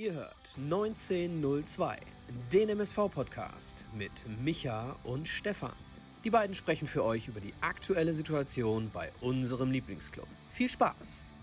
[0.00, 1.98] Ihr hört 1902,
[2.50, 4.10] den MSV-Podcast mit
[4.42, 5.74] Micha und Stefan.
[6.24, 10.26] Die beiden sprechen für euch über die aktuelle Situation bei unserem Lieblingsclub.
[10.52, 11.34] Viel Spaß!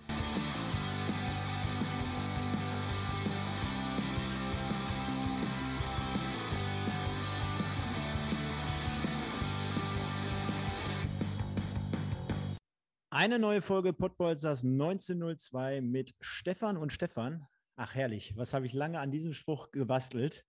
[13.11, 17.45] Eine neue Folge Podbolzers 1902 mit Stefan und Stefan.
[17.79, 20.43] Ach herrlich, was habe ich lange an diesem Spruch gebastelt.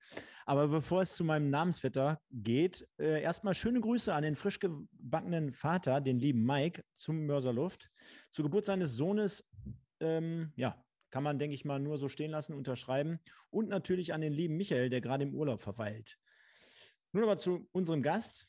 [0.46, 5.52] Aber bevor es zu meinem Namensvetter geht, äh, erstmal schöne Grüße an den frisch gebackenen
[5.52, 7.90] Vater, den lieben Mike, zum Mörserluft.
[8.30, 9.46] Zur Geburt seines Sohnes,
[10.00, 13.20] ähm, ja, kann man, denke ich mal, nur so stehen lassen, unterschreiben.
[13.50, 16.18] Und natürlich an den lieben Michael, der gerade im Urlaub verweilt.
[17.12, 18.48] Nun aber zu unserem Gast.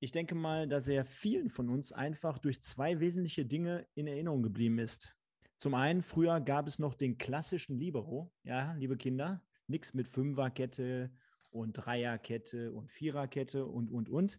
[0.00, 4.42] Ich denke mal, dass er vielen von uns einfach durch zwei wesentliche Dinge in Erinnerung
[4.42, 5.14] geblieben ist.
[5.58, 11.10] Zum einen, früher gab es noch den klassischen Libero, ja, liebe Kinder, nichts mit Fünferkette
[11.50, 14.38] und Dreierkette und Viererkette und, und, und.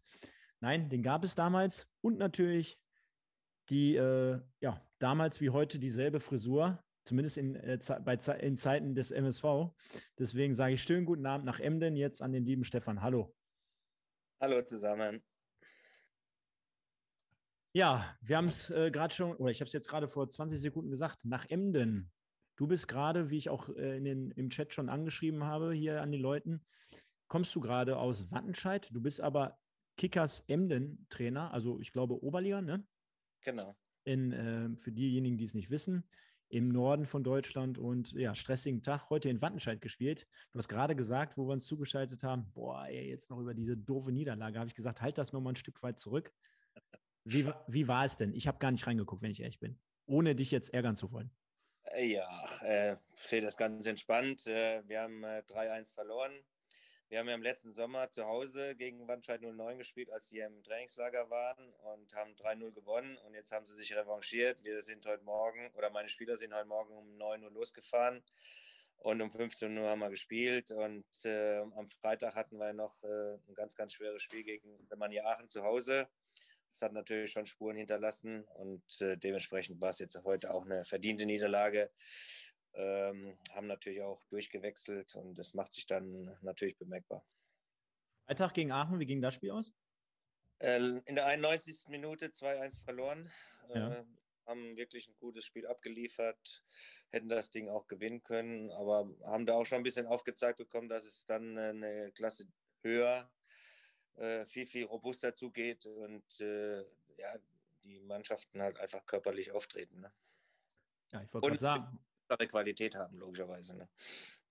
[0.59, 2.79] Nein, den gab es damals und natürlich
[3.69, 9.11] die, äh, ja, damals wie heute dieselbe Frisur, zumindest in, äh, bei, in Zeiten des
[9.11, 9.71] MSV.
[10.19, 13.01] Deswegen sage ich schönen guten Abend nach Emden jetzt an den lieben Stefan.
[13.01, 13.33] Hallo.
[14.41, 15.23] Hallo zusammen.
[17.75, 20.57] Ja, wir haben es äh, gerade schon, oder ich habe es jetzt gerade vor 20
[20.61, 22.09] Sekunden gesagt, nach Emden.
[22.55, 26.01] Du bist gerade, wie ich auch äh, in den, im Chat schon angeschrieben habe, hier
[26.01, 26.65] an den Leuten,
[27.27, 28.87] kommst du gerade aus Wattenscheid.
[28.93, 29.59] Du bist aber
[29.97, 32.87] Kickers Emden Trainer, also ich glaube Oberliga, ne?
[33.43, 33.75] Genau.
[34.05, 36.07] In, äh, für diejenigen, die es nicht wissen,
[36.47, 40.27] im Norden von Deutschland und ja, stressigen Tag heute in Wattenscheid gespielt.
[40.53, 43.75] Du hast gerade gesagt, wo wir uns zugeschaltet haben, boah, ey, jetzt noch über diese
[43.75, 46.31] doofe Niederlage, habe ich gesagt, halt das nochmal ein Stück weit zurück.
[47.25, 48.33] Wie, wie war es denn?
[48.33, 51.31] Ich habe gar nicht reingeguckt, wenn ich ehrlich bin, ohne dich jetzt ärgern zu wollen.
[51.91, 54.45] Äh, ja, äh, ich sehe das ganz entspannt.
[54.45, 56.31] Äh, wir haben äh, 3-1 verloren.
[57.09, 60.63] Wir haben ja im letzten Sommer zu Hause gegen Wandscheid 09 gespielt, als sie im
[60.63, 63.17] Trainingslager waren und haben 3-0 gewonnen.
[63.17, 64.63] Und jetzt haben sie sich revanchiert.
[64.63, 68.23] Wir sind heute Morgen, oder meine Spieler sind heute Morgen um 9 Uhr losgefahren.
[68.97, 70.71] Und um 15 Uhr haben wir gespielt.
[70.71, 75.25] Und äh, am Freitag hatten wir noch äh, ein ganz, ganz schweres Spiel gegen Alemannia
[75.25, 76.07] Aachen zu Hause.
[76.75, 80.83] Das hat natürlich schon Spuren hinterlassen und äh, dementsprechend war es jetzt heute auch eine
[80.83, 81.89] verdiente Niederlage.
[82.73, 87.25] Ähm, haben natürlich auch durchgewechselt und das macht sich dann natürlich bemerkbar.
[88.25, 89.71] Freitag gegen Aachen, wie ging das Spiel aus?
[90.59, 91.87] Äh, in der 91.
[91.87, 93.31] Minute 2-1 verloren.
[93.73, 93.93] Ja.
[93.93, 94.05] Äh,
[94.45, 96.65] haben wirklich ein gutes Spiel abgeliefert,
[97.09, 100.89] hätten das Ding auch gewinnen können, aber haben da auch schon ein bisschen aufgezeigt bekommen,
[100.89, 102.45] dass es dann eine Klasse
[102.83, 103.31] höher
[104.17, 106.79] äh, viel, viel robuster zugeht und äh,
[107.17, 107.37] ja,
[107.83, 110.01] die Mannschaften halt einfach körperlich auftreten.
[110.01, 110.11] Ne?
[111.11, 111.99] Ja, ich wollte gerade sagen.
[112.47, 113.77] Qualität haben, logischerweise.
[113.77, 113.87] Ne?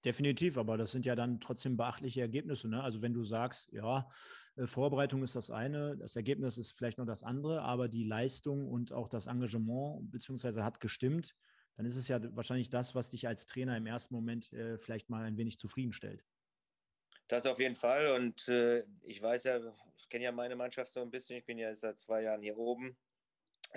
[0.05, 2.69] Definitiv, aber das sind ja dann trotzdem beachtliche Ergebnisse.
[2.69, 2.83] Ne?
[2.83, 4.09] Also wenn du sagst, ja,
[4.57, 8.69] äh, Vorbereitung ist das eine, das Ergebnis ist vielleicht noch das andere, aber die Leistung
[8.69, 11.35] und auch das Engagement beziehungsweise hat gestimmt,
[11.77, 15.11] dann ist es ja wahrscheinlich das, was dich als Trainer im ersten Moment äh, vielleicht
[15.11, 16.25] mal ein wenig zufriedenstellt.
[17.29, 18.09] Das auf jeden Fall.
[18.15, 19.61] Und äh, ich weiß ja,
[19.97, 21.39] ich kenne ja meine Mannschaft so ein bisschen.
[21.39, 22.97] Ich bin ja seit zwei Jahren hier oben.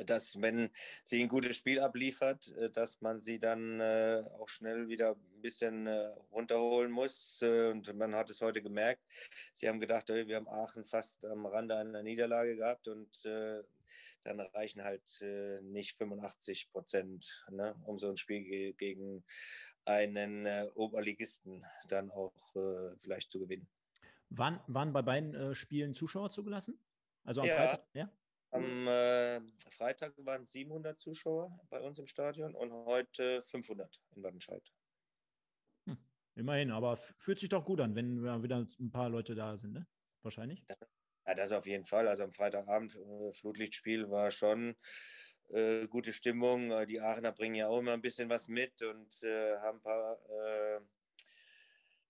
[0.06, 0.70] Dass, wenn
[1.04, 5.42] sie ein gutes Spiel abliefert, äh, dass man sie dann äh, auch schnell wieder ein
[5.42, 7.42] bisschen äh, runterholen muss.
[7.42, 9.02] Äh, und man hat es heute gemerkt.
[9.54, 13.64] Sie haben gedacht, wir haben Aachen fast am Rande einer Niederlage gehabt und äh,
[14.24, 15.24] dann reichen halt
[15.62, 19.24] nicht 85 Prozent, ne, um so ein Spiel gegen
[19.88, 23.68] einen äh, Oberligisten dann auch äh, vielleicht zu gewinnen.
[24.30, 26.78] Waren, waren bei beiden äh, Spielen Zuschauer zugelassen?
[27.24, 27.88] Also am ja, Freitag?
[27.94, 28.12] Ja.
[28.52, 34.64] Am äh, Freitag waren 700 Zuschauer bei uns im Stadion und heute 500 in Wattenscheid.
[35.86, 35.98] Hm,
[36.36, 39.88] immerhin, aber fühlt sich doch gut an, wenn wieder ein paar Leute da sind, ne?
[40.22, 40.64] Wahrscheinlich.
[41.26, 42.08] Ja, das auf jeden Fall.
[42.08, 44.76] Also am Freitagabend äh, Flutlichtspiel war schon
[45.50, 46.72] äh, gute Stimmung.
[46.72, 49.84] Äh, die Aachener bringen ja auch immer ein bisschen was mit und äh, haben ein
[49.84, 50.80] paar äh,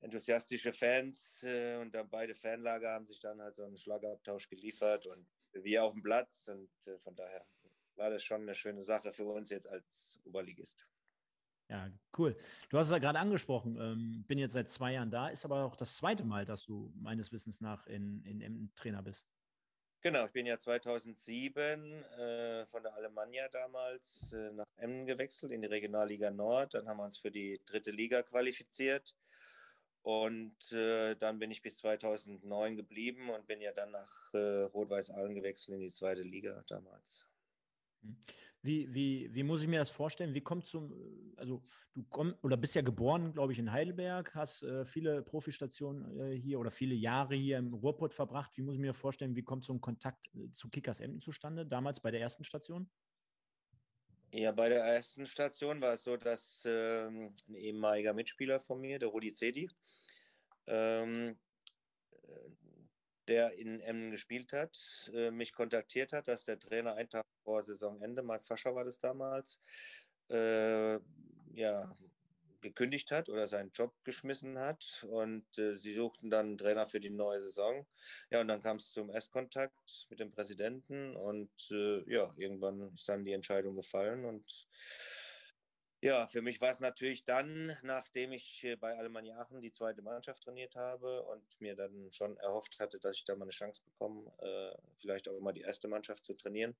[0.01, 5.05] enthusiastische Fans äh, und dann beide Fanlager haben sich dann halt so einen Schlagabtausch geliefert
[5.07, 6.69] und wir auf dem Platz und
[7.03, 7.45] von daher
[7.95, 10.87] war das schon eine schöne Sache für uns jetzt als Oberligist.
[11.69, 12.37] Ja, cool.
[12.69, 15.65] Du hast es ja gerade angesprochen, ähm, bin jetzt seit zwei Jahren da, ist aber
[15.65, 19.27] auch das zweite Mal, dass du meines Wissens nach in, in, in Trainer bist.
[20.01, 25.61] Genau, ich bin ja 2007 äh, von der Alemannia damals äh, nach Emmen gewechselt in
[25.61, 26.75] die Regionalliga Nord.
[26.75, 29.15] Dann haben wir uns für die dritte Liga qualifiziert.
[30.03, 35.09] Und äh, dann bin ich bis 2009 geblieben und bin ja dann nach äh, Rot-Weiß
[35.09, 37.25] Aalen gewechselt in die zweite Liga damals.
[38.67, 40.33] Wie, wie, wie muss ich mir das vorstellen?
[40.33, 40.93] Wie kommt zum,
[41.37, 46.19] also du kommst oder bist ja geboren, glaube ich, in Heidelberg, hast äh, viele Profistationen
[46.19, 48.51] äh, hier oder viele Jahre hier im Ruhrpott verbracht.
[48.57, 51.65] Wie muss ich mir vorstellen, wie kommt so ein Kontakt äh, zu Kickers Emden zustande,
[51.65, 52.89] damals bei der ersten Station?
[54.33, 58.99] Ja, bei der ersten Station war es so, dass ähm, ein ehemaliger Mitspieler von mir,
[58.99, 59.69] der Rudi Zedi,
[60.65, 61.37] ähm,
[63.27, 67.63] der in Emden gespielt hat, äh, mich kontaktiert hat, dass der Trainer einen Tag vor
[67.63, 69.61] Saisonende, Marc Fascher war das damals,
[70.29, 70.99] äh,
[71.53, 71.95] ja,
[72.61, 76.99] gekündigt hat oder seinen Job geschmissen hat und äh, sie suchten dann einen Trainer für
[76.99, 77.85] die neue Saison.
[78.31, 83.07] Ja, und dann kam es zum Erstkontakt mit dem Präsidenten und äh, ja, irgendwann ist
[83.09, 84.67] dann die Entscheidung gefallen und
[86.01, 90.03] ja, für mich war es natürlich dann, nachdem ich äh, bei Alemannia Aachen die zweite
[90.03, 93.81] Mannschaft trainiert habe und mir dann schon erhofft hatte, dass ich da mal eine Chance
[93.83, 96.75] bekomme, äh, vielleicht auch mal die erste Mannschaft zu trainieren.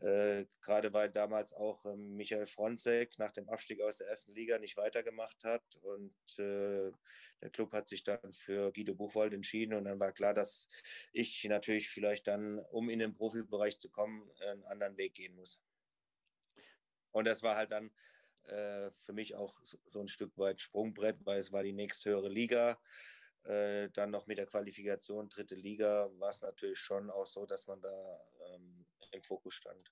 [0.00, 4.60] Äh, gerade weil damals auch äh, Michael Fronzek nach dem Abstieg aus der ersten Liga
[4.60, 9.98] nicht weitergemacht hat und der Club hat sich dann für Guido Buchwald entschieden und dann
[9.98, 10.68] war klar, dass
[11.12, 15.60] ich natürlich vielleicht dann, um in den Profibereich zu kommen, einen anderen Weg gehen muss.
[17.10, 17.90] Und das war halt dann
[18.48, 19.54] äh, für mich auch
[19.86, 22.78] so ein Stück weit Sprungbrett, weil es war die nächsthöhere Liga.
[23.44, 27.66] Äh, dann noch mit der Qualifikation dritte Liga war es natürlich schon auch so, dass
[27.66, 28.20] man da
[28.54, 29.82] ähm, im Fokus stand.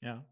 [0.00, 0.24] Ja.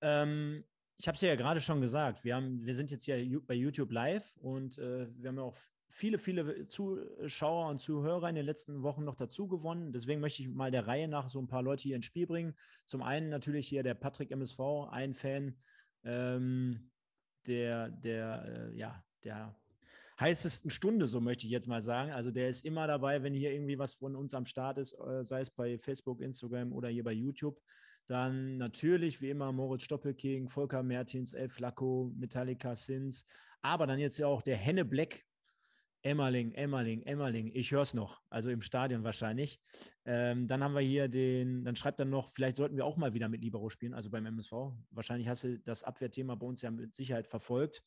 [0.00, 0.64] Ähm,
[0.98, 3.92] ich habe es ja gerade schon gesagt, wir, haben, wir sind jetzt hier bei YouTube
[3.92, 5.56] live und äh, wir haben ja auch
[5.88, 9.92] viele, viele Zuschauer und Zuhörer in den letzten Wochen noch dazu gewonnen.
[9.92, 12.56] Deswegen möchte ich mal der Reihe nach so ein paar Leute hier ins Spiel bringen.
[12.86, 14.60] Zum einen natürlich hier der Patrick MSV,
[14.90, 15.56] ein Fan,
[16.04, 16.90] ähm,
[17.46, 19.54] der, der, äh, ja, der
[20.20, 22.12] heißesten Stunde, so möchte ich jetzt mal sagen.
[22.12, 25.24] Also der ist immer dabei, wenn hier irgendwie was von uns am Start ist, äh,
[25.24, 27.60] sei es bei Facebook, Instagram oder hier bei YouTube.
[28.06, 33.24] Dann natürlich wie immer Moritz Stoppelking, Volker Mertins, El Flacco, Metallica Sins,
[33.62, 35.24] aber dann jetzt ja auch der Henne Black
[36.02, 37.50] Emmerling, Emmerling, Emmerling.
[37.54, 39.60] Ich höre es noch, also im Stadion wahrscheinlich.
[40.04, 43.12] Ähm, dann haben wir hier den, dann schreibt er noch, vielleicht sollten wir auch mal
[43.12, 44.52] wieder mit Libero spielen, also beim MSV.
[44.90, 47.82] Wahrscheinlich hast du das Abwehrthema bei uns ja mit Sicherheit verfolgt.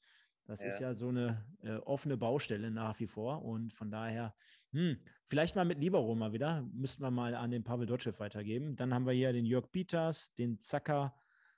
[0.46, 0.68] Das ja.
[0.68, 3.44] ist ja so eine äh, offene Baustelle nach wie vor.
[3.44, 4.36] Und von daher,
[4.72, 6.68] hm, vielleicht mal mit Libero mal wieder.
[6.74, 8.76] Müssten wir mal an den Pavel Dotschew weitergeben.
[8.76, 11.16] Dann haben wir hier den Jörg Pieters, den Zacker,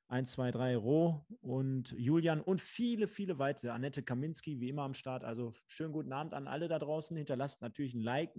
[0.07, 3.71] 1, 2, 3 Roh und Julian und viele, viele weitere.
[3.71, 5.23] Annette Kaminski, wie immer am Start.
[5.23, 7.17] Also schönen guten Abend an alle da draußen.
[7.17, 8.35] Hinterlasst natürlich ein Like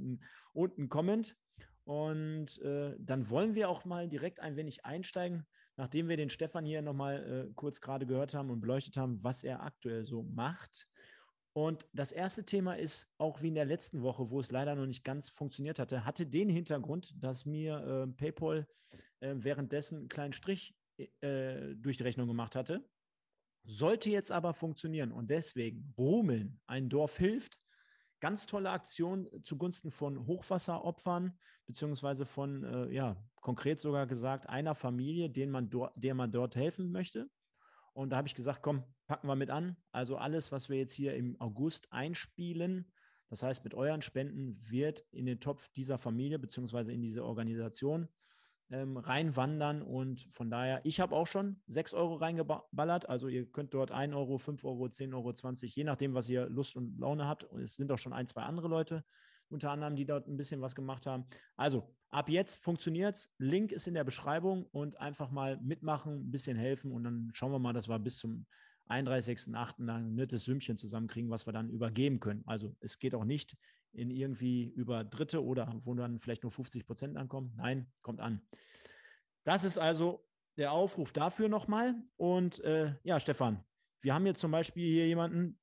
[0.53, 1.37] und ein Comment.
[1.85, 5.47] Und äh, dann wollen wir auch mal direkt ein wenig einsteigen,
[5.77, 9.45] nachdem wir den Stefan hier nochmal äh, kurz gerade gehört haben und beleuchtet haben, was
[9.45, 10.89] er aktuell so macht.
[11.53, 14.85] Und das erste Thema ist auch wie in der letzten Woche, wo es leider noch
[14.87, 18.67] nicht ganz funktioniert hatte, hatte den Hintergrund, dass mir äh, PayPal
[19.21, 22.89] äh, währenddessen einen kleinen Strich äh, durch die Rechnung gemacht hatte.
[23.65, 27.59] Sollte jetzt aber funktionieren und deswegen Rumeln, ein Dorf hilft.
[28.21, 35.29] Ganz tolle Aktion zugunsten von Hochwasseropfern, beziehungsweise von, äh, ja, konkret sogar gesagt, einer Familie,
[35.29, 37.29] denen man der man dort helfen möchte.
[37.93, 39.77] Und da habe ich gesagt, komm, packen wir mit an.
[39.91, 42.93] Also alles, was wir jetzt hier im August einspielen,
[43.29, 48.09] das heißt, mit euren Spenden wird in den Topf dieser Familie beziehungsweise in diese Organisation
[48.71, 49.83] ähm, reinwandern.
[49.83, 53.09] Und von daher, ich habe auch schon 6 Euro reingeballert.
[53.09, 56.49] Also ihr könnt dort 1 Euro, 5 Euro, 10 Euro, 20, je nachdem, was ihr
[56.49, 57.45] Lust und Laune habt.
[57.45, 59.05] Und es sind auch schon ein, zwei andere Leute
[59.49, 61.25] unter anderem, die dort ein bisschen was gemacht haben.
[61.57, 63.35] Also ab jetzt funktioniert es.
[63.39, 67.53] Link ist in der Beschreibung und einfach mal mitmachen, ein bisschen helfen und dann schauen
[67.53, 68.47] wir mal, dass wir bis zum
[68.89, 69.89] 31.08.
[69.89, 72.43] ein nettes Sümmchen zusammenkriegen, was wir dann übergeben können.
[72.47, 73.57] Also es geht auch nicht
[73.93, 77.53] in irgendwie über Dritte oder wo dann vielleicht nur 50 Prozent ankommen.
[77.57, 78.43] Nein, kommt an.
[79.45, 80.25] Das ist also
[80.57, 81.95] der Aufruf dafür nochmal.
[82.17, 83.65] Und äh, ja, Stefan,
[84.03, 85.59] wir haben jetzt zum Beispiel hier jemanden.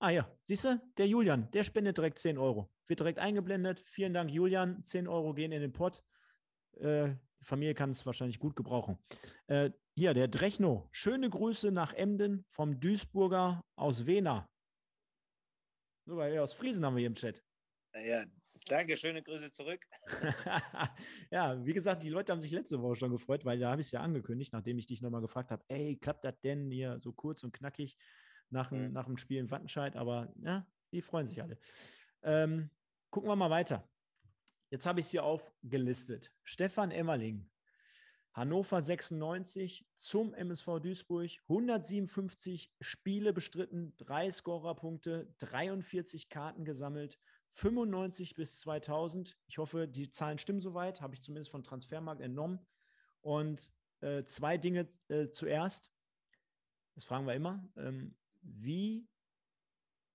[0.00, 2.70] Ah ja, siehst du, der Julian, der spendet direkt 10 Euro.
[2.86, 3.82] Wird direkt eingeblendet.
[3.86, 4.82] Vielen Dank, Julian.
[4.84, 6.02] 10 Euro gehen in den Pott.
[6.76, 8.98] Äh, die Familie kann es wahrscheinlich gut gebrauchen.
[9.46, 10.88] Äh, hier, der Drechno.
[10.92, 14.48] Schöne Grüße nach Emden vom Duisburger aus Wena.
[16.06, 17.42] So, aus Friesen haben wir hier im Chat.
[17.94, 18.24] Ja,
[18.66, 19.84] danke, schöne Grüße zurück.
[21.32, 23.88] ja, wie gesagt, die Leute haben sich letzte Woche schon gefreut, weil da habe ich
[23.88, 27.12] es ja angekündigt, nachdem ich dich nochmal gefragt habe, ey, klappt das denn hier so
[27.12, 27.96] kurz und knackig
[28.50, 28.92] nach, mhm.
[28.92, 29.96] nach dem Spiel in Wattenscheid?
[29.96, 31.58] Aber ja, die freuen sich alle.
[32.22, 32.70] Ähm,
[33.10, 33.90] gucken wir mal weiter.
[34.70, 36.32] Jetzt habe ich es hier aufgelistet.
[36.44, 37.50] Stefan Emmerling,
[38.38, 47.18] Hannover 96 zum MSV Duisburg, 157 Spiele bestritten, drei Scorerpunkte, 43 Karten gesammelt,
[47.48, 49.36] 95 bis 2000.
[49.46, 52.60] Ich hoffe, die Zahlen stimmen soweit, habe ich zumindest von Transfermarkt entnommen.
[53.20, 55.92] Und Äh, zwei Dinge äh, zuerst.
[56.94, 57.68] Das fragen wir immer.
[57.76, 59.08] Ähm, wie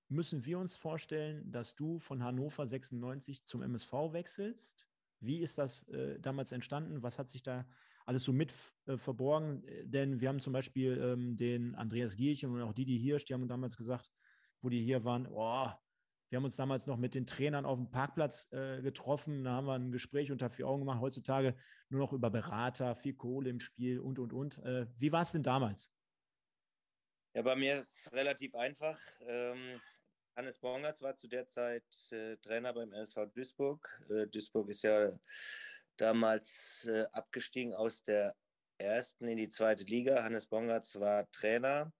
[0.08, 4.88] müssen wir uns vorstellen, dass du von Hannover 96 zum MSV wechselst?
[5.20, 7.04] Wie ist das äh, damals entstanden?
[7.04, 7.66] Was hat sich da
[8.06, 8.54] alles so mit
[8.86, 9.64] äh, verborgen?
[9.84, 13.48] Denn wir haben zum Beispiel ähm, den Andreas Gierchen und auch Didi Hirsch, die haben
[13.48, 14.10] damals gesagt,
[14.62, 15.70] wo die hier waren, oh,
[16.34, 19.44] wir haben uns damals noch mit den Trainern auf dem Parkplatz äh, getroffen.
[19.44, 21.00] Da haben wir ein Gespräch unter vier Augen gemacht.
[21.00, 21.56] Heutzutage
[21.90, 24.58] nur noch über Berater, viel Kohle im Spiel und, und, und.
[24.64, 25.94] Äh, wie war es denn damals?
[27.36, 29.00] Ja, bei mir ist es relativ einfach.
[29.28, 29.80] Ähm,
[30.36, 34.04] Hannes Bongertz war zu der Zeit äh, Trainer beim NSV Duisburg.
[34.10, 35.12] Äh, Duisburg ist ja
[35.98, 38.36] damals äh, abgestiegen aus der
[38.78, 40.24] ersten in die zweite Liga.
[40.24, 41.92] Hannes Bongertz war Trainer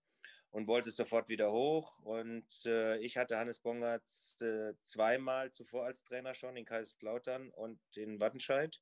[0.50, 1.98] und wollte sofort wieder hoch.
[2.00, 7.80] Und äh, ich hatte Hannes Bongertz äh, zweimal zuvor als Trainer schon in Kaiserslautern und
[7.96, 8.80] in Wattenscheid.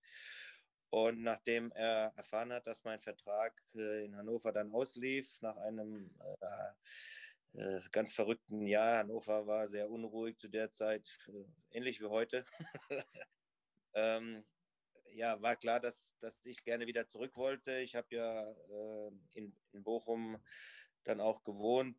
[0.91, 6.15] Und nachdem er erfahren hat, dass mein Vertrag äh, in Hannover dann auslief, nach einem
[6.41, 12.07] äh, äh, ganz verrückten Jahr, Hannover war sehr unruhig zu der Zeit, äh, ähnlich wie
[12.07, 12.45] heute,
[13.95, 14.45] ähm,
[15.15, 17.79] ja, war klar, dass, dass ich gerne wieder zurück wollte.
[17.81, 18.55] Ich habe ja
[19.35, 20.39] in, in Bochum
[21.05, 21.99] dann auch gewohnt,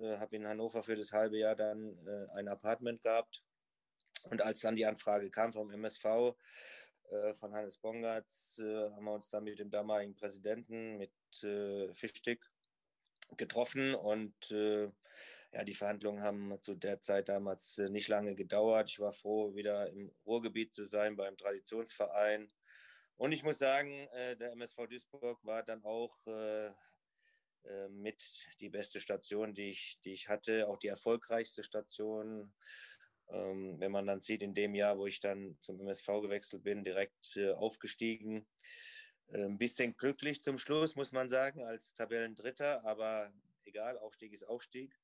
[0.00, 3.44] äh, habe in Hannover für das halbe Jahr dann äh, ein Apartment gehabt.
[4.24, 6.34] Und als dann die Anfrage kam vom MSV,
[7.10, 11.12] äh, von Hannes Bongatz, äh, haben wir uns dann mit dem damaligen Präsidenten, mit
[11.42, 12.44] äh, Fischstick,
[13.36, 13.94] getroffen.
[13.94, 14.90] Und äh,
[15.52, 18.88] ja, die Verhandlungen haben zu der Zeit damals nicht lange gedauert.
[18.88, 22.52] Ich war froh, wieder im Ruhrgebiet zu sein, beim Traditionsverein.
[23.16, 26.16] Und ich muss sagen, der MSV Duisburg war dann auch
[27.64, 28.22] äh, mit
[28.60, 32.52] die beste Station, die ich, die ich hatte, auch die erfolgreichste Station.
[33.28, 36.84] Ähm, wenn man dann sieht, in dem Jahr, wo ich dann zum MSV gewechselt bin,
[36.84, 38.46] direkt äh, aufgestiegen.
[39.28, 43.30] Äh, ein bisschen glücklich zum Schluss, muss man sagen, als Tabellendritter, aber
[43.64, 44.98] egal, Aufstieg ist Aufstieg.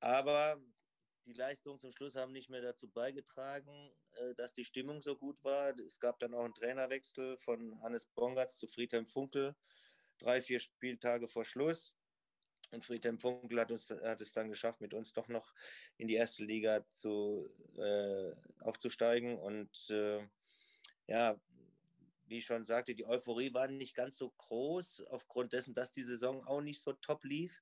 [0.00, 0.60] Aber
[1.26, 5.42] die Leistungen zum Schluss haben nicht mehr dazu beigetragen, äh, dass die Stimmung so gut
[5.44, 5.78] war.
[5.78, 9.54] Es gab dann auch einen Trainerwechsel von Hannes Bongatz zu Friedhelm Funkel
[10.20, 11.96] drei, vier Spieltage vor Schluss.
[12.72, 15.54] Und Friedhelm Funkel hat, uns, hat es dann geschafft, mit uns doch noch
[15.96, 19.36] in die erste Liga zu, äh, aufzusteigen.
[19.38, 20.24] Und äh,
[21.08, 21.40] ja,
[22.26, 26.04] wie ich schon sagte, die Euphorie war nicht ganz so groß, aufgrund dessen, dass die
[26.04, 27.60] Saison auch nicht so top lief.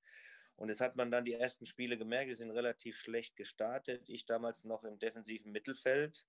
[0.59, 4.03] Und das hat man dann die ersten Spiele gemerkt, wir sind relativ schlecht gestartet.
[4.09, 6.27] Ich damals noch im defensiven Mittelfeld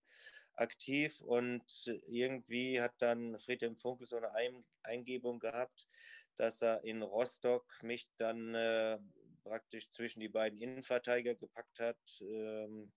[0.54, 1.64] aktiv und
[2.06, 4.32] irgendwie hat dann Friedhelm Funkel so eine
[4.84, 5.88] Eingebung gehabt,
[6.36, 9.00] dass er in Rostock mich dann äh,
[9.44, 11.98] praktisch zwischen die beiden Innenverteidiger gepackt hat.
[12.22, 12.92] Ähm,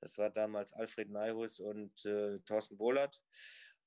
[0.00, 3.20] das war damals Alfred Neihus und äh, Thorsten Wohlert.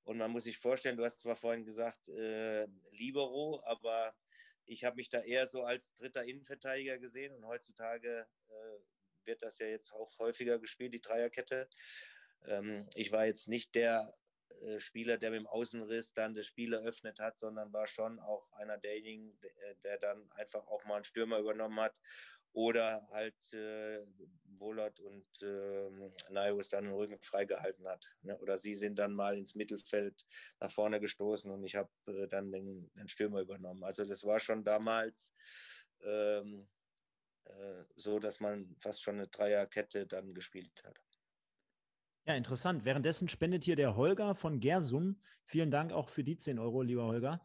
[0.04, 4.14] Und man muss sich vorstellen, du hast zwar vorhin gesagt, äh, Libero, aber
[4.66, 9.60] ich habe mich da eher so als dritter Innenverteidiger gesehen und heutzutage äh, wird das
[9.60, 11.70] ja jetzt auch häufiger gespielt, die Dreierkette.
[12.46, 14.16] Ähm, ich war jetzt nicht der
[14.62, 18.52] äh, Spieler, der mit dem Außenriss dann das Spiel eröffnet hat, sondern war schon auch
[18.54, 21.96] einer derjenigen, der, der dann einfach auch mal einen Stürmer übernommen hat
[22.54, 24.06] oder halt äh,
[24.58, 25.90] Wohlert und äh,
[26.30, 28.14] Naius dann den Rücken freigehalten hat.
[28.22, 28.38] Ne?
[28.40, 30.26] Oder sie sind dann mal ins Mittelfeld
[30.60, 33.84] nach vorne gestoßen und ich habe äh, dann den, den, Stürmer übernommen.
[33.84, 35.34] Also das war schon damals
[36.04, 36.68] ähm,
[37.46, 41.00] äh, so, dass man fast schon eine Dreierkette dann gespielt hat.
[42.26, 42.86] Ja, interessant.
[42.86, 45.20] Währenddessen spendet hier der Holger von Gersum.
[45.44, 47.42] Vielen Dank auch für die 10 Euro, lieber Holger.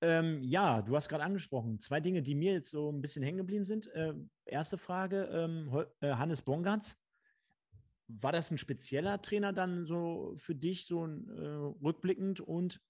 [0.00, 3.38] Ähm, ja, du hast gerade angesprochen, zwei Dinge, die mir jetzt so ein bisschen hängen
[3.38, 3.88] geblieben sind.
[3.88, 4.14] Äh,
[4.44, 6.98] erste Frage, ähm, äh, Hannes Bongatz.
[8.06, 12.40] War das ein spezieller Trainer dann so für dich, so äh, rückblickend?
[12.40, 12.80] Und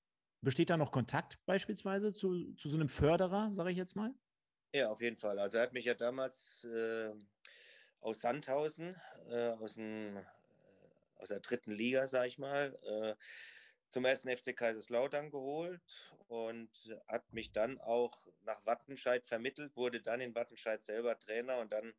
[0.42, 4.14] besteht da noch Kontakt beispielsweise zu, zu so einem Förderer, sage ich jetzt mal?
[4.72, 5.38] Ja, auf jeden Fall.
[5.38, 7.10] Also er hat mich ja damals äh,
[8.00, 8.94] aus Sandhausen,
[9.30, 10.18] äh, aus dem
[11.16, 13.14] aus der dritten Liga, sage ich mal, äh,
[13.88, 15.80] zum ersten FC Kaiserslautern geholt
[16.28, 16.70] und
[17.06, 21.94] hat mich dann auch nach Wattenscheid vermittelt, wurde dann in Wattenscheid selber Trainer und dann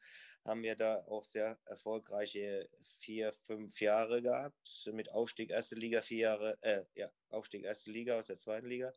[0.46, 2.70] haben wir da auch sehr erfolgreiche
[3.00, 8.18] vier, fünf Jahre gehabt mit Aufstieg erste Liga, vier Jahre, äh, ja, Aufstieg erste Liga
[8.18, 8.94] aus der zweiten Liga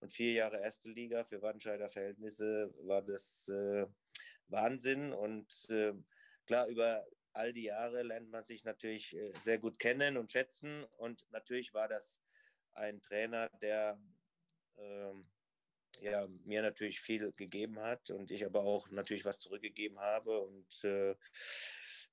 [0.00, 1.24] und vier Jahre erste Liga.
[1.24, 3.86] Für Wattenscheider Verhältnisse war das äh,
[4.48, 5.94] Wahnsinn und äh,
[6.46, 10.84] klar, über all die Jahre lernt man sich natürlich äh, sehr gut kennen und schätzen.
[10.98, 12.22] Und natürlich war das
[12.74, 13.98] ein Trainer, der
[14.76, 15.26] ähm,
[16.00, 20.40] ja, mir natürlich viel gegeben hat und ich aber auch natürlich was zurückgegeben habe.
[20.40, 21.14] Und äh,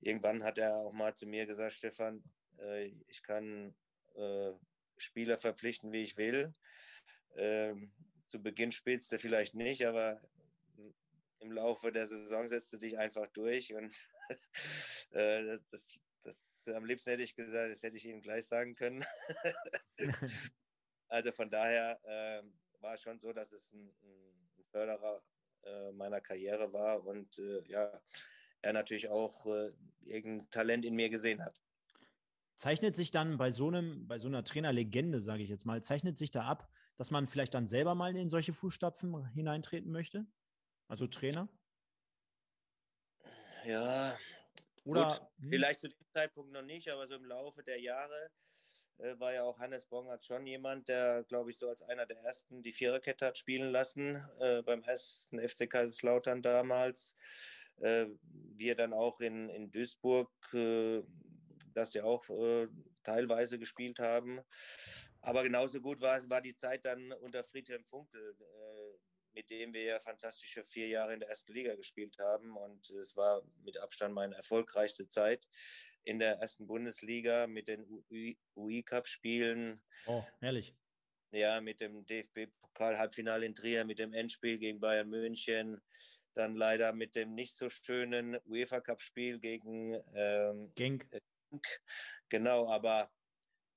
[0.00, 2.22] irgendwann hat er auch mal zu mir gesagt, Stefan,
[2.58, 3.74] äh, ich kann
[4.14, 4.52] äh,
[4.96, 6.52] Spieler verpflichten, wie ich will.
[7.36, 7.92] Ähm,
[8.26, 10.20] zu Beginn spielst du vielleicht nicht, aber
[11.40, 14.08] im Laufe der Saison setzt du dich einfach durch und
[15.10, 19.04] äh, das, das, am liebsten hätte ich gesagt, das hätte ich Ihnen gleich sagen können.
[21.08, 22.42] also von daher äh,
[22.80, 25.22] war es schon so, dass es ein, ein Förderer
[25.64, 28.00] äh, meiner Karriere war und äh, ja,
[28.62, 31.60] er natürlich auch äh, irgendein Talent in mir gesehen hat.
[32.56, 36.16] Zeichnet sich dann bei so einem, bei so einer Trainerlegende, sage ich jetzt mal, zeichnet
[36.16, 40.26] sich da ab, dass man vielleicht dann selber mal in solche Fußstapfen hineintreten möchte?
[40.86, 41.48] Also Trainer?
[43.64, 44.16] Ja,
[44.84, 45.48] oder Gut, hm.
[45.50, 48.30] vielleicht zu dem Zeitpunkt noch nicht, aber so im Laufe der Jahre
[48.98, 52.18] äh, war ja auch Hannes Bongert schon jemand, der, glaube ich, so als einer der
[52.18, 57.16] ersten die Viererkette hat spielen lassen äh, beim ersten FC Kaiserslautern damals.
[57.80, 58.06] Äh,
[58.54, 61.02] wir dann auch in, in Duisburg, äh,
[61.74, 62.68] das ja auch äh,
[63.02, 64.40] teilweise gespielt haben.
[65.20, 68.98] Aber genauso gut war, war die Zeit dann unter Friedhelm Funkel äh,
[69.34, 72.56] mit dem wir ja fantastische vier Jahre in der ersten Liga gespielt haben.
[72.56, 75.48] Und es war mit Abstand meine erfolgreichste Zeit
[76.04, 77.86] in der ersten Bundesliga mit den
[78.56, 79.82] UI-Cup-Spielen.
[80.06, 80.74] Oh, herrlich.
[81.30, 85.80] Ja, mit dem DFB-Pokal-Halbfinale in Trier, mit dem Endspiel gegen Bayern München,
[86.34, 91.06] dann leider mit dem nicht so schönen UEFA-Cup-Spiel gegen ähm, Genk.
[92.28, 93.10] Genau, aber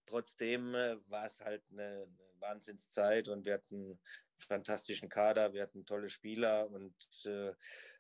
[0.05, 3.99] trotzdem äh, war es halt eine, eine Wahnsinnszeit und wir hatten
[4.37, 6.93] fantastischen Kader, wir hatten tolle Spieler und
[7.25, 7.53] äh,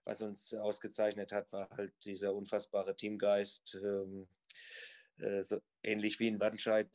[0.03, 3.75] was uns ausgezeichnet hat, war halt dieser unfassbare Teamgeist.
[3.75, 4.27] Ähm,
[5.17, 6.89] äh, so ähnlich wie in Wattenscheid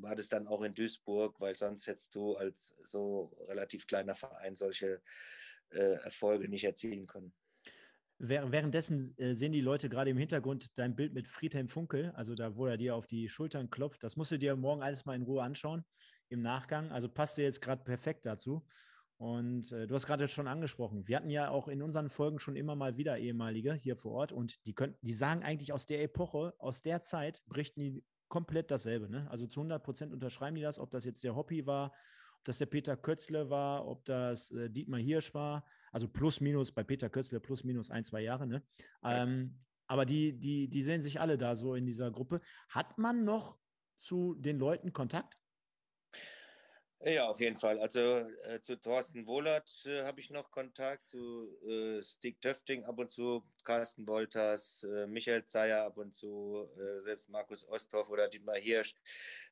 [0.00, 4.54] war das dann auch in Duisburg, weil sonst hättest du als so relativ kleiner Verein
[4.54, 5.02] solche
[5.70, 7.32] äh, Erfolge nicht erzielen können.
[8.28, 12.56] Währenddessen äh, sehen die Leute gerade im Hintergrund dein Bild mit Friedhelm Funkel, also da,
[12.56, 14.02] wo er dir auf die Schultern klopft.
[14.02, 15.84] Das musst du dir morgen alles mal in Ruhe anschauen
[16.28, 16.90] im Nachgang.
[16.90, 18.64] Also passt dir jetzt gerade perfekt dazu.
[19.16, 22.56] Und äh, du hast gerade schon angesprochen, wir hatten ja auch in unseren Folgen schon
[22.56, 26.02] immer mal wieder ehemalige hier vor Ort und die können, die sagen eigentlich aus der
[26.02, 29.08] Epoche, aus der Zeit, berichten die komplett dasselbe.
[29.08, 29.30] Ne?
[29.30, 31.92] Also zu 100 Prozent unterschreiben die das, ob das jetzt der Hobby war,
[32.44, 35.64] das der Peter Kötzle war, ob das äh, Dietmar Hirsch war.
[35.92, 38.46] Also plus minus bei Peter Kötzle plus minus ein, zwei Jahre.
[38.46, 38.62] Ne?
[39.02, 42.40] Ähm, aber die, die, die sehen sich alle da so in dieser Gruppe.
[42.68, 43.58] Hat man noch
[43.98, 45.38] zu den Leuten Kontakt?
[47.06, 47.78] Ja, auf jeden Fall.
[47.80, 48.00] Also
[48.44, 53.10] äh, zu Thorsten Wohlert äh, habe ich noch Kontakt, zu äh, Stig Töfting ab und
[53.12, 58.56] zu, Carsten Wolters, äh, Michael Zeyer ab und zu, äh, selbst Markus Osthoff oder Dietmar
[58.56, 58.94] Hirsch.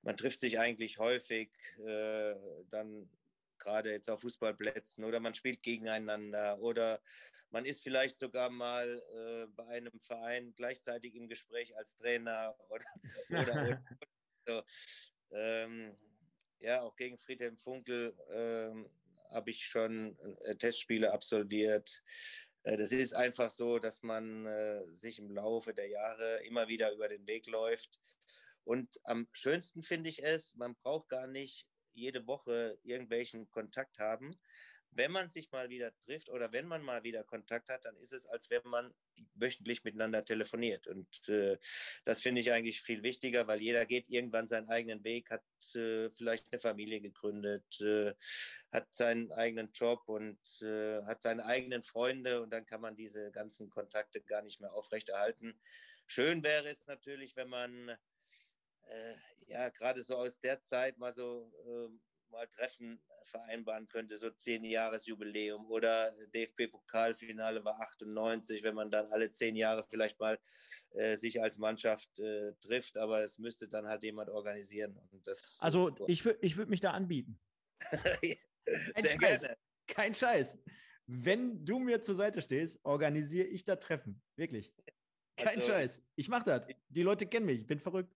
[0.01, 1.51] Man trifft sich eigentlich häufig
[1.87, 2.35] äh,
[2.71, 3.11] dann
[3.59, 7.03] gerade jetzt auf Fußballplätzen oder man spielt gegeneinander oder
[7.51, 12.85] man ist vielleicht sogar mal bei einem Verein gleichzeitig im Gespräch als Trainer oder,
[13.31, 13.83] oder, oder
[14.49, 14.63] so.
[15.31, 15.97] ähm,
[16.63, 18.89] ja, auch gegen Friedhelm Funkel ähm,
[19.31, 22.03] habe ich schon äh, Testspiele absolviert.
[22.63, 26.93] Äh, das ist einfach so, dass man äh, sich im Laufe der Jahre immer wieder
[26.93, 28.01] über den Weg läuft.
[28.65, 34.39] Und am schönsten finde ich es, man braucht gar nicht jede Woche irgendwelchen Kontakt haben.
[34.95, 38.13] Wenn man sich mal wieder trifft oder wenn man mal wieder Kontakt hat, dann ist
[38.13, 38.95] es, als wenn man
[39.35, 40.87] wöchentlich miteinander telefoniert.
[40.87, 41.59] Und äh,
[42.05, 46.11] das finde ich eigentlich viel wichtiger, weil jeder geht irgendwann seinen eigenen Weg, hat äh,
[46.11, 48.15] vielleicht eine Familie gegründet, äh,
[48.71, 53.31] hat seinen eigenen Job und äh, hat seine eigenen Freunde und dann kann man diese
[53.33, 55.59] ganzen Kontakte gar nicht mehr aufrechterhalten.
[56.07, 57.97] Schön wäre es natürlich, wenn man
[58.89, 59.15] äh,
[59.47, 64.65] ja, gerade so aus der Zeit mal so äh, mal Treffen vereinbaren könnte, so zehn
[64.65, 70.39] Jahresjubiläum oder DFB-Pokalfinale war 98, wenn man dann alle zehn Jahre vielleicht mal
[70.95, 74.99] äh, sich als Mannschaft äh, trifft, aber es müsste dann halt jemand organisieren.
[75.25, 77.39] Das, also ich, ich würde mich da anbieten.
[78.95, 79.19] Kein Scheiß.
[79.19, 79.57] Gerne.
[79.87, 80.59] Kein Scheiß.
[81.07, 84.23] Wenn du mir zur Seite stehst, organisiere ich da Treffen.
[84.37, 84.73] Wirklich.
[85.37, 86.03] Kein also, Scheiß.
[86.17, 86.67] Ich mache das.
[86.89, 87.61] Die Leute kennen mich.
[87.61, 88.15] Ich bin verrückt.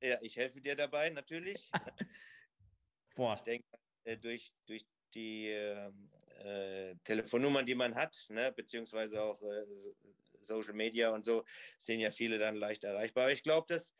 [0.00, 1.70] Ja, ich helfe dir dabei natürlich.
[3.18, 3.34] Boah.
[3.34, 3.66] Ich denke,
[4.04, 9.66] äh, durch, durch die äh, Telefonnummern, die man hat, ne, beziehungsweise auch äh,
[10.40, 11.44] Social Media und so,
[11.80, 13.24] sind ja viele dann leicht erreichbar.
[13.24, 13.92] Aber ich glaube, das,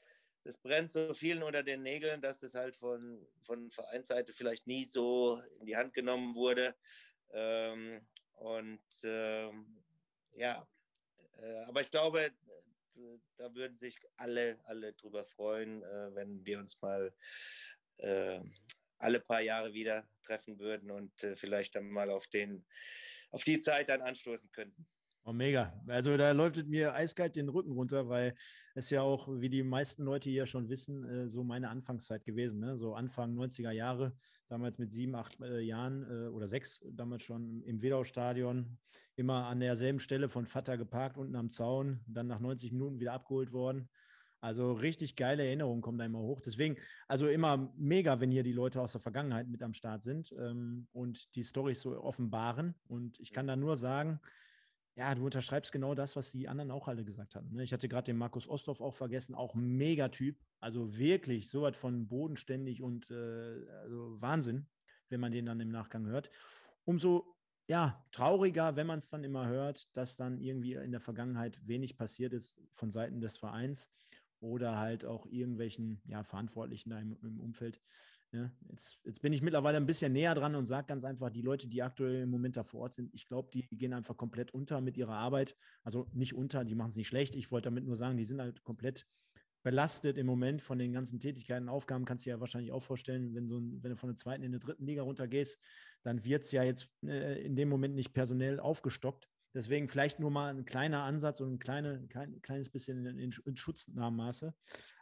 [0.44, 4.84] das brennt so vielen unter den Nägeln, dass das halt von, von Vereinsseite vielleicht nie
[4.84, 6.76] so in die Hand genommen wurde.
[7.32, 9.82] Ähm, und ähm,
[10.36, 10.64] ja,
[11.38, 12.30] äh, aber ich glaube,
[13.36, 17.12] da würden sich alle, alle drüber freuen, äh, wenn wir uns mal
[17.96, 18.40] äh,
[18.98, 22.64] alle paar Jahre wieder treffen würden und äh, vielleicht dann mal auf, den,
[23.30, 24.86] auf die Zeit dann anstoßen könnten.
[25.24, 25.78] Oh, mega.
[25.86, 28.34] Also da läuft mir eiskalt den Rücken runter, weil
[28.74, 32.60] es ja auch, wie die meisten Leute hier schon wissen, äh, so meine Anfangszeit gewesen.
[32.60, 32.78] Ne?
[32.78, 34.16] So Anfang 90er Jahre,
[34.48, 38.78] damals mit sieben, acht äh, Jahren äh, oder sechs, damals schon im Wedau-Stadion,
[39.16, 43.12] immer an derselben Stelle von Vater geparkt, unten am Zaun, dann nach 90 Minuten wieder
[43.12, 43.90] abgeholt worden.
[44.40, 46.40] Also richtig geile Erinnerungen kommen da immer hoch.
[46.40, 46.76] Deswegen,
[47.08, 50.86] also immer mega, wenn hier die Leute aus der Vergangenheit mit am Start sind ähm,
[50.92, 52.74] und die Storys so offenbaren.
[52.86, 54.20] Und ich kann da nur sagen,
[54.94, 57.52] ja, du unterschreibst genau das, was die anderen auch alle gesagt haben.
[57.52, 57.62] Ne?
[57.62, 60.38] Ich hatte gerade den Markus Osthoff auch vergessen, auch Megatyp.
[60.60, 64.66] Also wirklich so was von bodenständig und äh, also Wahnsinn,
[65.08, 66.30] wenn man den dann im Nachgang hört.
[66.84, 67.36] Umso
[67.68, 71.96] ja, trauriger, wenn man es dann immer hört, dass dann irgendwie in der Vergangenheit wenig
[71.96, 73.92] passiert ist von Seiten des Vereins
[74.40, 77.80] oder halt auch irgendwelchen ja, Verantwortlichen da im, im Umfeld.
[78.32, 78.52] Ja, ne?
[78.68, 81.66] jetzt, jetzt, bin ich mittlerweile ein bisschen näher dran und sage ganz einfach, die Leute,
[81.66, 84.80] die aktuell im Moment da vor Ort sind, ich glaube, die gehen einfach komplett unter
[84.80, 85.56] mit ihrer Arbeit.
[85.82, 87.34] Also nicht unter, die machen es nicht schlecht.
[87.34, 89.06] Ich wollte damit nur sagen, die sind halt komplett
[89.62, 92.04] belastet im Moment von den ganzen Tätigkeiten, Aufgaben.
[92.04, 94.42] Kannst du dir ja wahrscheinlich auch vorstellen, wenn, so ein, wenn du von der zweiten
[94.42, 95.62] in die dritten Liga runtergehst,
[96.02, 99.28] dann wird es ja jetzt äh, in dem Moment nicht personell aufgestockt.
[99.58, 103.56] Deswegen vielleicht nur mal ein kleiner Ansatz und ein kleine, klein, kleines bisschen in, in,
[103.56, 104.54] Schutznahmmaße.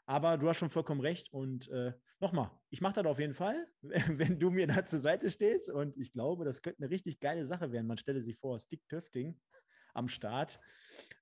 [0.07, 1.31] Aber du hast schon vollkommen recht.
[1.31, 5.31] Und äh, nochmal, ich mache das auf jeden Fall, wenn du mir da zur Seite
[5.31, 5.69] stehst.
[5.69, 7.87] Und ich glaube, das könnte eine richtig geile Sache werden.
[7.87, 9.39] Man stelle sich vor, Stick Töfting
[9.93, 10.59] am Start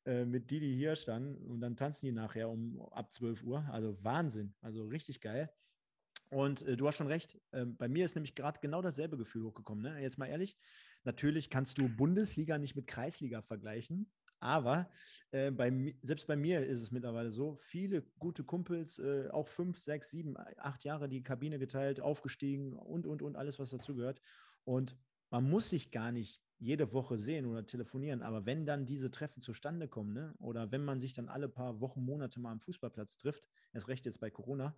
[0.04, 3.68] äh, mit Didi Hirsch dann und dann tanzen die nachher um ab 12 Uhr.
[3.72, 4.54] Also Wahnsinn.
[4.60, 5.50] Also richtig geil.
[6.30, 7.36] Und äh, du hast schon recht.
[7.52, 9.82] Ähm, bei mir ist nämlich gerade genau dasselbe Gefühl hochgekommen.
[9.82, 10.00] Ne?
[10.00, 10.56] Jetzt mal ehrlich,
[11.04, 14.90] Natürlich kannst du Bundesliga nicht mit Kreisliga vergleichen, aber
[15.30, 19.78] äh, bei, selbst bei mir ist es mittlerweile so, viele gute Kumpels, äh, auch fünf,
[19.78, 24.20] sechs, sieben, acht Jahre die Kabine geteilt, aufgestiegen und, und, und, alles, was dazugehört.
[24.64, 24.96] Und
[25.30, 29.40] man muss sich gar nicht jede Woche sehen oder telefonieren, aber wenn dann diese Treffen
[29.40, 33.16] zustande kommen, ne, oder wenn man sich dann alle paar Wochen, Monate mal am Fußballplatz
[33.16, 34.76] trifft, erst recht jetzt bei Corona,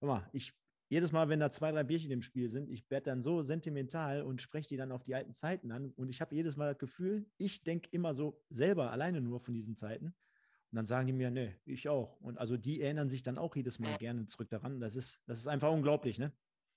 [0.00, 0.54] mal, ich
[0.90, 4.22] jedes Mal, wenn da zwei, drei Bierchen im Spiel sind, ich werde dann so sentimental
[4.22, 5.92] und spreche die dann auf die alten Zeiten an.
[5.92, 9.54] Und ich habe jedes Mal das Gefühl, ich denke immer so selber alleine nur von
[9.54, 10.06] diesen Zeiten.
[10.06, 12.20] Und dann sagen die mir, nee, ich auch.
[12.20, 14.80] Und also die erinnern sich dann auch jedes Mal gerne zurück daran.
[14.80, 16.32] Das ist, das ist einfach unglaublich, ne?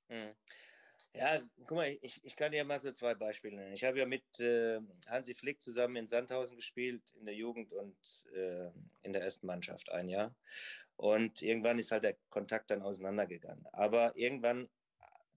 [0.09, 0.29] Hm.
[1.15, 3.73] Ja, guck mal, ich, ich kann dir mal so zwei Beispiele nennen.
[3.73, 7.95] Ich habe ja mit äh, Hansi Flick zusammen in Sandhausen gespielt, in der Jugend und
[8.35, 8.71] äh,
[9.03, 10.33] in der ersten Mannschaft ein Jahr.
[10.95, 13.67] Und irgendwann ist halt der Kontakt dann auseinandergegangen.
[13.73, 14.69] Aber irgendwann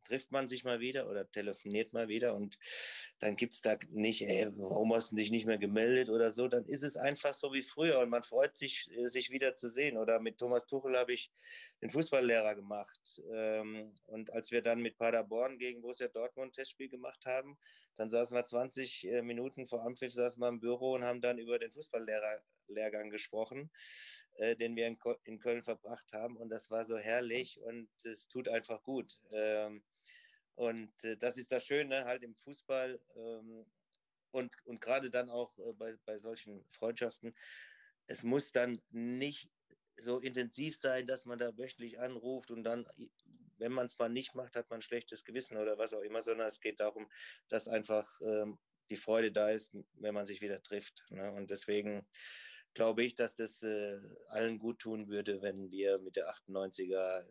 [0.06, 2.58] trifft man sich mal wieder oder telefoniert mal wieder und
[3.18, 6.48] dann gibt es da nicht, ey, warum hast du dich nicht mehr gemeldet oder so,
[6.48, 9.68] dann ist es einfach so wie früher und man freut sich, äh, sich wieder zu
[9.68, 9.96] sehen.
[9.96, 11.30] Oder mit Thomas Tuchel habe ich
[11.82, 16.88] den Fußballlehrer gemacht ähm, und als wir dann mit Paderborn gegen Borussia Dortmund ein Testspiel
[16.88, 17.58] gemacht haben,
[17.96, 21.38] dann saßen wir 20 äh, Minuten vor Ampfiff, saßen wir im Büro und haben dann
[21.38, 23.70] über den Fußballlehrgang gesprochen,
[24.36, 28.28] äh, den wir in, in, Köln verbracht haben und das war so herrlich und es
[28.28, 29.18] tut einfach gut.
[29.32, 29.82] Ähm,
[30.56, 33.66] und äh, das ist das Schöne halt im Fußball ähm,
[34.30, 37.34] und, und gerade dann auch äh, bei, bei solchen Freundschaften.
[38.06, 39.50] Es muss dann nicht
[39.98, 42.86] so intensiv sein, dass man da wöchentlich anruft und dann,
[43.58, 46.22] wenn man es mal nicht macht, hat man ein schlechtes Gewissen oder was auch immer,
[46.22, 47.10] sondern es geht darum,
[47.48, 48.58] dass einfach ähm,
[48.90, 51.04] die Freude da ist, wenn man sich wieder trifft.
[51.10, 51.32] Ne?
[51.32, 52.06] Und deswegen
[52.74, 57.26] glaube ich, dass das äh, allen gut tun würde, wenn wir mit der 98er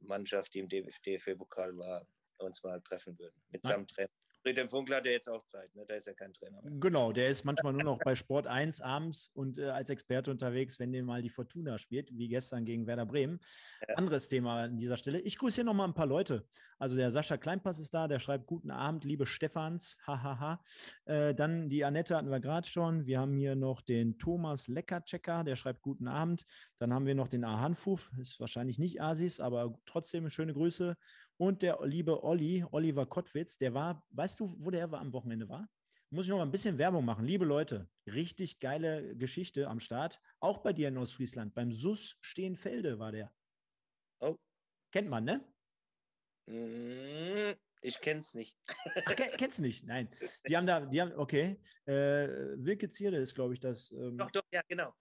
[0.00, 2.06] Mannschaft, die im DFB-Pokal war,
[2.44, 3.34] uns mal treffen würden.
[3.50, 4.10] Mitsamt Trainer.
[4.42, 5.84] Friedhelm Funkel hat ja jetzt auch Zeit, ne?
[5.86, 6.72] da ist ja kein Trainer mehr.
[6.80, 10.78] Genau, der ist manchmal nur noch bei Sport 1 abends und äh, als Experte unterwegs,
[10.78, 13.40] wenn den mal die Fortuna spielt, wie gestern gegen Werder Bremen.
[13.86, 13.96] Ja.
[13.96, 15.20] Anderes Thema an dieser Stelle.
[15.20, 16.46] Ich grüße hier nochmal ein paar Leute.
[16.78, 20.62] Also der Sascha Kleinpass ist da, der schreibt Guten Abend, liebe Stefans, hahaha.
[21.04, 23.04] Äh, dann die Annette hatten wir gerade schon.
[23.04, 26.46] Wir haben hier noch den Thomas Leckerchecker, der schreibt Guten Abend.
[26.78, 30.96] Dann haben wir noch den Ahanfuf, ist wahrscheinlich nicht Asis, aber trotzdem schöne Grüße.
[31.40, 35.70] Und der liebe Olli, Oliver Kottwitz, der war, weißt du, wo der am Wochenende war?
[36.10, 37.24] Muss ich noch mal ein bisschen Werbung machen.
[37.24, 40.20] Liebe Leute, richtig geile Geschichte am Start.
[40.40, 41.54] Auch bei dir in Ostfriesland.
[41.54, 43.32] Beim SUS Stehenfelde war der.
[44.18, 44.36] Oh.
[44.92, 45.42] Kennt man, ne?
[46.44, 48.58] Mm, ich kenn's nicht.
[49.06, 49.86] Ach, kennst du nicht?
[49.86, 50.10] Nein.
[50.46, 51.58] Die haben da, die haben, okay.
[51.86, 53.92] Äh, Wilke Zierde ist, glaube ich, das.
[53.92, 54.92] Ähm, doch, doch, ja, genau.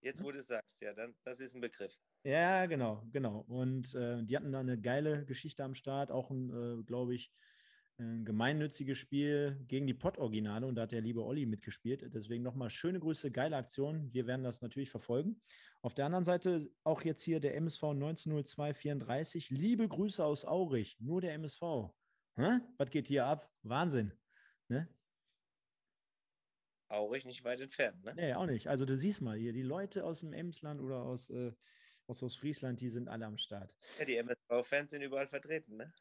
[0.00, 1.96] Jetzt, wo du es sagst, ja, dann, das ist ein Begriff.
[2.24, 3.44] Ja, genau, genau.
[3.48, 7.30] Und äh, die hatten da eine geile Geschichte am Start, auch ein, äh, glaube ich,
[7.98, 12.02] ein gemeinnütziges Spiel gegen die Pott-Originale und da hat der liebe Olli mitgespielt.
[12.12, 14.12] Deswegen nochmal schöne Grüße, geile Aktion.
[14.12, 15.40] Wir werden das natürlich verfolgen.
[15.82, 19.50] Auf der anderen Seite auch jetzt hier der MSV 190234.
[19.50, 21.60] Liebe Grüße aus Aurich, nur der MSV.
[22.36, 22.58] Hä?
[22.78, 23.48] Was geht hier ab?
[23.62, 24.12] Wahnsinn.
[24.68, 24.88] Ne?
[26.88, 28.14] Aurich nicht weit entfernt, ne?
[28.16, 28.68] Nee, auch nicht.
[28.68, 31.52] Also du siehst mal hier, die Leute aus dem Emsland oder aus, äh,
[32.06, 33.74] aus Ostfriesland, die sind alle am Start.
[33.98, 35.92] Ja, die MSV-Fans sind überall vertreten, ne?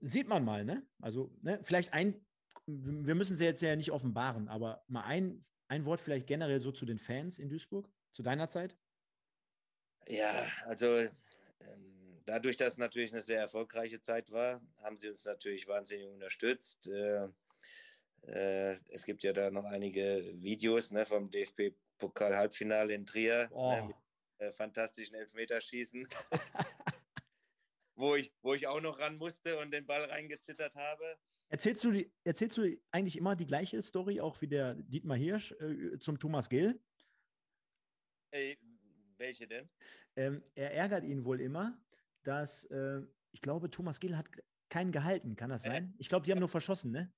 [0.00, 0.86] Sieht man mal, ne?
[1.00, 2.24] Also, ne, vielleicht ein,
[2.66, 6.72] wir müssen sie jetzt ja nicht offenbaren, aber mal ein, ein Wort vielleicht generell so
[6.72, 8.76] zu den Fans in Duisburg, zu deiner Zeit?
[10.08, 10.86] Ja, also
[11.60, 16.08] ähm, dadurch, dass es natürlich eine sehr erfolgreiche Zeit war, haben sie uns natürlich wahnsinnig
[16.08, 16.88] unterstützt.
[16.88, 17.28] Äh,
[18.26, 23.86] äh, es gibt ja da noch einige Videos ne, vom DFB-Pokal-Halbfinale in Trier ne, oh.
[23.86, 23.94] ne,
[24.42, 26.08] äh, fantastischen Elfmeterschießen.
[27.94, 31.16] wo, ich, wo ich auch noch ran musste und den Ball reingezittert habe.
[31.48, 35.52] Erzählst du, die, erzählst du eigentlich immer die gleiche Story, auch wie der Dietmar Hirsch
[35.52, 36.80] äh, zum Thomas Gill?
[38.30, 38.58] Ey,
[39.18, 39.68] welche denn?
[40.16, 41.78] Ähm, er ärgert ihn wohl immer,
[42.24, 43.02] dass, äh,
[43.32, 44.26] ich glaube, Thomas Gill hat
[44.70, 45.94] keinen gehalten, kann das sein?
[45.98, 47.12] Ich glaube, die haben nur verschossen, ne?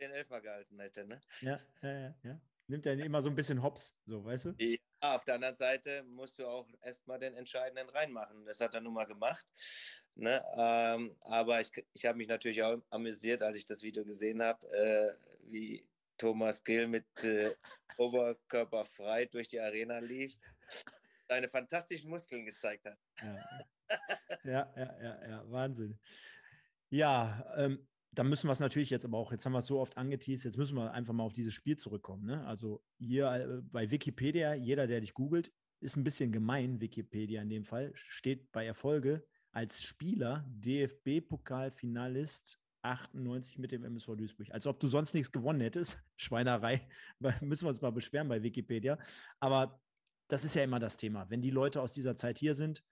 [0.00, 1.20] Den Elfmal gehalten hätte, ne?
[1.40, 2.40] Ja, ja, ja.
[2.70, 4.54] Nimmt er immer so ein bisschen hops, so, weißt du?
[4.60, 8.46] Ja, auf der anderen Seite musst du auch erstmal den Entscheidenden reinmachen.
[8.46, 9.44] Das hat er nun mal gemacht.
[10.14, 10.40] Ne?
[10.56, 14.64] Ähm, aber ich, ich habe mich natürlich auch amüsiert, als ich das Video gesehen habe,
[14.70, 15.14] äh,
[15.50, 15.84] wie
[16.16, 17.52] Thomas Gill mit äh,
[17.96, 20.32] Oberkörper frei durch die Arena lief,
[21.28, 22.98] seine fantastischen Muskeln gezeigt hat.
[23.20, 23.36] Ja,
[24.44, 25.98] ja, ja, ja, ja Wahnsinn.
[26.90, 29.80] Ja, ähm, da müssen wir es natürlich jetzt aber auch, jetzt haben wir es so
[29.80, 32.24] oft angeteased, jetzt müssen wir einfach mal auf dieses Spiel zurückkommen.
[32.24, 32.44] Ne?
[32.46, 37.48] Also hier äh, bei Wikipedia, jeder, der dich googelt, ist ein bisschen gemein, Wikipedia in
[37.48, 44.50] dem Fall, steht bei Erfolge als Spieler DFB-Pokalfinalist 98 mit dem MSV Duisburg.
[44.50, 46.02] Als ob du sonst nichts gewonnen hättest.
[46.16, 46.88] Schweinerei.
[47.40, 48.98] Müssen wir uns mal beschweren bei Wikipedia.
[49.38, 49.80] Aber
[50.28, 51.28] das ist ja immer das Thema.
[51.28, 52.82] Wenn die Leute aus dieser Zeit hier sind,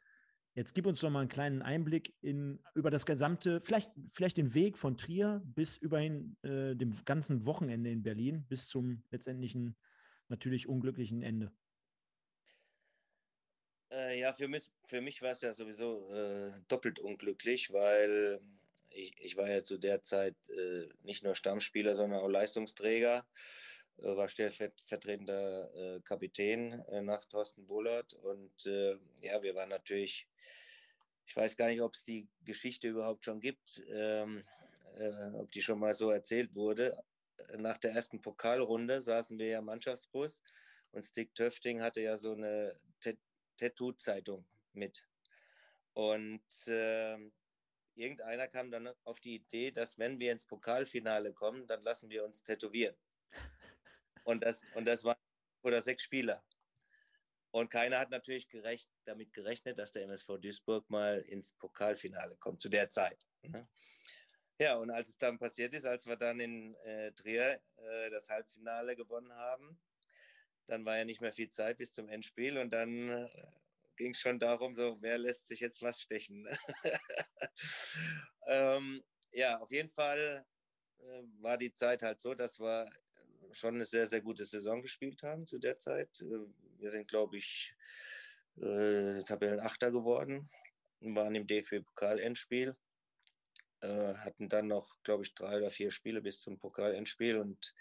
[0.59, 4.55] jetzt gib uns doch mal einen kleinen Einblick in, über das gesamte, vielleicht, vielleicht den
[4.55, 9.77] Weg von Trier bis überhin äh, dem ganzen Wochenende in Berlin bis zum letztendlichen
[10.29, 11.53] natürlich unglücklichen Ende.
[13.93, 18.41] Äh, ja, für mich, für mich war es ja sowieso äh, doppelt unglücklich, weil
[18.91, 23.27] ich, ich war ja zu der Zeit äh, nicht nur Stammspieler, sondern auch Leistungsträger,
[23.99, 28.65] äh, war stellvertretender äh, Kapitän nach Thorsten Bullert und
[29.21, 30.28] ja, wir waren natürlich,
[31.29, 34.45] ich weiß gar nicht, ob es die Geschichte überhaupt schon gibt, ähm,
[35.35, 36.99] ob die schon mal so erzählt wurde.
[37.59, 40.43] Nach der ersten Pokalrunde saßen wir ja im Mannschaftsbus
[40.91, 42.75] und Stick Töfting hatte ja so eine
[43.59, 45.07] Tattoo-Zeitung mit.
[45.93, 47.19] Und äh,
[47.95, 52.25] irgendeiner kam dann auf die Idee, dass wenn wir ins Pokalfinale kommen, dann lassen wir
[52.25, 52.97] uns tätowieren.
[54.25, 55.19] Und das, und das waren
[55.63, 56.43] oder sechs Spieler.
[57.59, 62.61] Und keiner hat natürlich gerecht, damit gerechnet, dass der MSV Duisburg mal ins Pokalfinale kommt,
[62.61, 63.27] zu der Zeit.
[63.43, 63.67] Ne?
[64.61, 68.29] Ja, und als es dann passiert ist, als wir dann in äh, Trier äh, das
[68.29, 69.81] Halbfinale gewonnen haben,
[70.67, 73.29] dann war ja nicht mehr viel Zeit bis zum Endspiel und dann äh,
[73.97, 76.43] ging es schon darum, so, wer lässt sich jetzt was stechen.
[76.43, 76.59] Ne?
[78.47, 80.47] ähm, ja, auf jeden Fall
[80.99, 82.89] äh, war die Zeit halt so, dass wir
[83.53, 86.21] schon eine sehr, sehr gute Saison gespielt haben zu der Zeit.
[86.21, 86.47] Äh,
[86.79, 87.75] wir sind, glaube ich,
[88.57, 90.49] äh, Tabellenachter geworden,
[91.01, 92.77] waren im DFB-Pokal-Endspiel
[93.81, 97.75] äh, hatten dann noch, glaube ich, drei oder vier Spiele bis zum Pokalendspiel und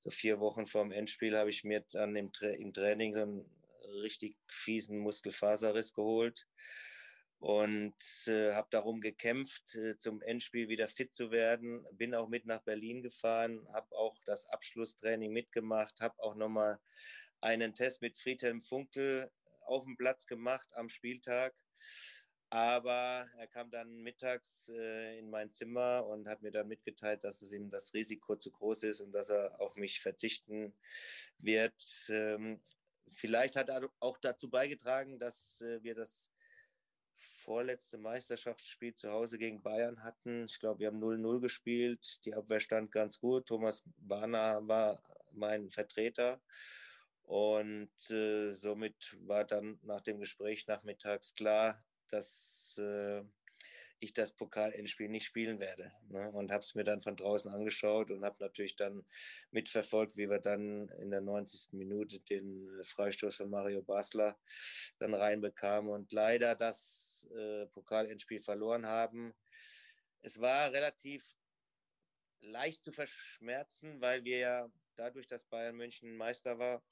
[0.00, 3.44] so vier Wochen vorm Endspiel habe ich mir dann im, Tra im Training so einen
[4.02, 6.46] richtig fiesen Muskelfaserriss geholt
[7.44, 7.94] und
[8.26, 11.84] äh, habe darum gekämpft, äh, zum Endspiel wieder fit zu werden.
[11.92, 16.80] Bin auch mit nach Berlin gefahren, habe auch das Abschlusstraining mitgemacht, habe auch nochmal
[17.42, 19.30] einen Test mit Friedhelm Funkel
[19.66, 21.54] auf dem Platz gemacht am Spieltag.
[22.48, 27.42] Aber er kam dann mittags äh, in mein Zimmer und hat mir dann mitgeteilt, dass
[27.42, 30.72] es ihm das Risiko zu groß ist und dass er auf mich verzichten
[31.36, 31.74] wird.
[32.08, 32.62] Ähm,
[33.12, 36.33] vielleicht hat er auch dazu beigetragen, dass äh, wir das
[37.44, 40.44] vorletzte Meisterschaftsspiel zu Hause gegen Bayern hatten.
[40.44, 42.24] Ich glaube, wir haben 0-0 gespielt.
[42.24, 43.46] Die Abwehr stand ganz gut.
[43.46, 46.40] Thomas Bahner war mein Vertreter.
[47.22, 53.22] Und äh, somit war dann nach dem Gespräch nachmittags klar, dass äh,
[54.00, 55.92] ich das Pokalendspiel nicht spielen werde.
[56.08, 56.30] Ne?
[56.30, 59.04] Und habe es mir dann von draußen angeschaut und habe natürlich dann
[59.50, 61.72] mitverfolgt, wie wir dann in der 90.
[61.72, 64.38] Minute den Freistoß von Mario Basler
[64.98, 69.34] dann reinbekamen und leider das äh, Pokalendspiel verloren haben.
[70.22, 71.24] Es war relativ
[72.40, 76.82] leicht zu verschmerzen, weil wir ja dadurch, dass Bayern München Meister war,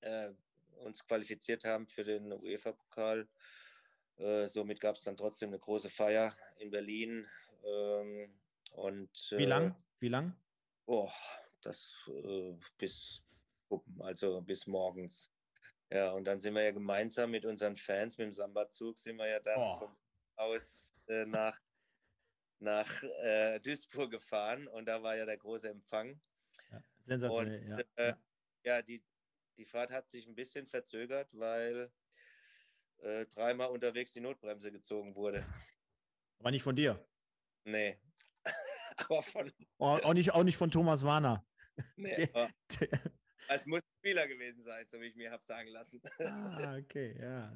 [0.00, 0.30] äh,
[0.76, 3.28] uns qualifiziert haben für den UEFA-Pokal
[4.18, 7.26] äh, somit gab es dann trotzdem eine große Feier in Berlin.
[7.64, 8.38] Ähm,
[8.72, 9.76] und, Wie lang?
[10.00, 10.36] Wie lang?
[10.86, 11.10] Oh,
[11.62, 13.22] das äh, bis
[13.98, 15.32] also bis morgens.
[15.90, 19.28] Ja, und dann sind wir ja gemeinsam mit unseren Fans, mit dem Samba-Zug, sind wir
[19.28, 19.90] ja dann oh.
[20.36, 21.58] aus äh, nach,
[22.58, 26.20] nach äh, Duisburg gefahren und da war ja der große Empfang.
[26.70, 28.04] Ja, sensationell, und, ja.
[28.04, 28.14] Äh,
[28.64, 29.04] ja, die,
[29.56, 31.92] die Fahrt hat sich ein bisschen verzögert, weil
[33.02, 35.46] äh, dreimal unterwegs die Notbremse gezogen wurde.
[36.38, 37.04] Aber nicht von dir?
[37.64, 37.98] Nee.
[38.96, 39.52] Aber von.
[39.78, 41.46] Oh, auch, nicht, auch nicht von Thomas Warner.
[41.96, 43.00] Nee, der, der,
[43.48, 46.00] es muss Spieler gewesen sein, so wie ich mir habe sagen lassen.
[46.20, 47.52] Ah, okay, ja.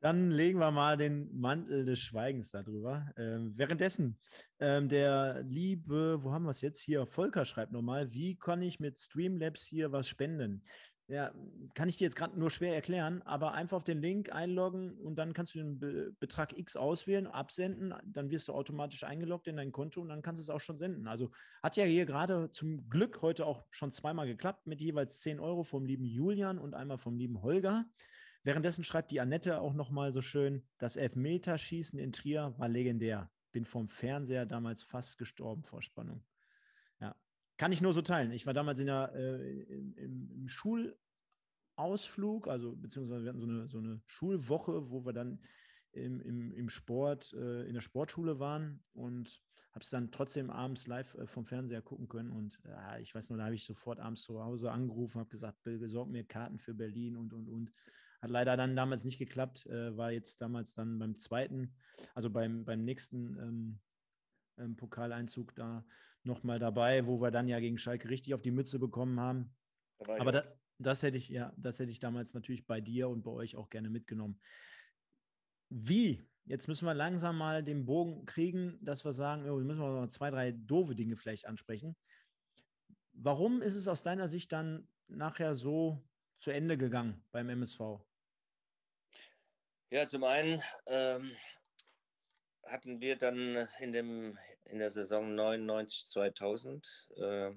[0.00, 3.10] Dann legen wir mal den Mantel des Schweigens darüber.
[3.16, 4.18] Ähm, währenddessen,
[4.60, 7.06] ähm, der liebe, wo haben wir es jetzt hier?
[7.06, 10.64] Volker schreibt nochmal, wie kann ich mit Streamlabs hier was spenden?
[11.06, 11.32] Ja,
[11.74, 15.16] kann ich dir jetzt gerade nur schwer erklären, aber einfach auf den Link einloggen und
[15.16, 19.56] dann kannst du den Be Betrag X auswählen, absenden, dann wirst du automatisch eingeloggt in
[19.56, 21.06] dein Konto und dann kannst du es auch schon senden.
[21.06, 21.30] Also
[21.62, 25.62] hat ja hier gerade zum Glück heute auch schon zweimal geklappt mit jeweils 10 Euro
[25.62, 27.84] vom lieben Julian und einmal vom lieben Holger.
[28.42, 33.30] Währenddessen schreibt die Annette auch nochmal so schön, das Elfmeterschießen in Trier war legendär.
[33.52, 36.24] Bin vom Fernseher damals fast gestorben vor Spannung.
[37.56, 38.32] Kann ich nur so teilen.
[38.32, 43.68] Ich war damals in der, äh, im, im, Schulausflug, also beziehungsweise wir hatten so eine,
[43.68, 45.40] so eine Schulwoche, wo wir dann
[45.92, 49.40] im, im, im Sport, äh, in der Sportschule waren und
[49.70, 52.30] habe es dann trotzdem abends live äh, vom Fernseher gucken können.
[52.30, 52.58] Und
[53.00, 56.24] ich weiß nur, da habe ich sofort abends zu Hause angerufen, habe gesagt, besorg mir
[56.24, 57.72] Karten für Berlin und, und, und.
[58.20, 61.76] Hat leider dann damals nicht geklappt, äh, war jetzt damals dann beim zweiten,
[62.14, 63.80] also beim, beim nächsten ähm,
[64.58, 65.84] ähm, Pokaleinzug da
[66.22, 69.54] nochmal dabei, wo wir dann ja gegen Schalke richtig auf die Mütze bekommen haben.
[69.98, 70.44] Aber da,
[70.78, 73.70] das hätte ich, ja, das hätte ich damals natürlich bei dir und bei euch auch
[73.70, 74.40] gerne mitgenommen.
[75.68, 76.26] Wie?
[76.46, 80.10] Jetzt müssen wir langsam mal den Bogen kriegen, dass wir sagen, oh, müssen wir mal
[80.10, 81.96] zwei, drei doofe Dinge vielleicht ansprechen.
[83.12, 86.06] Warum ist es aus deiner Sicht dann nachher so
[86.40, 87.80] zu Ende gegangen beim MSV?
[89.90, 91.30] Ja, zum einen ähm,
[92.66, 97.50] hatten wir dann in, dem, in der Saison 99, 2000 äh,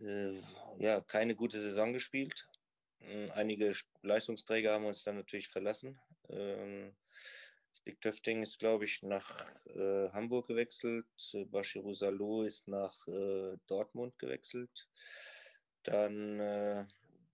[0.00, 0.42] äh,
[0.78, 2.48] ja, keine gute Saison gespielt.
[3.00, 5.98] Hm, einige Leistungsträger haben uns dann natürlich verlassen.
[6.28, 6.94] Ähm,
[7.76, 11.06] Stig Töfting ist, glaube ich, nach äh, Hamburg gewechselt.
[11.46, 14.88] Bashiru Salou ist nach äh, Dortmund gewechselt.
[15.82, 16.86] Dann äh,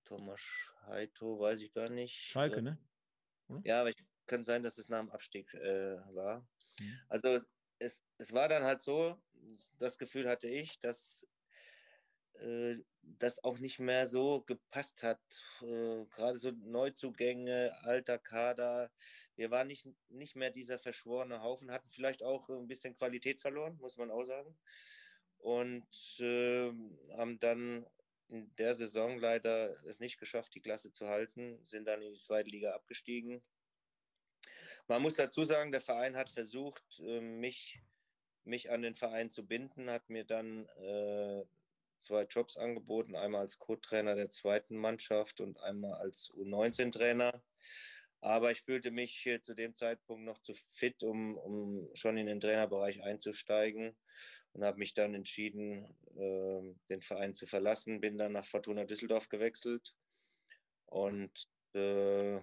[0.04, 0.40] Thomas
[0.86, 2.16] Heito, weiß ich gar nicht.
[2.16, 2.78] Schalke, ne?
[3.48, 3.60] Oder?
[3.64, 6.46] Ja, aber es kann sein, dass es nach dem Abstieg äh, war.
[6.80, 7.00] Mhm.
[7.08, 7.38] Also
[7.78, 9.16] es, es war dann halt so,
[9.78, 11.26] das Gefühl hatte ich, dass
[12.34, 15.20] äh, das auch nicht mehr so gepasst hat.
[15.62, 18.92] Äh, gerade so Neuzugänge, alter Kader.
[19.36, 23.78] Wir waren nicht, nicht mehr dieser verschworene Haufen, hatten vielleicht auch ein bisschen Qualität verloren,
[23.80, 24.56] muss man auch sagen.
[25.38, 25.86] Und
[26.20, 26.70] äh,
[27.16, 27.86] haben dann
[28.28, 32.20] in der Saison leider es nicht geschafft, die Klasse zu halten, sind dann in die
[32.20, 33.42] zweite Liga abgestiegen.
[34.88, 37.80] Man muss dazu sagen, der Verein hat versucht, ähm, mich,
[38.44, 41.44] mich an den Verein zu binden, hat mir dann äh,
[42.00, 47.42] zwei Jobs angeboten, einmal als Co-Trainer der zweiten Mannschaft und einmal als U19-Trainer.
[48.22, 52.40] Aber ich fühlte mich zu dem Zeitpunkt noch zu fit, um, um schon in den
[52.40, 53.96] Trainerbereich einzusteigen
[54.52, 55.84] und habe mich dann entschieden,
[56.16, 58.00] äh, den Verein zu verlassen.
[58.00, 59.94] Bin dann nach Fortuna Düsseldorf gewechselt
[60.86, 62.40] und äh,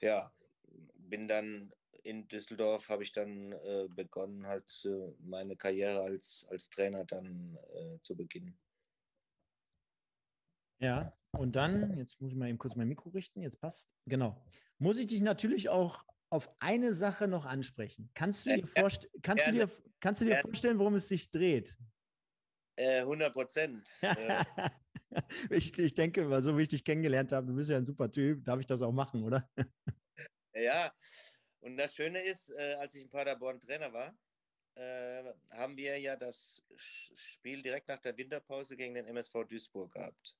[0.00, 0.32] ja,
[1.12, 1.70] bin dann
[2.04, 7.58] in Düsseldorf, habe ich dann äh, begonnen, halt äh, meine Karriere als, als Trainer dann
[7.74, 8.58] äh, zu beginnen.
[10.80, 13.90] Ja, und dann, jetzt muss ich mal eben kurz mein Mikro richten, jetzt passt.
[14.06, 14.42] Genau.
[14.78, 18.10] Muss ich dich natürlich auch auf eine Sache noch ansprechen.
[18.14, 19.70] Kannst du dir, vorst kannst du dir,
[20.00, 21.76] kannst du dir vorstellen, worum es sich dreht?
[22.78, 23.86] 100 äh, Prozent.
[25.50, 28.46] ich, ich denke, so wie ich dich kennengelernt habe, du bist ja ein super Typ,
[28.46, 29.46] darf ich das auch machen, oder?
[30.54, 30.92] Ja,
[31.60, 34.14] und das Schöne ist, äh, als ich in Paderborn Trainer war,
[34.74, 40.36] äh, haben wir ja das Spiel direkt nach der Winterpause gegen den MSV Duisburg gehabt.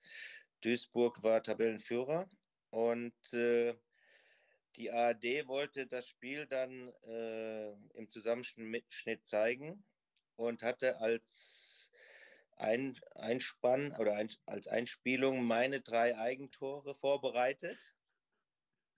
[0.62, 2.28] Duisburg war Tabellenführer
[2.70, 3.74] und äh,
[4.76, 9.84] die ARD wollte das Spiel dann äh, im Zusammenschnitt zeigen
[10.36, 11.92] und hatte als
[12.56, 17.78] ein, Einspann oder ein, als Einspielung meine drei Eigentore vorbereitet.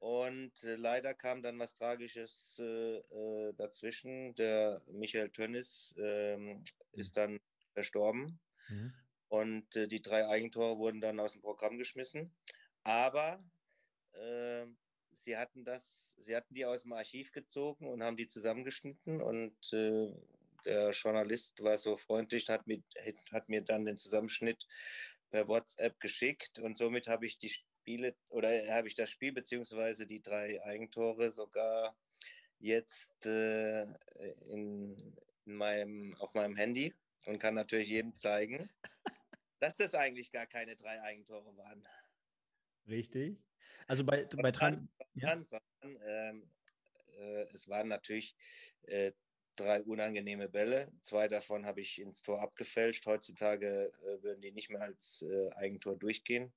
[0.05, 4.35] Und äh, leider kam dann was Tragisches äh, äh dazwischen.
[4.35, 6.65] Der Michael Tönnis ähm, mhm.
[6.93, 7.41] ist dann
[7.73, 8.39] verstorben.
[8.69, 8.93] Mhm.
[9.29, 12.35] Und äh, die drei Eigentore wurden dann aus dem Programm geschmissen.
[12.83, 13.43] Aber
[14.13, 14.77] ähm,
[15.17, 19.23] sie hatten das, sie hatten die aus dem Archiv gezogen und haben die zusammengeschnitten.
[19.23, 20.13] Und äh,
[20.67, 22.85] der Journalist war so freundlich, hat, mit,
[23.33, 24.67] hat mir dann den Zusammenschnitt
[25.31, 27.55] per WhatsApp geschickt und somit habe ich die
[27.85, 31.95] Spiele oder habe ich das Spiel beziehungsweise die drei Eigentore sogar
[32.59, 33.85] jetzt äh,
[34.49, 34.97] in,
[35.45, 36.95] in meinem, auf meinem Handy
[37.27, 38.71] und kann natürlich jedem zeigen,
[39.61, 41.87] dass das eigentlich gar keine drei Eigentore waren.
[42.89, 43.37] Richtig.
[43.87, 44.89] Also bei, bei Trans.
[45.13, 45.39] Ja?
[45.83, 46.51] Ähm,
[47.19, 48.35] äh, es waren natürlich
[48.85, 49.13] äh,
[49.57, 50.91] drei unangenehme Bälle.
[51.03, 53.05] Zwei davon habe ich ins Tor abgefälscht.
[53.05, 56.51] Heutzutage äh, würden die nicht mehr als äh, Eigentor durchgehen.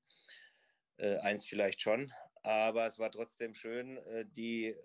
[0.98, 2.12] Äh, eins vielleicht schon.
[2.44, 4.76] Aber es war trotzdem schön, äh, die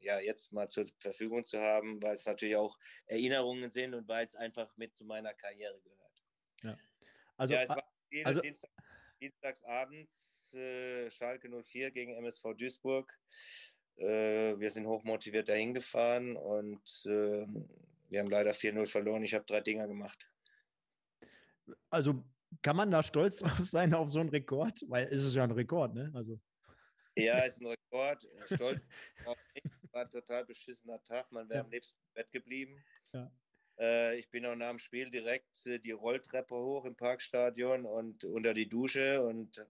[0.00, 4.26] ja jetzt mal zur Verfügung zu haben, weil es natürlich auch Erinnerungen sind und weil
[4.26, 6.24] es einfach mit zu meiner Karriere gehört.
[6.62, 6.78] Ja,
[7.36, 7.92] also, ja, es war
[8.24, 8.70] also, Dienstag,
[9.20, 13.18] Dienstagsabends äh, Schalke 04 gegen MSV Duisburg.
[13.96, 17.46] Äh, wir sind hochmotiviert dahin gefahren und äh,
[18.08, 19.22] wir haben leider 4-0 verloren.
[19.22, 20.30] Ich habe drei Dinger gemacht.
[21.90, 22.24] Also
[22.62, 24.80] kann man da stolz drauf sein auf so einen Rekord?
[24.88, 26.10] Weil es ist ja ein Rekord, ne?
[26.14, 26.40] Also.
[27.16, 28.26] Ja, ist ein Rekord.
[28.46, 28.84] Stolz
[29.24, 29.36] drauf.
[29.92, 31.30] War ein total beschissener Tag.
[31.32, 31.64] Man wäre ja.
[31.64, 32.84] am liebsten im Bett geblieben.
[33.12, 33.30] Ja.
[33.78, 38.24] Äh, ich bin auch nach dem Spiel direkt äh, die Rolltreppe hoch im Parkstadion und
[38.24, 39.66] unter die Dusche und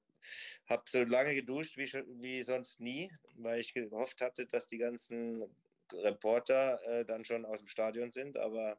[0.68, 1.87] habe so lange geduscht wie,
[2.20, 5.45] wie sonst nie, weil ich gehofft hatte, dass die ganzen
[5.93, 8.37] Reporter äh, dann schon aus dem Stadion sind.
[8.37, 8.79] Aber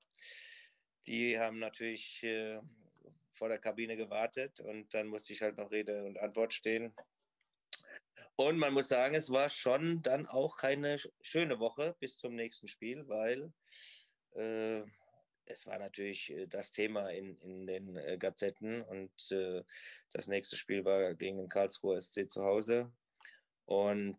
[1.07, 2.59] die haben natürlich äh,
[3.39, 6.93] vor der Kabine gewartet und dann musste ich halt noch Rede und Antwort stehen.
[8.35, 12.67] Und man muss sagen, es war schon dann auch keine schöne Woche bis zum nächsten
[12.67, 13.51] Spiel, weil
[14.35, 14.83] äh,
[15.45, 19.63] es war natürlich äh, das Thema in, in den äh, Gazetten und äh,
[20.11, 22.91] das nächste Spiel war gegen den Karlsruher SC zu Hause.
[23.65, 24.17] Und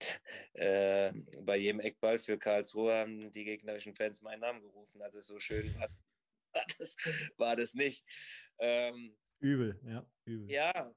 [0.54, 5.02] äh, bei jedem Eckball für Karlsruhe haben die gegnerischen Fans meinen Namen gerufen.
[5.02, 5.88] Also so schön war,
[6.66, 6.96] war, das,
[7.36, 8.04] war das nicht.
[8.58, 10.50] Ähm, übel, ja, übel.
[10.50, 10.94] Ja,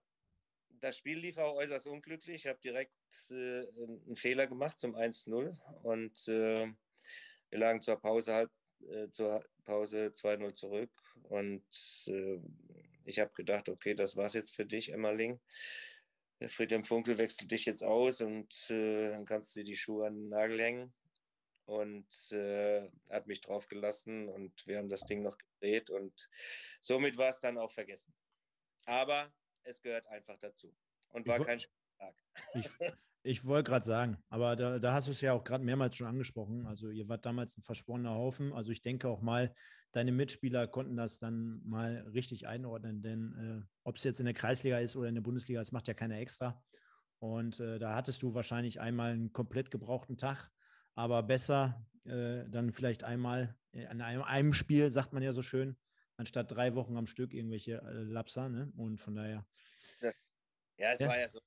[0.82, 2.45] das Spiel lief auch äußerst unglücklich.
[2.45, 2.93] Ich habe direkt
[3.32, 6.72] äh, einen Fehler gemacht zum 1-0 und äh,
[7.49, 8.51] wir lagen zur Pause halb
[8.82, 10.91] äh, zur Pause 2-0 zurück
[11.24, 11.64] und
[12.07, 12.39] äh,
[13.03, 15.39] ich habe gedacht, okay, das war's jetzt für dich, Emmerling.
[16.47, 20.30] Friedhelm Funkel wechselt dich jetzt aus und äh, dann kannst du die Schuhe an den
[20.30, 20.93] Nagel hängen.
[21.70, 26.28] Und äh, hat mich drauf gelassen und wir haben das Ding noch gedreht und
[26.82, 28.11] somit war es dann auch vergessen.
[28.86, 30.76] Aber es gehört einfach dazu
[31.09, 32.15] und war kein Spieltag.
[32.55, 32.70] Ich,
[33.22, 36.07] ich wollte gerade sagen, aber da, da hast du es ja auch gerade mehrmals schon
[36.07, 36.65] angesprochen.
[36.65, 38.51] Also ihr wart damals ein versporener Haufen.
[38.51, 39.53] Also ich denke auch mal,
[39.91, 44.34] deine Mitspieler konnten das dann mal richtig einordnen, denn äh, ob es jetzt in der
[44.34, 46.59] Kreisliga ist oder in der Bundesliga, das macht ja keiner extra.
[47.20, 50.49] Und äh, da hattest du wahrscheinlich einmal einen komplett gebrauchten Tag,
[51.00, 55.41] aber besser äh, dann vielleicht einmal äh, an einem, einem, Spiel, sagt man ja so
[55.41, 55.78] schön,
[56.18, 58.50] anstatt drei Wochen am Stück irgendwelche äh, Lapser.
[58.50, 58.74] Ne?
[58.76, 59.47] Und von daher.
[60.78, 61.08] Ja, es ja.
[61.08, 61.39] war ja so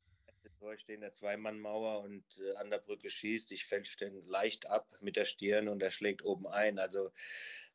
[0.59, 3.53] Tor, ich stehe in der Zweimannmauer und äh, an der Brücke schießt.
[3.53, 6.79] Ich fälsche den leicht ab mit der Stirn und er schlägt oben ein.
[6.79, 7.13] Also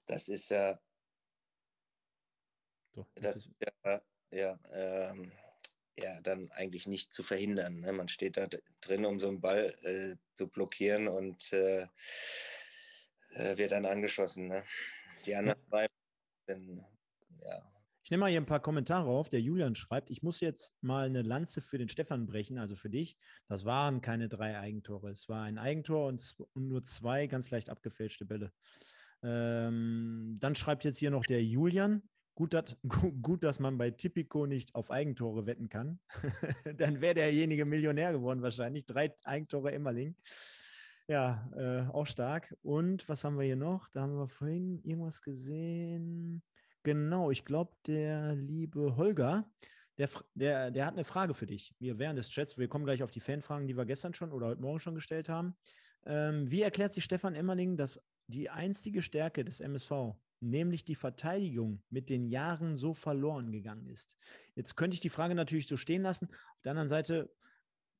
[0.07, 0.79] das ist ja,
[2.95, 3.49] so, das ist
[3.83, 4.01] ja,
[4.31, 5.31] ja, ähm,
[5.97, 7.79] ja, dann eigentlich nicht zu verhindern.
[7.79, 7.91] Ne?
[7.91, 8.47] Man steht da
[8.81, 11.87] drin, um so einen Ball äh, zu blockieren und äh,
[13.31, 14.47] äh wird dann angeschossen.
[14.47, 14.63] Ne?
[15.25, 15.87] Die anderen zwei,
[17.39, 17.71] ja,
[18.07, 19.27] ich nehme mal hier ein paar Kommentare auf.
[19.27, 22.89] Der Julian schreibt, ich muss jetzt mal eine Lanze für den Stefan brechen, also für
[22.89, 23.17] dich.
[23.49, 25.09] Das waren keine drei Eigentore.
[25.09, 26.23] Es war ein Eigentor und,
[26.55, 28.53] nur zwei ganz leicht abgefälschte Bälle.
[29.23, 32.01] Ähm, dann schreibt jetzt hier noch der Julian.
[32.37, 32.77] Gut, dat,
[33.23, 35.99] gut, dass man bei Tipico nicht auf Eigentore wetten kann.
[36.77, 38.85] dann wäre derjenige Millionär geworden wahrscheinlich.
[38.85, 40.15] Drei Eigentore Emmerling.
[41.07, 42.55] Ja, äh, auch stark.
[42.61, 43.89] Und was haben wir hier noch?
[43.89, 46.43] Da haben wir vorhin irgendwas gesehen.
[46.83, 49.49] Genau, ich glaube, der liebe Holger,
[49.97, 51.73] der, der, der hat eine Frage für dich.
[51.79, 54.45] Wir während des Chats, wir kommen gleich auf die Fanfragen, die wir gestern schon oder
[54.45, 55.57] heute Morgen schon gestellt haben.
[56.05, 61.81] Ähm, wie erklärt sich Stefan Emmerling, dass die einstige Stärke des MSV, nämlich die Verteidigung,
[61.89, 64.15] mit den Jahren so verloren gegangen ist?
[64.55, 66.29] Jetzt könnte ich die Frage natürlich so stehen lassen.
[66.29, 67.29] Auf der anderen Seite,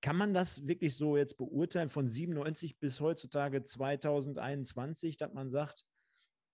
[0.02, 5.86] kann man das wirklich so jetzt beurteilen von 97 bis heutzutage 2021, dass man sagt,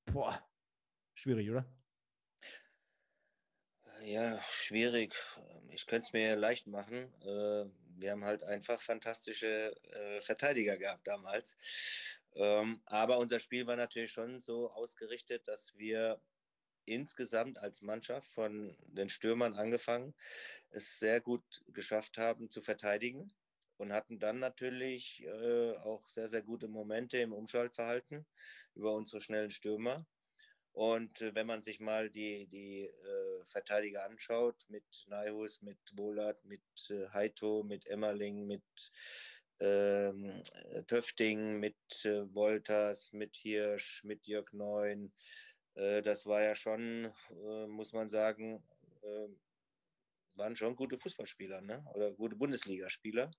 [0.05, 0.41] boah,
[1.13, 1.65] schwierig, oder?
[4.03, 5.15] Ja, schwierig.
[5.69, 7.13] Ich könnte es mir leicht machen.
[7.21, 7.65] Äh,
[7.97, 11.57] wir haben halt einfach fantastische äh, Verteidiger gehabt damals.
[12.35, 16.19] Ähm, aber unser Spiel war natürlich schon so ausgerichtet, dass wir
[16.85, 20.13] insgesamt als Mannschaft von den Stürmern angefangen
[20.69, 23.31] es sehr gut geschafft haben zu verteidigen
[23.77, 28.25] und hatten dann natürlich äh, auch sehr, sehr gute Momente im Umschaltverhalten
[28.75, 30.05] über unsere schnellen Stürmer.
[30.73, 36.43] Und äh, wenn man sich mal die, die äh, Verteidiger anschaut, mit Naihus, mit Wohlert,
[36.45, 38.63] mit äh, Heito, mit Emmerling, mit
[39.59, 40.43] ähm,
[40.87, 41.75] Töfting, mit
[42.05, 45.13] äh, Wolters, mit Hirsch, mit Jörg Neun,
[45.75, 48.63] äh, das war ja schon, äh, muss man sagen,
[50.35, 51.85] waren schon gute Fußballspieler ne?
[51.93, 53.31] oder gute Bundesligaspieler,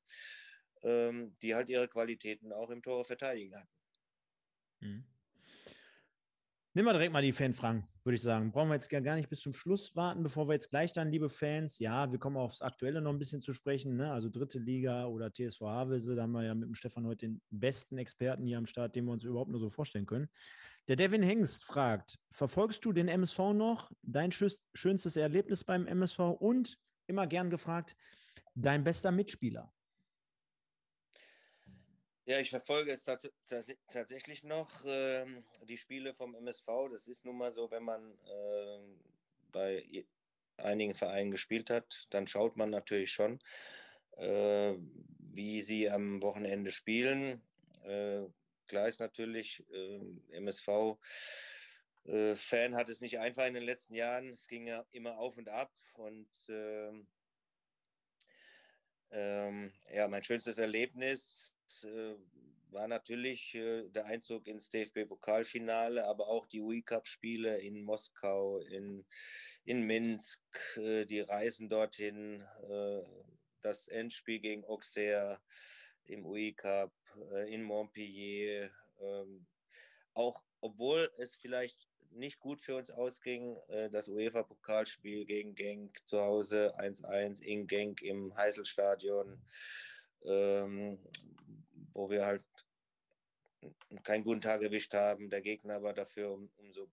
[0.83, 3.73] ähm, die halt ihre Qualitäten auch im Tore verteidigen hatten.
[4.81, 5.14] Mhm.
[6.77, 8.51] Nehmen wir direkt mal die Fanfragen, würde ich sagen.
[8.51, 11.29] Brauchen wir jetzt gar nicht bis zum Schluss warten, bevor wir jetzt gleich dann, liebe
[11.29, 14.11] Fans, ja, wir kommen aufs Aktuelle noch ein bisschen zu sprechen, ne?
[14.11, 17.41] also dritte Liga oder TSV Havelse, da haben wir ja mit dem Stefan heute den
[17.51, 20.29] besten Experten hier am Start, den wir uns überhaupt nur so vorstellen können.
[20.89, 23.93] Der Devin Hengst fragt, verfolgst du den MSV noch?
[24.03, 27.95] Dein schönstes Erlebnis beim MSV und, immer gern gefragt,
[28.57, 29.73] dein bester Mitspieler?
[32.27, 33.29] Ja, ich verfolge es tats
[33.93, 35.27] tatsächlich noch, äh,
[35.69, 36.89] die Spiele vom MSV.
[36.91, 38.79] Das ist nun mal so, wenn man äh,
[39.53, 40.07] bei
[40.57, 43.41] einigen Vereinen gespielt hat, dann schaut man natürlich schon,
[44.17, 44.75] äh,
[45.19, 47.43] wie sie am Wochenende spielen.
[47.85, 48.23] Äh,
[48.69, 49.63] klar ist natürlich,
[50.31, 50.97] MSV
[52.05, 54.29] äh, Fan hat es nicht einfach in den letzten Jahren.
[54.29, 57.07] Es ging ja immer auf und ab und ähm,
[59.11, 61.54] ähm, ja, mein schönstes Erlebnis
[62.75, 69.07] war natürlich äh, der Einzug ins DFB-Pokalfinale, aber auch die UI-Cup-Spiele in Moskau, in,
[69.65, 70.43] in Minsk,
[70.77, 73.03] äh, die Reisen dorthin, äh,
[73.63, 75.41] das Endspiel gegen Auxerre
[76.05, 76.93] im UI-Cup,
[77.33, 78.71] äh, in Montpellier.
[79.01, 79.47] Ähm,
[80.13, 86.21] auch obwohl es vielleicht nicht gut für uns ausging, äh, das UEFA-Pokalspiel gegen Genk zu
[86.21, 89.41] Hause 1-1 in Genk im Heißelstadion
[90.25, 90.99] ähm,
[91.95, 92.45] wo wir halt
[94.03, 95.31] keinen guten Tag erwischt haben.
[95.31, 96.91] Der Gegner war dafür um, umso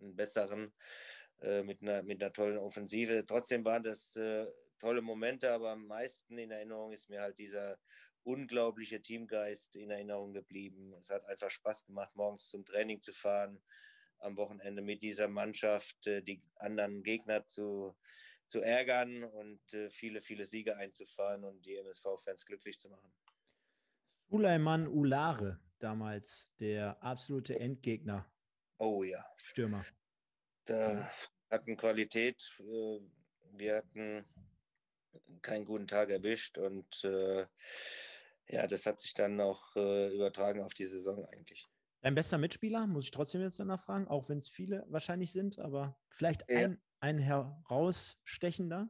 [0.00, 0.72] einen besseren
[1.40, 3.24] äh, mit, einer, mit einer tollen Offensive.
[3.26, 4.46] Trotzdem waren das äh,
[4.78, 7.78] tolle Momente, aber am meisten in Erinnerung ist mir halt dieser
[8.22, 10.94] unglaubliche Teamgeist in Erinnerung geblieben.
[10.98, 13.60] Es hat einfach Spaß gemacht, morgens zum Training zu fahren,
[14.18, 17.96] am Wochenende mit dieser Mannschaft äh, die anderen Gegner zu,
[18.46, 23.12] zu ärgern und äh, viele, viele Siege einzufahren und die MSV-Fans glücklich zu machen.
[24.28, 28.26] Suleiman Ulare, damals der absolute Endgegner.
[28.78, 29.24] Oh ja.
[29.36, 29.84] Stürmer.
[30.64, 31.10] Da
[31.50, 32.42] hatten Qualität.
[32.58, 33.00] Äh,
[33.52, 34.24] wir hatten
[35.42, 37.46] keinen guten Tag erwischt und äh,
[38.48, 41.68] ja, das hat sich dann auch äh, übertragen auf die Saison eigentlich.
[42.02, 45.58] Dein bester Mitspieler, muss ich trotzdem jetzt danach fragen, auch wenn es viele wahrscheinlich sind,
[45.58, 46.58] aber vielleicht ja.
[46.58, 48.88] ein, ein herausstechender?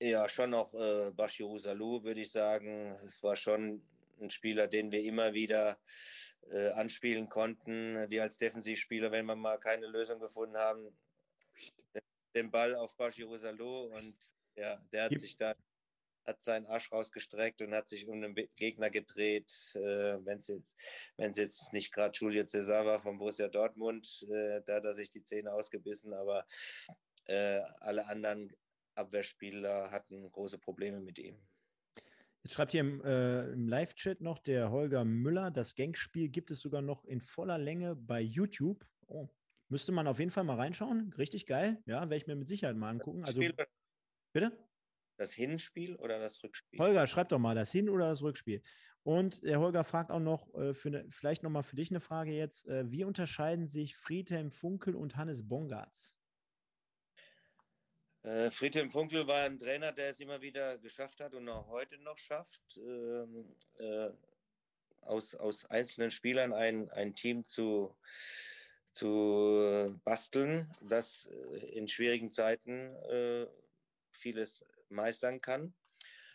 [0.00, 2.96] Ja, schon noch äh, Bashiru Salou, würde ich sagen.
[3.06, 3.82] Es war schon
[4.20, 5.78] ein Spieler, den wir immer wieder
[6.50, 10.96] äh, anspielen konnten, die als Defensivspieler, wenn wir mal keine Lösung gefunden haben,
[12.34, 14.16] den Ball auf Bashiru Salou und
[14.56, 15.54] ja, der hat sich da
[16.26, 19.52] hat seinen Arsch rausgestreckt und hat sich um den Gegner gedreht.
[19.74, 20.76] Äh, wenn es jetzt,
[21.36, 25.22] jetzt nicht gerade Julio Cesar war von Borussia Dortmund, äh, da hat er sich die
[25.22, 26.44] Zähne ausgebissen, aber
[27.26, 28.52] äh, alle anderen
[28.94, 31.38] Abwehrspieler hatten große Probleme mit ihm.
[32.46, 36.60] Jetzt schreibt hier im, äh, im Live-Chat noch der Holger Müller, das Gangspiel gibt es
[36.60, 38.86] sogar noch in voller Länge bei YouTube.
[39.08, 39.28] Oh,
[39.68, 41.12] müsste man auf jeden Fall mal reinschauen.
[41.18, 41.82] Richtig geil.
[41.86, 43.24] Ja, werde ich mir mit Sicherheit mal angucken.
[43.24, 43.40] Also,
[44.32, 44.52] bitte?
[45.16, 46.78] Das Hinspiel oder das Rückspiel?
[46.78, 48.62] Holger, schreib doch mal das Hin- oder das Rückspiel.
[49.02, 52.30] Und der Holger fragt auch noch, äh, für ne, vielleicht nochmal für dich eine Frage
[52.30, 52.68] jetzt.
[52.68, 56.16] Äh, wie unterscheiden sich Friedhelm Funkel und Hannes Bongartz?
[58.26, 61.96] Äh, Friedhelm Funkel war ein Trainer, der es immer wieder geschafft hat und auch heute
[61.98, 64.10] noch schafft, ähm, äh,
[65.02, 67.96] aus, aus einzelnen Spielern ein, ein Team zu,
[68.90, 73.46] zu basteln, das äh, in schwierigen Zeiten äh,
[74.10, 75.72] vieles meistern kann.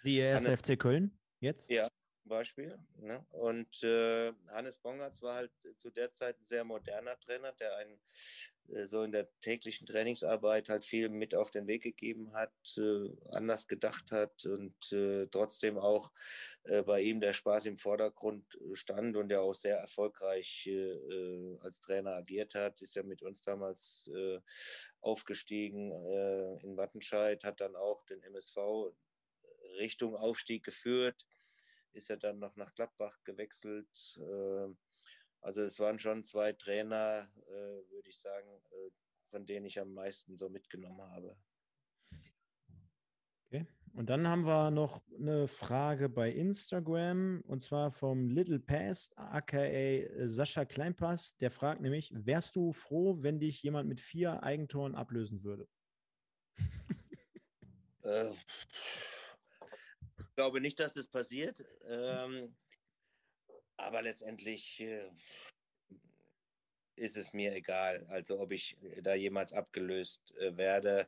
[0.03, 1.69] Wie erste FC Köln jetzt?
[1.69, 1.89] Ja,
[2.23, 2.79] Beispiel.
[2.99, 3.25] Ne?
[3.31, 7.99] Und äh, Hannes Bongartz war halt zu der Zeit ein sehr moderner Trainer, der einen
[8.85, 13.67] so in der täglichen Trainingsarbeit halt viel mit auf den Weg gegeben hat, äh, anders
[13.67, 16.11] gedacht hat und äh, trotzdem auch
[16.63, 21.81] äh, bei ihm der Spaß im Vordergrund stand und der auch sehr erfolgreich äh, als
[21.81, 22.81] Trainer agiert hat.
[22.81, 24.09] Ist ja mit uns damals
[25.01, 25.91] aufgestiegen
[26.63, 28.57] in Wattenscheid, hat dann auch den MSV
[29.77, 31.25] Richtung Aufstieg geführt
[31.93, 34.19] ist er dann noch nach Gladbach gewechselt.
[35.41, 38.91] Also es waren schon zwei Trainer, äh, würde ich sagen, äh,
[39.29, 41.35] von denen ich am meisten so mitgenommen habe.
[43.47, 43.65] Okay.
[43.93, 50.25] Und dann haben wir noch eine Frage bei Instagram und zwar vom Little Pass, aka
[50.25, 51.35] Sascha Kleinpass.
[51.37, 55.67] Der fragt nämlich: Wärst du froh, wenn dich jemand mit vier Eigentoren ablösen würde?
[58.03, 58.31] Äh,
[60.17, 61.63] ich glaube nicht, dass das passiert.
[61.85, 62.55] Ähm,
[63.81, 65.09] aber letztendlich äh,
[66.95, 68.05] ist es mir egal.
[68.09, 71.07] Also ob ich da jemals abgelöst äh, werde.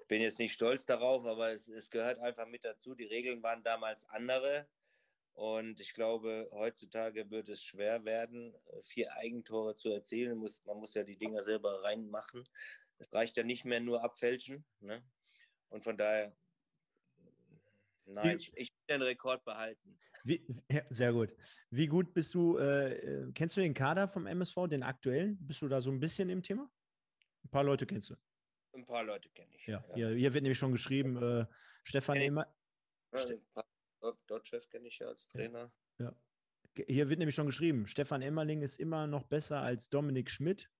[0.00, 2.94] Ich bin jetzt nicht stolz darauf, aber es, es gehört einfach mit dazu.
[2.94, 4.66] Die Regeln waren damals andere.
[5.34, 10.36] Und ich glaube, heutzutage wird es schwer werden, vier Eigentore zu erzielen.
[10.38, 12.48] Muss, man muss ja die Dinger selber reinmachen.
[12.98, 14.64] Es reicht ja nicht mehr nur abfälschen.
[14.80, 15.00] Ne?
[15.68, 16.34] Und von daher,
[18.14, 19.98] nein, ich, ich will den Rekord behalten.
[20.24, 20.44] Wie,
[20.90, 21.34] sehr gut.
[21.70, 25.38] Wie gut bist du, äh, äh kennst du den Kader vom MSV, den aktuellen?
[25.40, 26.70] Bist du da so ein bisschen im Thema?
[27.44, 28.16] Ein paar Leute kennst du.
[28.74, 29.66] Ein paar Leute kenne ich.
[29.66, 29.94] Ja, ja.
[29.94, 31.46] Hier, hier, wird nämlich schon geschrieben, äh,
[31.84, 32.46] Stefan immer.
[33.12, 33.64] Ja,
[34.26, 35.72] Dort-Chef kenne ich ja als Trainer.
[35.98, 36.14] Ja.
[36.86, 40.70] Hier wird nämlich schon geschrieben, Stefan Emmerling ist immer noch besser als Dominik Schmidt.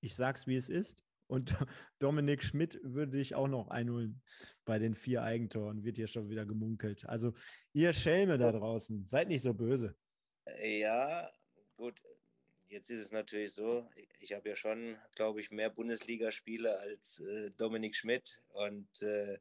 [0.00, 1.04] Ich sag's, wie es ist.
[1.30, 1.54] Und
[2.00, 4.20] Dominik Schmidt würde dich auch noch einholen
[4.64, 7.06] bei den vier Eigentoren, wird hier schon wieder gemunkelt.
[7.06, 7.32] Also
[7.72, 9.94] ihr Schelme da draußen, seid nicht so böse.
[10.60, 11.30] Ja,
[11.76, 12.02] gut.
[12.66, 13.88] Jetzt ist es natürlich so,
[14.20, 19.38] ich habe ja schon, glaube ich, mehr Bundesligaspiele als äh, Dominik Schmidt und äh,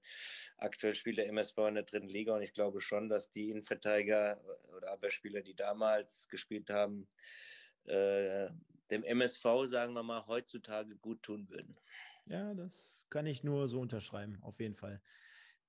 [0.57, 4.43] aktuell spielt der MSV in der dritten Liga und ich glaube schon, dass die Innenverteidiger
[4.75, 7.07] oder Abwehrspieler, die damals gespielt haben,
[7.85, 8.49] äh,
[8.91, 11.77] dem MSV, sagen wir mal, heutzutage gut tun würden.
[12.25, 15.01] Ja, das kann ich nur so unterschreiben, auf jeden Fall.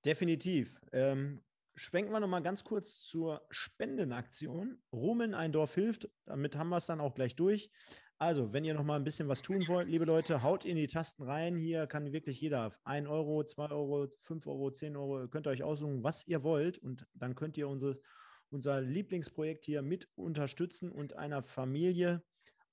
[0.04, 0.80] Definitiv.
[0.92, 1.42] Ähm,
[1.74, 4.82] schwenken wir nochmal ganz kurz zur Spendenaktion.
[4.92, 6.10] Rumeln ein Dorf hilft.
[6.26, 7.70] Damit haben wir es dann auch gleich durch.
[8.18, 11.22] Also, wenn ihr nochmal ein bisschen was tun wollt, liebe Leute, haut in die Tasten
[11.22, 11.56] rein.
[11.56, 15.62] Hier kann wirklich jeder 1 Euro, 2 Euro, 5 Euro, 10 Euro, könnt ihr euch
[15.62, 16.76] aussuchen, was ihr wollt.
[16.76, 17.94] Und dann könnt ihr unser,
[18.50, 22.22] unser Lieblingsprojekt hier mit unterstützen und einer Familie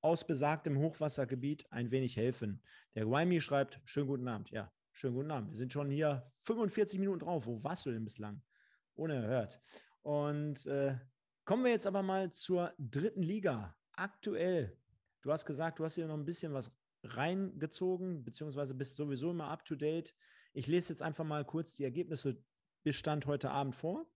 [0.01, 2.61] aus besagtem Hochwassergebiet ein wenig helfen.
[2.95, 4.51] Der Wimey schreibt, schönen guten Abend.
[4.51, 5.51] Ja, schönen guten Abend.
[5.51, 7.45] Wir sind schon hier 45 Minuten drauf.
[7.45, 8.41] Wo warst du denn bislang?
[8.95, 9.59] Unerhört.
[10.01, 10.97] Und äh,
[11.45, 13.75] kommen wir jetzt aber mal zur dritten Liga.
[13.93, 14.77] Aktuell,
[15.21, 16.71] du hast gesagt, du hast hier noch ein bisschen was
[17.03, 20.15] reingezogen, beziehungsweise bist sowieso immer up to date.
[20.53, 22.43] Ich lese jetzt einfach mal kurz die Ergebnisse
[22.83, 24.07] bis Stand heute Abend vor.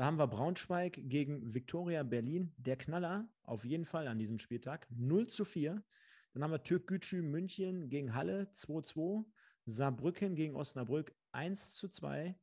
[0.00, 4.86] Da haben wir Braunschweig gegen Viktoria Berlin, der Knaller, auf jeden Fall an diesem Spieltag,
[4.88, 5.84] 0 zu 4.
[6.32, 9.26] Dann haben wir Türk Gücü München gegen Halle 2-2,
[9.66, 12.34] Saarbrücken gegen Osnabrück 1 zu 2,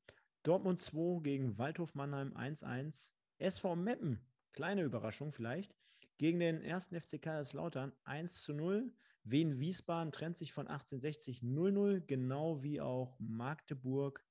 [0.44, 4.22] Dortmund 2 gegen Waldhof Mannheim 1-1, SV Meppen,
[4.54, 5.74] kleine Überraschung vielleicht,
[6.20, 8.94] gegen den ersten FC Kaiserslautern 1 zu 0.
[9.24, 14.24] Wien Wiesbaden trennt sich von 1860 0-0, genau wie auch Magdeburg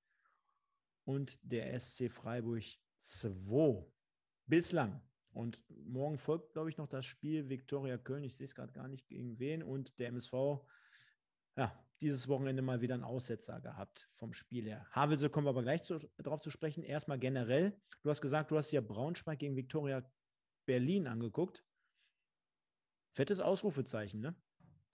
[1.03, 2.62] und der SC Freiburg
[2.99, 3.85] 2
[4.47, 5.03] bislang.
[5.31, 8.25] Und morgen folgt, glaube ich, noch das Spiel Viktoria Köln.
[8.25, 9.63] Ich sehe es gerade gar nicht gegen wen.
[9.63, 10.33] Und der MSV,
[11.57, 14.87] ja, dieses Wochenende mal wieder einen Aussetzer gehabt vom Spiel her.
[14.93, 16.83] Havelse kommen wir aber gleich zu, darauf zu sprechen.
[16.83, 17.79] Erstmal generell.
[18.03, 20.03] Du hast gesagt, du hast ja Braunschweig gegen Viktoria
[20.67, 21.65] Berlin angeguckt.
[23.13, 24.35] Fettes Ausrufezeichen, ne?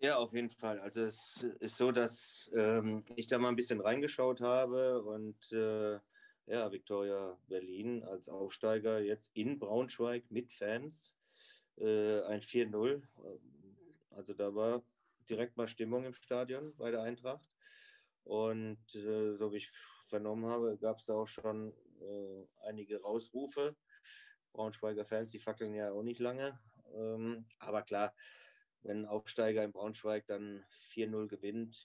[0.00, 0.80] Ja, auf jeden Fall.
[0.80, 6.00] Also es ist so, dass ähm, ich da mal ein bisschen reingeschaut habe und äh,
[6.46, 11.14] ja, Viktoria Berlin als Aufsteiger jetzt in Braunschweig mit Fans.
[11.76, 13.02] Äh, ein 4-0.
[14.10, 14.82] Also da war
[15.28, 17.46] direkt mal Stimmung im Stadion bei der Eintracht.
[18.24, 19.70] Und äh, so wie ich
[20.08, 23.76] vernommen habe, gab es da auch schon äh, einige Rausrufe.
[24.52, 26.58] Braunschweiger Fans, die fackeln ja auch nicht lange.
[26.94, 28.14] Ähm, aber klar,
[28.82, 31.76] wenn ein Aufsteiger in Braunschweig dann 4-0 gewinnt,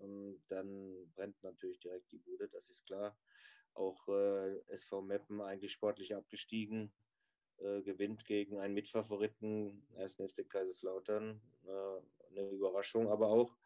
[0.00, 3.16] ähm, dann brennt natürlich direkt die Bude, das ist klar
[3.74, 6.92] auch äh, SV Meppen eigentlich sportlich abgestiegen,
[7.58, 10.16] äh, gewinnt gegen einen Mitfavoriten, 1.
[10.16, 11.40] FC Kaiserslautern.
[11.66, 12.00] Äh,
[12.38, 13.56] eine Überraschung, aber auch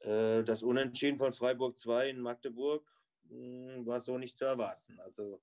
[0.00, 2.86] äh, das Unentschieden von Freiburg 2 in Magdeburg
[3.28, 5.00] mh, hm, war so nicht zu erwarten.
[5.00, 5.40] Also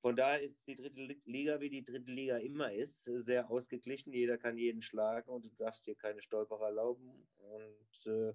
[0.00, 4.12] von daher ist die dritte Liga, wie die dritte Liga immer ist, sehr ausgeglichen.
[4.12, 7.26] Jeder kann jeden schlagen und du darfst dir keine Stolperer erlauben.
[7.38, 8.32] Und äh,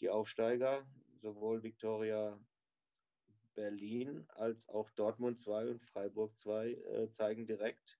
[0.00, 0.86] die Aufsteiger,
[1.22, 2.38] sowohl Viktoria
[3.60, 7.98] Berlin als auch Dortmund 2 und Freiburg 2 äh, zeigen direkt,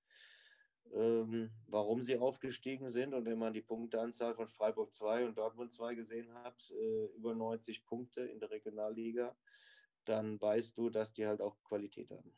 [0.94, 3.12] ähm, warum sie aufgestiegen sind.
[3.12, 7.34] Und wenn man die Punkteanzahl von Freiburg 2 und Dortmund 2 gesehen hat, äh, über
[7.34, 9.36] 90 Punkte in der Regionalliga,
[10.06, 12.32] dann weißt du, dass die halt auch Qualität haben.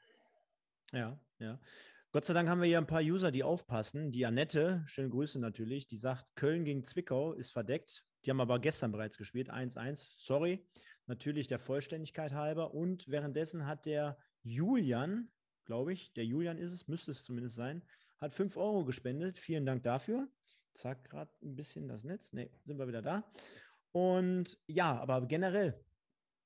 [0.91, 1.61] Ja, ja.
[2.11, 4.11] Gott sei Dank haben wir hier ein paar User, die aufpassen.
[4.11, 8.05] Die Annette, schöne Grüße natürlich, die sagt, Köln gegen Zwickau ist verdeckt.
[8.25, 10.09] Die haben aber gestern bereits gespielt, 1-1.
[10.17, 10.67] Sorry,
[11.13, 12.73] natürlich der Vollständigkeit halber.
[12.73, 15.29] Und währenddessen hat der Julian,
[15.67, 17.83] glaube ich, der Julian ist es, müsste es zumindest sein,
[18.19, 19.37] hat 5 Euro gespendet.
[19.37, 20.27] Vielen Dank dafür.
[20.73, 22.33] Zack, gerade ein bisschen das Netz.
[22.33, 23.31] Ne, sind wir wieder da.
[23.93, 25.79] Und ja, aber generell,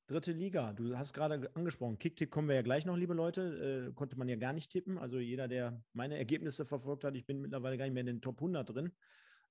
[0.08, 3.88] dritte Liga, du hast gerade angesprochen, Kicktipp kommen wir ja gleich noch, liebe Leute.
[3.88, 4.98] Äh, konnte man ja gar nicht tippen.
[4.98, 8.20] Also jeder, der meine Ergebnisse verfolgt hat, ich bin mittlerweile gar nicht mehr in den
[8.20, 8.92] Top 100 drin.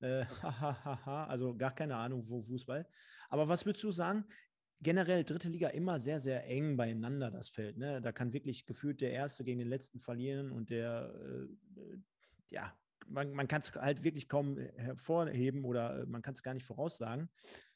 [0.01, 0.25] Äh,
[1.05, 2.85] also gar keine Ahnung, wo Fußball.
[3.29, 4.25] Aber was würdest du sagen?
[4.85, 7.75] Generell dritte Liga immer sehr, sehr eng beieinander, das Feld.
[7.75, 8.03] Ne?
[8.03, 11.97] Da kann wirklich gefühlt der Erste gegen den Letzten verlieren und der, äh,
[12.49, 12.71] ja,
[13.07, 16.67] man, man kann es halt wirklich kaum hervorheben oder äh, man kann es gar nicht
[16.67, 17.29] voraussagen.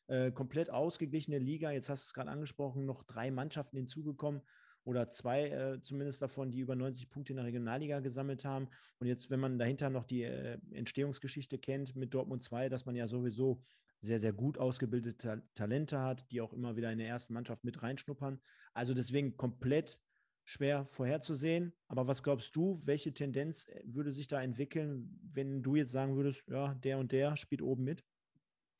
[0.05, 4.43] Äh, komplett ausgeglichene Liga, jetzt hast du es gerade angesprochen, noch drei Mannschaften hinzugekommen
[4.83, 8.67] oder zwei äh, zumindest davon, die über 90 Punkte in der Regionalliga gesammelt haben.
[8.99, 12.95] Und jetzt, wenn man dahinter noch die äh, Entstehungsgeschichte kennt mit Dortmund 2, dass man
[12.95, 13.63] ja sowieso
[14.01, 17.63] sehr, sehr gut ausgebildete Ta Talente hat, die auch immer wieder in der ersten Mannschaft
[17.63, 18.41] mit reinschnuppern.
[18.73, 19.99] Also deswegen komplett
[20.45, 21.73] schwer vorherzusehen.
[21.87, 26.15] Aber was glaubst du, welche Tendenz äh, würde sich da entwickeln, wenn du jetzt sagen
[26.15, 28.03] würdest, ja, der und der spielt oben mit?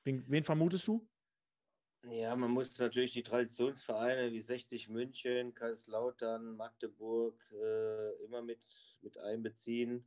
[0.04, 1.08] Wen, wen vermutest du?
[2.08, 8.62] Ja, man muss natürlich die Traditionsvereine wie 60 München, Kaiserslautern, Magdeburg äh, immer mit,
[9.02, 10.06] mit einbeziehen.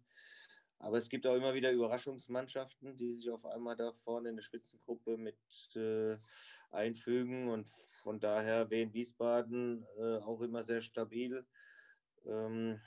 [0.82, 4.42] Aber es gibt auch immer wieder Überraschungsmannschaften, die sich auf einmal da vorne in der
[4.42, 5.36] Spitzengruppe mit
[5.76, 6.18] äh,
[6.72, 7.48] einfügen.
[7.48, 7.72] Und
[8.02, 11.46] von daher Wien Wiesbaden äh, auch immer sehr stabil.
[12.26, 12.80] Ähm,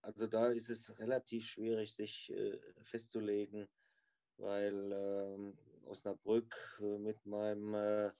[0.00, 3.68] also da ist es relativ schwierig, sich äh, festzulegen,
[4.38, 8.10] weil ähm, Osnabrück äh, mit meinem äh,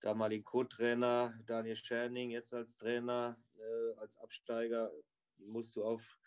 [0.00, 4.92] damaligen Co-Trainer Daniel Scherning jetzt als Trainer, äh, als Absteiger,
[5.38, 6.19] musst du auf,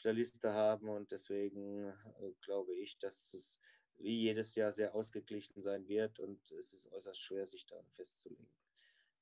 [0.00, 3.60] auf der Liste haben und deswegen äh, glaube ich, dass es
[3.98, 8.48] wie jedes Jahr sehr ausgeglichen sein wird und es ist äußerst schwer, sich da festzulegen.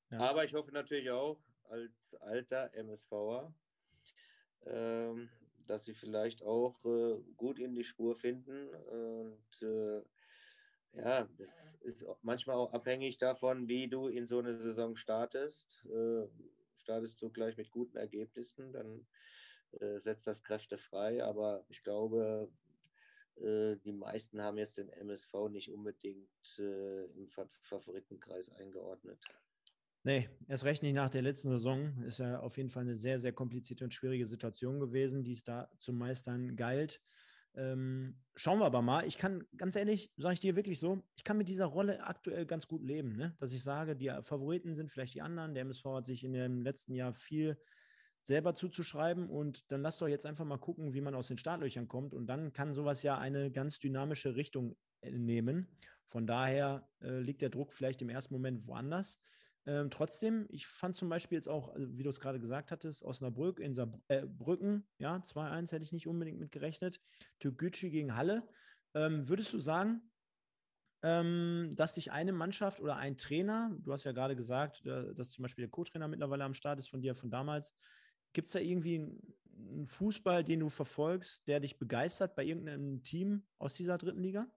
[0.09, 0.19] Ja.
[0.19, 3.53] Aber ich hoffe natürlich auch als alter MSVer,
[4.67, 5.29] ähm,
[5.67, 10.01] dass sie vielleicht auch äh, gut in die Spur finden und äh,
[10.93, 11.51] ja, das
[11.81, 15.85] ist manchmal auch abhängig davon, wie du in so eine Saison startest.
[15.87, 16.27] Äh,
[16.77, 19.05] startest du gleich mit guten Ergebnissen, dann
[19.97, 21.23] setzt das Kräfte frei.
[21.23, 22.49] Aber ich glaube,
[23.41, 27.29] äh, die meisten haben jetzt den MSV nicht unbedingt äh, im
[27.61, 29.19] Favoritenkreis eingeordnet.
[30.03, 32.03] Nee, erst recht nicht nach der letzten Saison.
[32.03, 35.43] Ist ja auf jeden Fall eine sehr, sehr komplizierte und schwierige Situation gewesen, die es
[35.43, 37.01] da zu meistern galt.
[37.55, 39.05] Ähm, schauen wir aber mal.
[39.05, 42.45] Ich kann, ganz ehrlich, sage ich dir wirklich so, ich kann mit dieser Rolle aktuell
[42.45, 43.17] ganz gut leben.
[43.17, 43.35] Ne?
[43.39, 45.53] Dass ich sage, die Favoriten sind vielleicht die anderen.
[45.53, 47.57] Der MSV hat sich in dem letzten Jahr viel
[48.21, 51.87] selber zuzuschreiben und dann lass doch jetzt einfach mal gucken, wie man aus den Startlöchern
[51.87, 55.67] kommt und dann kann sowas ja eine ganz dynamische Richtung äh, nehmen.
[56.07, 59.21] Von daher äh, liegt der Druck vielleicht im ersten Moment woanders.
[59.65, 63.03] Ähm, trotzdem, ich fand zum Beispiel jetzt auch, äh, wie du es gerade gesagt hattest,
[63.03, 66.99] Osnabrück in Saarbrücken, äh, ja, 2-1 hätte ich nicht unbedingt mit gerechnet.
[67.39, 68.47] Türkgücü gegen Halle.
[68.95, 70.01] Ähm, würdest du sagen,
[71.03, 75.29] ähm, dass dich eine Mannschaft oder ein Trainer, du hast ja gerade gesagt, äh, dass
[75.29, 77.75] zum Beispiel der Co-Trainer mittlerweile am Start ist von dir von damals,
[78.33, 83.43] gibt es da irgendwie einen Fußball, den du verfolgst, der dich begeistert bei irgendeinem Team
[83.57, 84.47] aus dieser dritten Liga?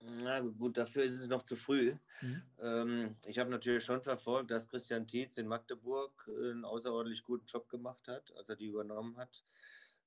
[0.00, 1.96] Na gut, dafür ist es noch zu früh.
[2.20, 2.42] Mhm.
[2.60, 7.46] Ähm, ich habe natürlich schon verfolgt, dass Christian Tietz in Magdeburg äh, einen außerordentlich guten
[7.46, 9.44] Job gemacht hat, als er die übernommen hat.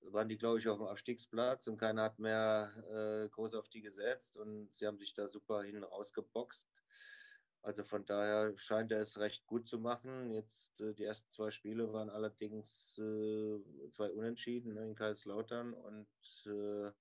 [0.01, 3.81] Waren die, glaube ich, auf dem Abstiegsplatz und keiner hat mehr äh, groß auf die
[3.81, 6.69] gesetzt und sie haben sich da super hin rausgeboxt.
[7.61, 10.31] Also von daher scheint er es recht gut zu machen.
[10.31, 13.59] Jetzt äh, die ersten zwei Spiele waren allerdings äh,
[13.91, 16.07] zwei Unentschieden ne, in Kaiserslautern und
[16.45, 16.91] äh,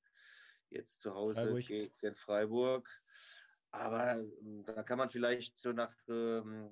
[0.70, 1.66] jetzt zu Hause Freiburg.
[1.66, 2.88] gegen Freiburg.
[3.70, 6.70] Aber ähm, da kann man vielleicht so nach ähm,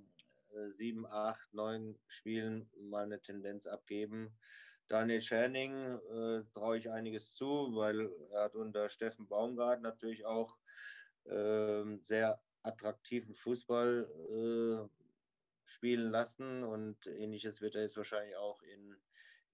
[0.51, 4.37] äh, sieben, acht, neun Spielen mal eine Tendenz abgeben.
[4.89, 10.57] Daniel Scherning äh, traue ich einiges zu, weil er hat unter Steffen Baumgart natürlich auch
[11.24, 14.89] äh, sehr attraktiven Fußball äh,
[15.64, 18.97] spielen lassen und ähnliches wird er jetzt wahrscheinlich auch in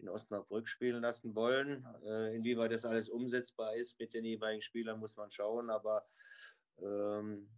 [0.03, 1.87] in Osnabrück spielen lassen wollen.
[2.05, 5.71] Äh, inwieweit das alles umsetzbar ist mit den jeweiligen Spielern, muss man schauen.
[5.71, 6.05] Aber
[6.79, 7.49] ähm,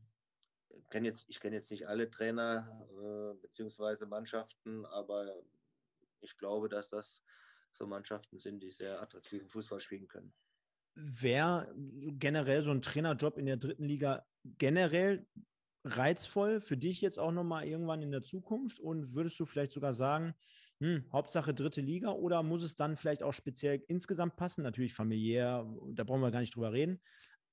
[0.91, 4.07] kenn jetzt, ich kenne jetzt nicht alle Trainer äh, bzw.
[4.07, 5.43] Mannschaften, aber
[6.21, 7.23] ich glaube, dass das
[7.73, 10.33] so Mannschaften sind, die sehr attraktiven Fußball spielen können.
[10.95, 15.27] Wäre generell so ein Trainerjob in der dritten Liga generell
[15.85, 18.79] reizvoll für dich jetzt auch nochmal irgendwann in der Zukunft?
[18.79, 20.35] Und würdest du vielleicht sogar sagen,
[20.81, 24.63] hm, Hauptsache dritte Liga oder muss es dann vielleicht auch speziell insgesamt passen?
[24.63, 27.01] Natürlich familiär, da brauchen wir gar nicht drüber reden.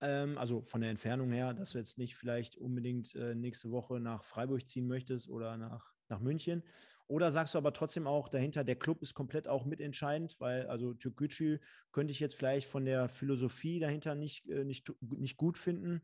[0.02, 4.00] Ähm, also von der Entfernung her, dass du jetzt nicht vielleicht unbedingt äh, nächste Woche
[4.00, 6.64] nach Freiburg ziehen möchtest oder nach, nach München.
[7.12, 10.93] Oder sagst du aber trotzdem auch dahinter, der Club ist komplett auch mitentscheidend, weil also
[10.93, 11.59] Türkgücü
[11.91, 16.01] könnte ich jetzt vielleicht von der Philosophie dahinter nicht, äh, nicht, nicht gut finden.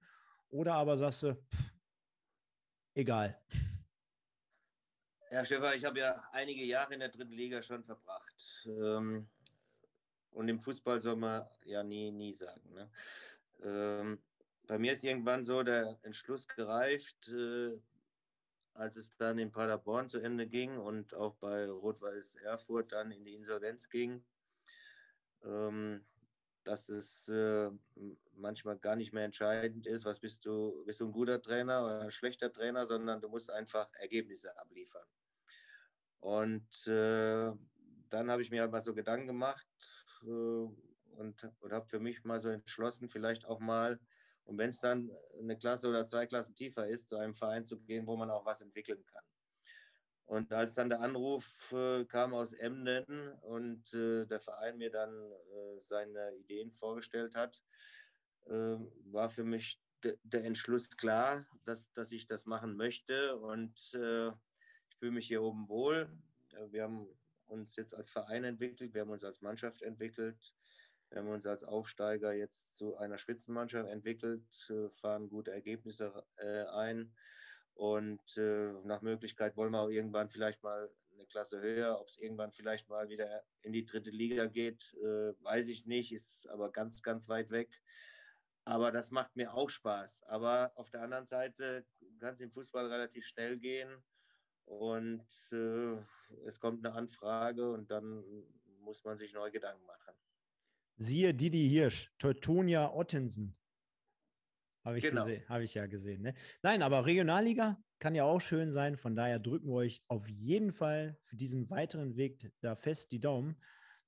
[0.49, 1.71] Oder aber sagst du, pff,
[2.93, 3.41] egal.
[5.29, 8.65] Herr Schäfer, ich habe ja einige Jahre in der dritten Liga schon verbracht.
[8.65, 9.29] Ähm,
[10.31, 12.73] und im Fußball soll man ja nie, nie sagen.
[12.73, 12.91] Ne?
[13.63, 14.19] Ähm,
[14.67, 17.79] bei mir ist irgendwann so der Entschluss gereift, äh,
[18.77, 23.25] als es dann in Paderborn zu Ende ging und auch bei Rot-Weiß Erfurt dann in
[23.25, 24.23] die Insolvenz ging,
[25.43, 26.05] ähm,
[26.63, 27.71] dass es äh,
[28.33, 32.01] manchmal gar nicht mehr entscheidend ist, was bist du, bist du ein guter Trainer oder
[32.01, 35.07] ein schlechter Trainer, sondern du musst einfach Ergebnisse abliefern.
[36.19, 37.51] Und äh,
[38.09, 39.67] dann habe ich mir aber so Gedanken gemacht
[40.23, 43.99] äh, und, und habe für mich mal so entschlossen, vielleicht auch mal,
[44.47, 47.79] und wenn es dann eine Klasse oder zwei Klassen tiefer ist, zu einem Verein zu
[47.81, 49.23] gehen, wo man auch was entwickeln kann.
[50.25, 55.31] Und als dann der Anruf äh, kam aus Emden und äh, der Verein mir dann
[55.31, 57.61] äh, seine Ideen vorgestellt hat,
[58.47, 63.37] ähm, war für mich de der Entschluss klar, dass, dass ich das machen möchte.
[63.37, 66.09] Und äh, ich fühle mich hier oben wohl.
[66.53, 67.07] Äh, wir haben
[67.47, 70.53] uns jetzt als Verein entwickelt, wir haben uns als Mannschaft entwickelt.
[71.09, 76.25] Wir haben uns als Aufsteiger jetzt zu einer Spitzenmannschaft entwickelt, äh, fahren gute Ergebnisse
[76.73, 77.13] ein
[77.77, 81.99] und äh, nach Möglichkeit wollen wir auch irgendwann vielleicht mal eine Klasse höher.
[82.01, 86.11] Ob es irgendwann vielleicht mal wieder in die dritte Liga geht, äh, weiß ich nicht,
[86.11, 87.69] ist aber ganz, ganz weit weg.
[88.65, 90.23] Aber das macht mir auch Spaß.
[90.23, 91.85] Aber auf der anderen Seite
[92.19, 94.03] kann es im Fußball relativ schnell gehen
[94.65, 95.97] und äh,
[96.47, 98.23] es kommt eine Anfrage und dann
[98.79, 100.06] muss man sich neue Gedanken machen.
[100.97, 103.55] Siehe Didi Hirsch, Teutonia Ottensen.
[104.83, 105.27] Habe ich, genau.
[105.49, 106.21] hab ich ja gesehen.
[106.21, 106.33] Ne?
[106.63, 108.95] Nein, aber Regionalliga kann ja auch schön sein.
[108.95, 113.19] Von daher drücken wir euch auf jeden Fall für diesen weiteren Weg da fest die
[113.19, 113.61] Daumen,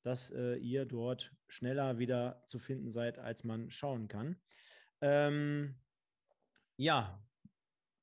[0.04, 4.42] dass äh, ihr dort schneller wieder zu finden seid, als man schauen kann.
[5.02, 5.76] Ähm,
[6.78, 7.24] ja,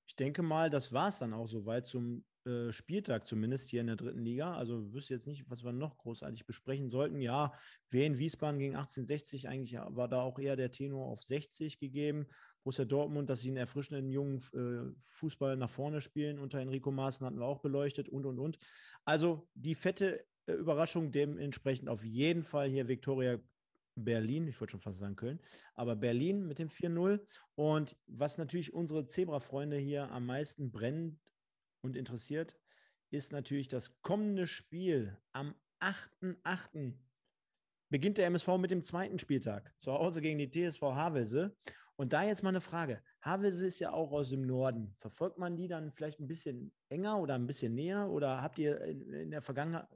[0.07, 3.89] ich denke mal, das war es dann auch soweit zum äh, Spieltag zumindest hier in
[3.89, 4.55] der dritten Liga.
[4.55, 7.21] Also wüsste jetzt nicht, was wir noch großartig besprechen sollten.
[7.21, 7.53] Ja,
[7.91, 12.27] Wien Wiesbaden gegen 1860, eigentlich war da auch eher der Tenor auf 60 gegeben.
[12.63, 17.27] Borussia Dortmund, dass sie einen erfrischenden jungen äh, Fußball nach vorne spielen unter Enrico Maaßen
[17.27, 18.59] hatten wir auch beleuchtet und, und, und.
[19.05, 23.39] Also die fette äh, Überraschung dementsprechend auf jeden Fall hier Viktoria
[23.97, 25.41] Berlin, ich wollte schon fast sagen Köln,
[25.75, 27.21] aber Berlin mit dem 4-0.
[27.55, 31.19] Und was natürlich unsere Zebra-Freunde hier am meisten brennt
[31.87, 32.57] und interessiert,
[33.11, 36.95] ist natürlich das kommende Spiel am 8.8.
[37.89, 41.57] Beginnt der MSV mit dem zweiten Spieltag zu Hause gegen die TSV Havelse.
[41.99, 43.03] Und da jetzt mal eine Frage.
[43.23, 44.95] Havelse ist ja auch aus dem Norden.
[44.99, 48.11] Verfolgt man die dann vielleicht ein bisschen enger oder ein bisschen näher?
[48.11, 49.91] Oder habt ihr in, der Vergangenheit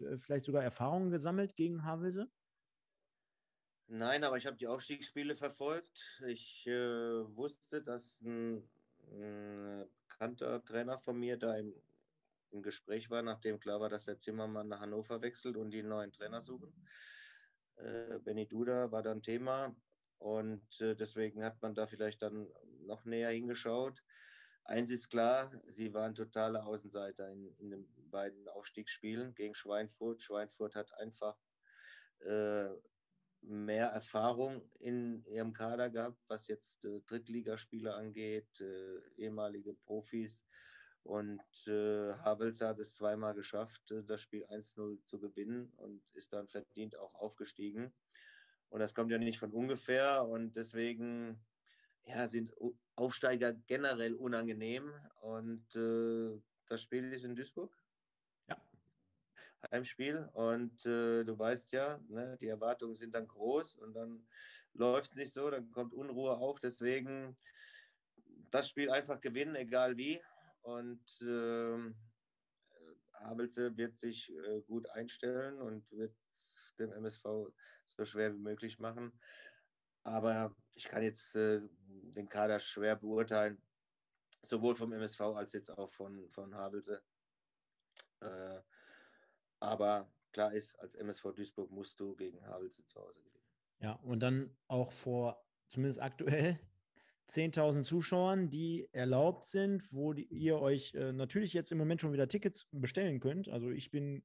[0.00, 2.30] äh, vielleicht sogar Erfahrungen gesammelt gegen Havelse?
[3.88, 6.22] Nein, aber ich habe die Aufstiegsspiele verfolgt.
[6.26, 8.62] Ich äh, wusste, dass ein,
[9.12, 9.86] ein,
[10.16, 11.74] bekannter Trainer von mir da im,
[12.50, 15.88] im Gespräch war, nachdem klar war, dass der Zimmermann nach Hannover wechselt und die einen
[15.88, 16.72] neuen Trainer suchen.
[17.76, 19.76] Äh, Benny Duda war dann Thema.
[20.18, 22.48] Und äh, deswegen hat man da vielleicht dann
[22.86, 24.02] noch näher hingeschaut.
[24.64, 30.22] Eins ist klar, sie waren totale Außenseiter in, in den beiden Aufstiegsspielen gegen Schweinfurt.
[30.22, 31.36] Schweinfurt hat einfach
[32.20, 32.68] äh,
[33.42, 40.40] mehr Erfahrung in ihrem Kader gehabt, was jetzt äh, Drittligaspieler angeht, äh, ehemalige Profis.
[41.02, 46.32] Und äh, Havels hat es zweimal geschafft, äh, das Spiel 1-0 zu gewinnen und ist
[46.32, 47.92] dann verdient auch aufgestiegen.
[48.68, 50.26] Und das kommt ja nicht von ungefähr.
[50.26, 51.40] Und deswegen
[52.04, 52.52] ja, sind
[52.96, 54.92] Aufsteiger generell unangenehm.
[55.20, 57.72] Und äh, das Spiel ist in Duisburg.
[59.70, 60.28] Heimspiel.
[60.32, 64.26] Und äh, du weißt ja, ne, die Erwartungen sind dann groß und dann
[64.74, 66.58] läuft es nicht so, dann kommt Unruhe auf.
[66.60, 67.36] Deswegen
[68.50, 70.20] das Spiel einfach gewinnen, egal wie.
[70.62, 71.92] Und äh,
[73.20, 76.14] Havelse wird sich äh, gut einstellen und wird
[76.78, 77.22] dem MSV
[77.96, 79.12] so schwer wie möglich machen.
[80.02, 83.60] Aber ich kann jetzt äh, den Kader schwer beurteilen,
[84.42, 87.02] sowohl vom MSV als jetzt auch von, von Havelse.
[88.20, 88.60] Äh,
[89.60, 93.44] aber klar ist, als MSV Duisburg musst du gegen Havelse zu Hause gewinnen.
[93.80, 96.58] Ja, und dann auch vor, zumindest aktuell,
[97.30, 102.12] 10.000 Zuschauern, die erlaubt sind, wo die, ihr euch äh, natürlich jetzt im Moment schon
[102.12, 103.48] wieder Tickets bestellen könnt.
[103.48, 104.22] Also ich bin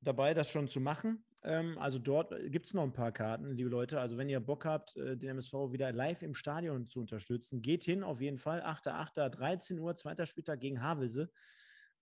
[0.00, 1.24] dabei, das schon zu machen.
[1.42, 4.00] Ähm, also dort gibt es noch ein paar Karten, liebe Leute.
[4.00, 7.82] Also wenn ihr Bock habt, äh, den MSV wieder live im Stadion zu unterstützen, geht
[7.82, 8.62] hin auf jeden Fall.
[8.62, 9.28] 8.8.
[9.28, 11.30] 13 Uhr, zweiter Spieltag gegen Havelse.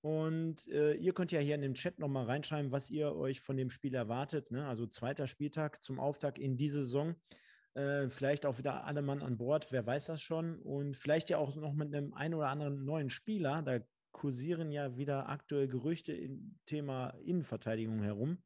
[0.04, 3.56] Und äh, ihr könnt ja hier in dem Chat nochmal reinschreiben, was ihr euch von
[3.56, 4.50] dem Spiel erwartet.
[4.50, 4.66] Ne?
[4.66, 7.14] Also zweiter Spieltag zum Auftakt in diese Saison.
[7.72, 10.58] Äh, vielleicht auch wieder alle Mann an Bord, wer weiß das schon.
[10.58, 13.62] Und vielleicht ja auch noch mit einem ein oder anderen neuen Spieler.
[13.62, 13.80] Da
[14.12, 18.42] kursieren ja wieder aktuell Gerüchte im Thema Innenverteidigung herum.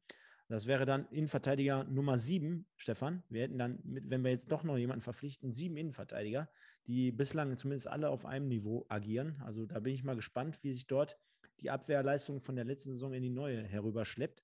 [0.47, 3.21] Das wäre dann Innenverteidiger Nummer sieben, Stefan.
[3.27, 6.49] Wir hätten dann, mit, wenn wir jetzt doch noch jemanden verpflichten, sieben Innenverteidiger,
[6.87, 9.41] die bislang zumindest alle auf einem Niveau agieren.
[9.43, 11.19] Also da bin ich mal gespannt, wie sich dort
[11.61, 14.43] die Abwehrleistung von der letzten Saison in die neue herüberschleppt.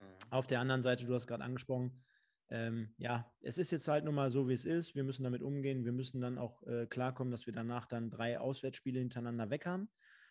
[0.00, 0.04] Mhm.
[0.30, 2.02] Auf der anderen Seite, du hast gerade angesprochen,
[2.48, 4.94] ähm, ja, es ist jetzt halt nun mal so, wie es ist.
[4.94, 5.84] Wir müssen damit umgehen.
[5.84, 9.88] Wir müssen dann auch äh, klarkommen, dass wir danach dann drei Auswärtsspiele hintereinander weg haben,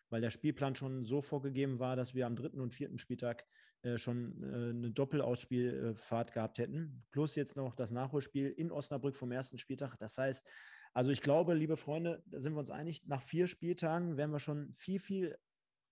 [0.09, 3.45] weil der Spielplan schon so vorgegeben war, dass wir am dritten und vierten Spieltag
[3.81, 7.03] äh, schon äh, eine Doppelausspielfahrt gehabt hätten.
[7.11, 9.97] Plus jetzt noch das Nachholspiel in Osnabrück vom ersten Spieltag.
[9.99, 10.49] Das heißt,
[10.93, 14.39] also ich glaube, liebe Freunde, da sind wir uns einig, nach vier Spieltagen werden wir
[14.39, 15.37] schon viel, viel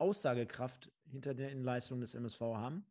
[0.03, 2.85] Aussagekraft hinter den Leistungen des MSV haben.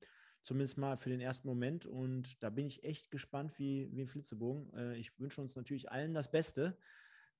[0.44, 1.84] Zumindest mal für den ersten Moment.
[1.84, 4.72] Und da bin ich echt gespannt wie, wie ein Flitzebogen.
[4.74, 6.78] Äh, ich wünsche uns natürlich allen das Beste,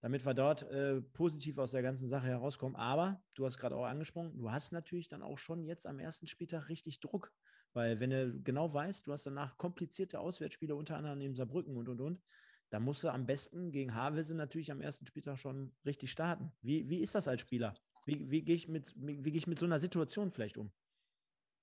[0.01, 2.77] damit wir dort äh, positiv aus der ganzen Sache herauskommen.
[2.77, 6.27] Aber du hast gerade auch angesprochen, du hast natürlich dann auch schon jetzt am ersten
[6.27, 7.33] Spieltag richtig Druck.
[7.73, 11.89] Weil wenn du genau weißt, du hast danach komplizierte Auswärtsspiele, unter anderem in Saarbrücken und,
[11.89, 12.23] und, und,
[12.69, 16.53] dann musst du am besten gegen Havelse natürlich am ersten Spieltag schon richtig starten.
[16.61, 17.75] Wie, wie ist das als Spieler?
[18.05, 20.73] Wie, wie gehe ich, mit, wie, wie gehe ich mit so einer Situation vielleicht um?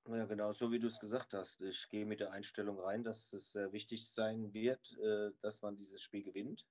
[0.07, 1.61] Ja, genau, so wie du es gesagt hast.
[1.61, 5.77] Ich gehe mit der Einstellung rein, dass es sehr wichtig sein wird, äh, dass man
[5.77, 6.65] dieses Spiel gewinnt.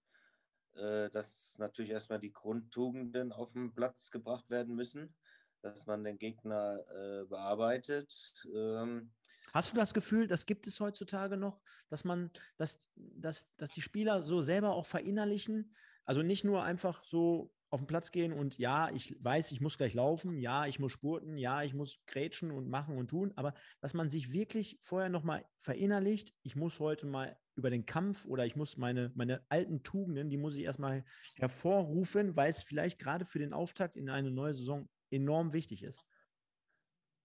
[0.74, 5.14] Äh, dass natürlich erstmal die Grundtugenden auf den Platz gebracht werden müssen,
[5.62, 8.12] dass man den Gegner äh, bearbeitet.
[8.54, 9.10] Ähm,
[9.52, 13.80] Hast du das Gefühl, das gibt es heutzutage noch, dass man, dass, dass, dass die
[13.80, 15.74] Spieler so selber auch verinnerlichen?
[16.04, 19.76] Also nicht nur einfach so auf den Platz gehen und ja, ich weiß, ich muss
[19.76, 23.54] gleich laufen, ja, ich muss spurten, ja, ich muss grätschen und machen und tun, aber
[23.80, 28.46] dass man sich wirklich vorher nochmal verinnerlicht, ich muss heute mal über den Kampf oder
[28.46, 31.04] ich muss meine, meine alten Tugenden, die muss ich erstmal
[31.34, 36.04] hervorrufen, weil es vielleicht gerade für den Auftakt in eine neue Saison enorm wichtig ist.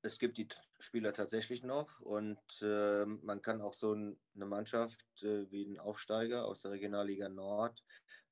[0.02, 5.50] Es gibt die Spieler tatsächlich noch und äh, man kann auch so eine Mannschaft äh,
[5.50, 7.82] wie ein Aufsteiger aus der Regionalliga Nord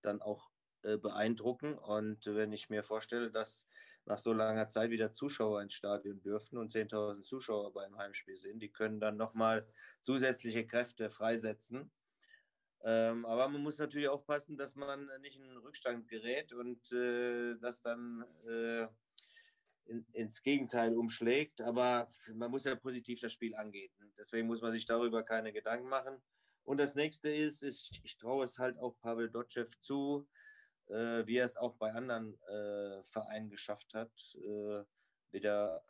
[0.01, 0.50] dann auch
[0.83, 1.77] äh, beeindrucken.
[1.77, 3.65] Und wenn ich mir vorstelle, dass
[4.05, 8.59] nach so langer Zeit wieder Zuschauer ins Stadion dürfen und 10.000 Zuschauer beim Heimspiel sind,
[8.59, 9.67] die können dann nochmal
[10.01, 11.91] zusätzliche Kräfte freisetzen.
[12.83, 17.81] Ähm, aber man muss natürlich aufpassen, dass man nicht in Rückstand gerät und äh, das
[17.81, 18.87] dann äh,
[19.85, 21.61] in, ins Gegenteil umschlägt.
[21.61, 23.91] Aber man muss ja positiv das Spiel angehen.
[24.17, 26.21] Deswegen muss man sich darüber keine Gedanken machen.
[26.63, 30.27] Und das nächste ist, ich, ich traue es halt auch Pavel Dotschew zu,
[30.91, 34.83] äh, wie er es auch bei anderen äh, Vereinen geschafft hat, äh,
[35.31, 35.83] wieder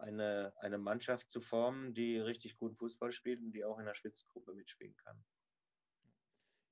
[0.00, 3.94] eine, eine Mannschaft zu formen, die richtig guten Fußball spielt und die auch in der
[3.94, 5.16] Spitzgruppe mitspielen kann.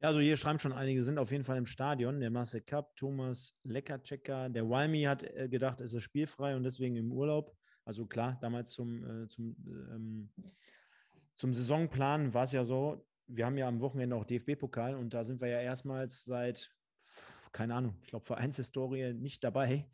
[0.00, 2.20] Ja, also hier schreiben schon einige, sind auf jeden Fall im Stadion.
[2.20, 6.96] Der Marcel Kapp, Thomas Leckerchecker, der Walmi hat äh, gedacht, es ist spielfrei und deswegen
[6.96, 7.56] im Urlaub.
[7.86, 10.30] Also klar, damals zum, äh, zum, ähm,
[11.36, 15.24] zum Saisonplan war es ja so, wir haben ja am Wochenende auch DFB-Pokal und da
[15.24, 16.73] sind wir ja erstmals seit
[17.54, 19.88] keine Ahnung, ich glaube, Vereinshistorie nicht dabei,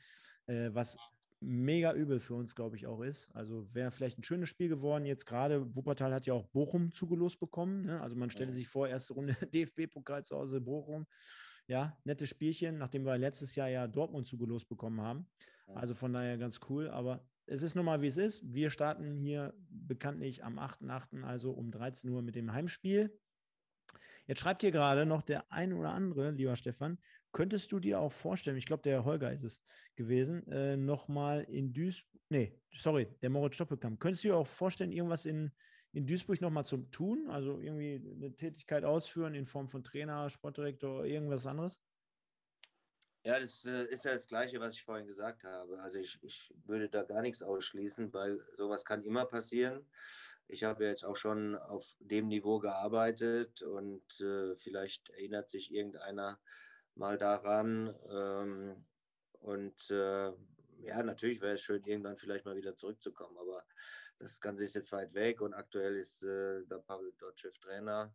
[0.46, 0.96] äh, was
[1.40, 3.30] mega übel für uns, glaube ich, auch ist.
[3.34, 5.06] Also wäre vielleicht ein schönes Spiel geworden.
[5.06, 7.86] Jetzt gerade, Wuppertal hat ja auch Bochum zugelost bekommen.
[7.86, 8.00] Ne?
[8.00, 11.06] Also man stelle sich vor, erste Runde DFB-Pokal zu Hause Bochum.
[11.66, 15.28] Ja, nettes Spielchen, nachdem wir letztes Jahr ja Dortmund zugelost bekommen haben.
[15.74, 16.88] Also von daher ganz cool.
[16.88, 18.42] Aber es ist nun mal, wie es ist.
[18.52, 23.16] Wir starten hier bekanntlich am 8.8., also um 13 Uhr mit dem Heimspiel.
[24.30, 26.98] Jetzt schreibt hier gerade noch der ein oder andere, lieber Stefan,
[27.32, 29.62] Könntest du dir auch vorstellen, ich glaube, der Holger ist es
[29.94, 34.90] gewesen, äh, nochmal in Duisburg, nee, sorry, der Moritz Stoppelkamp, könntest du dir auch vorstellen,
[34.90, 35.52] irgendwas in,
[35.92, 37.28] in Duisburg nochmal zu tun?
[37.30, 41.80] Also irgendwie eine Tätigkeit ausführen in Form von Trainer, Sportdirektor, irgendwas anderes?
[43.22, 45.80] Ja, das äh, ist ja das Gleiche, was ich vorhin gesagt habe.
[45.82, 49.86] Also ich, ich würde da gar nichts ausschließen, weil sowas kann immer passieren.
[50.52, 56.40] Ich habe jetzt auch schon auf dem Niveau gearbeitet und äh, vielleicht erinnert sich irgendeiner
[56.96, 57.94] mal daran.
[58.10, 58.84] Ähm,
[59.40, 60.32] und äh,
[60.82, 63.64] ja, natürlich wäre es schön, irgendwann vielleicht mal wieder zurückzukommen, aber
[64.18, 68.12] das Ganze ist jetzt weit weg und aktuell ist äh, der Pavel Dotschew Trainer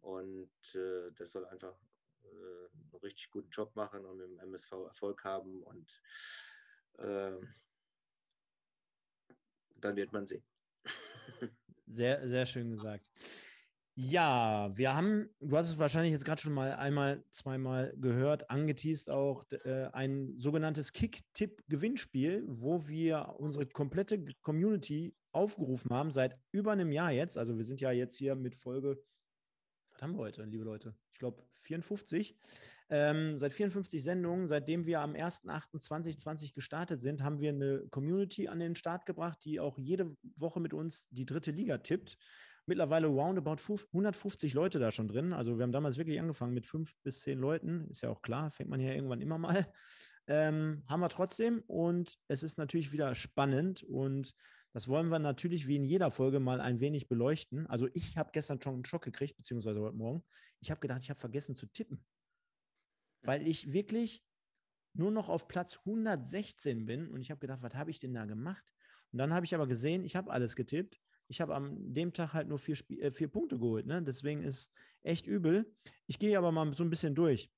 [0.00, 1.76] und äh, der soll einfach
[2.24, 6.00] äh, einen richtig guten Job machen und im MSV Erfolg haben und
[6.98, 7.54] ähm,
[9.76, 10.44] dann wird man sehen.
[11.94, 13.08] Sehr, sehr schön gesagt.
[13.94, 19.08] Ja, wir haben, du hast es wahrscheinlich jetzt gerade schon mal einmal, zweimal gehört, angeteased
[19.10, 26.90] auch äh, ein sogenanntes Kick-Tipp-Gewinnspiel, wo wir unsere komplette Community aufgerufen haben, seit über einem
[26.90, 27.38] Jahr jetzt.
[27.38, 29.00] Also wir sind ja jetzt hier mit Folge,
[29.92, 30.96] was haben wir heute, liebe Leute?
[31.12, 32.36] Ich glaube 54.
[32.96, 38.60] Ähm, seit 54 Sendungen, seitdem wir am 1.8.2020 gestartet sind, haben wir eine Community an
[38.60, 42.16] den Start gebracht, die auch jede Woche mit uns die dritte Liga tippt
[42.66, 43.56] mittlerweile roundabout
[43.92, 45.32] 150 Leute da schon drin.
[45.32, 47.88] Also wir haben damals wirklich angefangen mit fünf bis zehn Leuten.
[47.90, 49.66] Ist ja auch klar, fängt man ja irgendwann immer mal.
[50.26, 54.34] Ähm, haben wir trotzdem und es ist natürlich wieder spannend und
[54.72, 57.66] das wollen wir natürlich wie in jeder Folge mal ein wenig beleuchten.
[57.66, 60.24] Also ich habe gestern schon einen Schock gekriegt, beziehungsweise heute Morgen.
[60.60, 62.02] Ich habe gedacht, ich habe vergessen zu tippen,
[63.24, 64.22] weil ich wirklich
[64.94, 68.24] nur noch auf Platz 116 bin und ich habe gedacht, was habe ich denn da
[68.26, 68.64] gemacht?
[69.12, 72.32] Und dann habe ich aber gesehen, ich habe alles getippt ich habe am dem Tag
[72.32, 73.86] halt nur vier, Sp äh, vier Punkte geholt.
[73.86, 74.02] Ne?
[74.02, 74.70] Deswegen ist
[75.02, 75.72] echt übel.
[76.06, 77.50] Ich gehe aber mal so ein bisschen durch.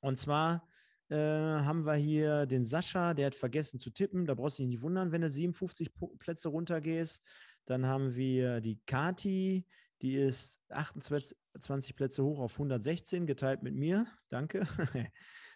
[0.00, 0.68] Und zwar
[1.08, 4.26] äh, haben wir hier den Sascha, der hat vergessen zu tippen.
[4.26, 7.20] Da brauchst du dich nicht wundern, wenn du 57 Plätze runtergehst.
[7.66, 9.66] Dann haben wir die Kati,
[10.02, 14.06] die ist 28 Plätze hoch auf 116, geteilt mit mir.
[14.28, 14.66] Danke.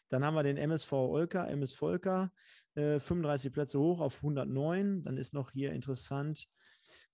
[0.08, 2.32] Dann haben wir den MSV Olka, MS Volker,
[2.74, 5.04] äh, 35 Plätze hoch auf 109.
[5.04, 6.48] Dann ist noch hier interessant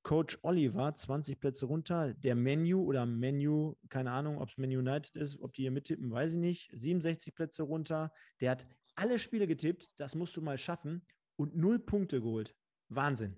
[0.02, 2.14] Coach Oliver, 20 Plätze runter.
[2.14, 6.10] Der Menu oder Menu, keine Ahnung, ob es Menu United ist, ob die hier mittippen,
[6.10, 6.70] weiß ich nicht.
[6.74, 8.12] 67 Plätze runter.
[8.40, 8.66] Der hat
[8.96, 11.06] alle Spiele getippt, das musst du mal schaffen
[11.36, 12.56] und null Punkte geholt.
[12.88, 13.36] Wahnsinn.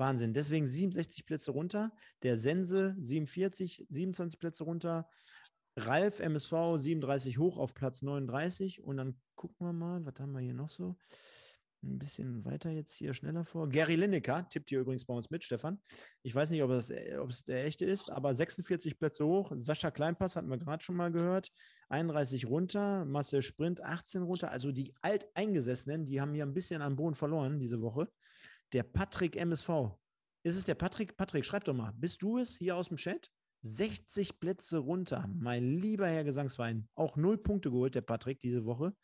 [0.00, 0.34] Wahnsinn.
[0.34, 1.92] Deswegen 67 Plätze runter.
[2.24, 5.08] Der Sense 47, 27 Plätze runter.
[5.76, 8.82] Ralf MSV 37 hoch auf Platz 39.
[8.82, 10.96] Und dann gucken wir mal, was haben wir hier noch so?
[11.82, 13.68] ein bisschen weiter jetzt hier schneller vor.
[13.68, 15.80] Gary Lineker tippt hier übrigens bei uns mit, Stefan.
[16.22, 19.52] Ich weiß nicht, ob es, äh, ob es der echte ist, aber 46 Plätze hoch.
[19.56, 21.50] Sascha Kleinpass hatten wir gerade schon mal gehört.
[21.88, 23.04] 31 runter.
[23.04, 24.50] Marcel Sprint 18 runter.
[24.50, 28.08] Also die Alteingesessenen, die haben hier ein bisschen an Boden verloren diese Woche.
[28.72, 29.68] Der Patrick MSV.
[30.42, 31.16] Ist es der Patrick?
[31.16, 31.92] Patrick, schreib doch mal.
[31.92, 33.30] Bist du es hier aus dem Chat?
[33.62, 35.28] 60 Plätze runter.
[35.34, 36.88] Mein lieber Herr Gesangswein.
[36.94, 38.94] Auch null Punkte geholt, der Patrick, diese Woche.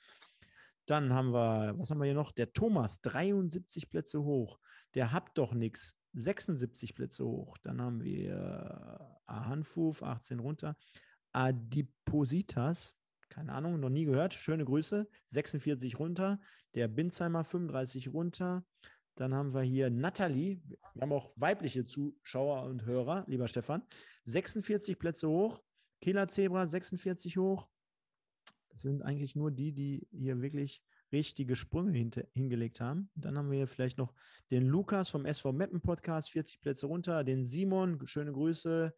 [0.87, 2.33] Dann haben wir, was haben wir hier noch?
[2.33, 4.61] Der Thomas, 73 Plätze hoch.
[4.95, 7.59] Der habt doch nichts, 76 Plätze hoch.
[7.59, 10.77] Dann haben wir Ahanfuf, 18 runter.
[11.33, 12.97] Adipositas,
[13.29, 14.33] keine Ahnung, noch nie gehört.
[14.33, 16.41] Schöne Grüße, 46 runter.
[16.75, 18.65] Der Binzheimer, 35 runter.
[19.17, 20.61] Dann haben wir hier Nathalie.
[20.95, 23.83] Wir haben auch weibliche Zuschauer und Hörer, lieber Stefan.
[24.25, 25.63] 46 Plätze hoch.
[26.01, 27.67] Kieler Zebra 46 hoch
[28.75, 33.11] sind eigentlich nur die, die hier wirklich richtige Sprünge hingelegt haben.
[33.15, 34.13] dann haben wir hier vielleicht noch
[34.51, 38.93] den Lukas vom SV Meppen Podcast, 40 Plätze runter, den Simon, schöne Grüße,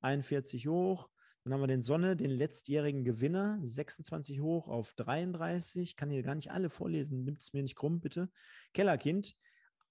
[0.00, 1.08] 41 hoch.
[1.42, 5.96] Dann haben wir den Sonne, den letztjährigen Gewinner, 26 hoch auf 33.
[5.96, 8.30] Kann hier gar nicht alle vorlesen, nimmt es mir nicht krumm, bitte.
[8.72, 9.36] Kellerkind,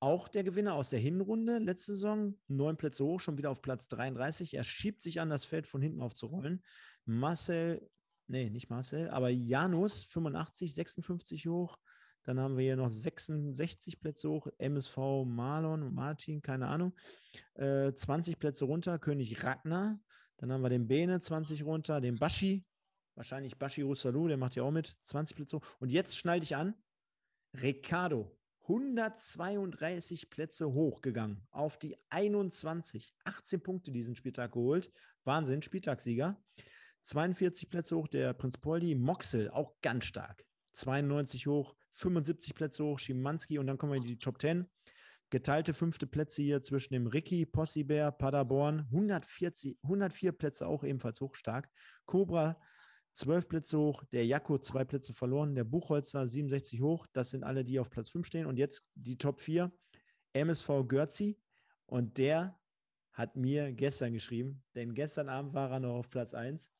[0.03, 3.87] auch der Gewinner aus der Hinrunde, letzte Saison, neun Plätze hoch, schon wieder auf Platz
[3.87, 4.53] 33.
[4.53, 6.63] Er schiebt sich an, das Feld von hinten aufzurollen.
[7.05, 7.89] Marcel
[8.27, 11.77] nee, nicht Marcel, aber Janus 85, 56 hoch.
[12.23, 16.93] Dann haben wir hier noch 66 Plätze hoch, MSV Marlon, Martin, keine Ahnung.
[17.55, 19.99] Äh, 20 Plätze runter, König Ragnar.
[20.37, 22.65] Dann haben wir den Bene 20 runter, den Baschi,
[23.15, 25.65] wahrscheinlich Baschi Russalou, der macht ja auch mit, 20 Plätze hoch.
[25.79, 26.75] Und jetzt schnall dich an,
[27.61, 33.13] Ricardo, 132 Plätze hochgegangen auf die 21.
[33.25, 34.91] 18 Punkte diesen Spieltag geholt.
[35.25, 36.41] Wahnsinn, Spieltagssieger.
[37.03, 40.45] 42 Plätze hoch der Prinz Poldi, Moxel auch ganz stark.
[40.73, 44.69] 92 hoch, 75 Plätze hoch, Schimanski und dann kommen wir in die Top 10.
[45.29, 51.35] Geteilte fünfte Plätze hier zwischen dem Ricky, Possibär, Paderborn, 140, 104 Plätze auch ebenfalls hoch,
[51.35, 51.69] stark.
[52.05, 52.59] Cobra
[53.13, 57.63] 12 Plätze hoch, der Jakko zwei Plätze verloren, der Buchholzer 67 hoch, das sind alle,
[57.63, 58.45] die auf Platz 5 stehen.
[58.45, 59.71] Und jetzt die Top 4,
[60.33, 61.39] MSV Görzi.
[61.85, 62.59] Und der
[63.11, 66.71] hat mir gestern geschrieben, denn gestern Abend war er noch auf Platz 1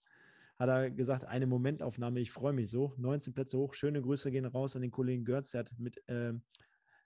[0.58, 2.94] hat er gesagt, eine Momentaufnahme, ich freue mich so.
[2.98, 6.34] 19 Plätze hoch, schöne Grüße gehen raus an den Kollegen Görz, der hat mit äh,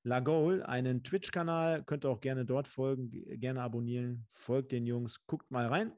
[0.04, 3.10] La Goal einen Twitch-Kanal, könnt ihr auch gerne dort folgen,
[3.40, 5.94] gerne abonnieren, folgt den Jungs, guckt mal rein.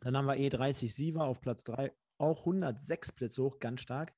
[0.00, 4.14] Dann haben wir E30 Siva auf Platz 3, auch 106 Plätze hoch, ganz stark.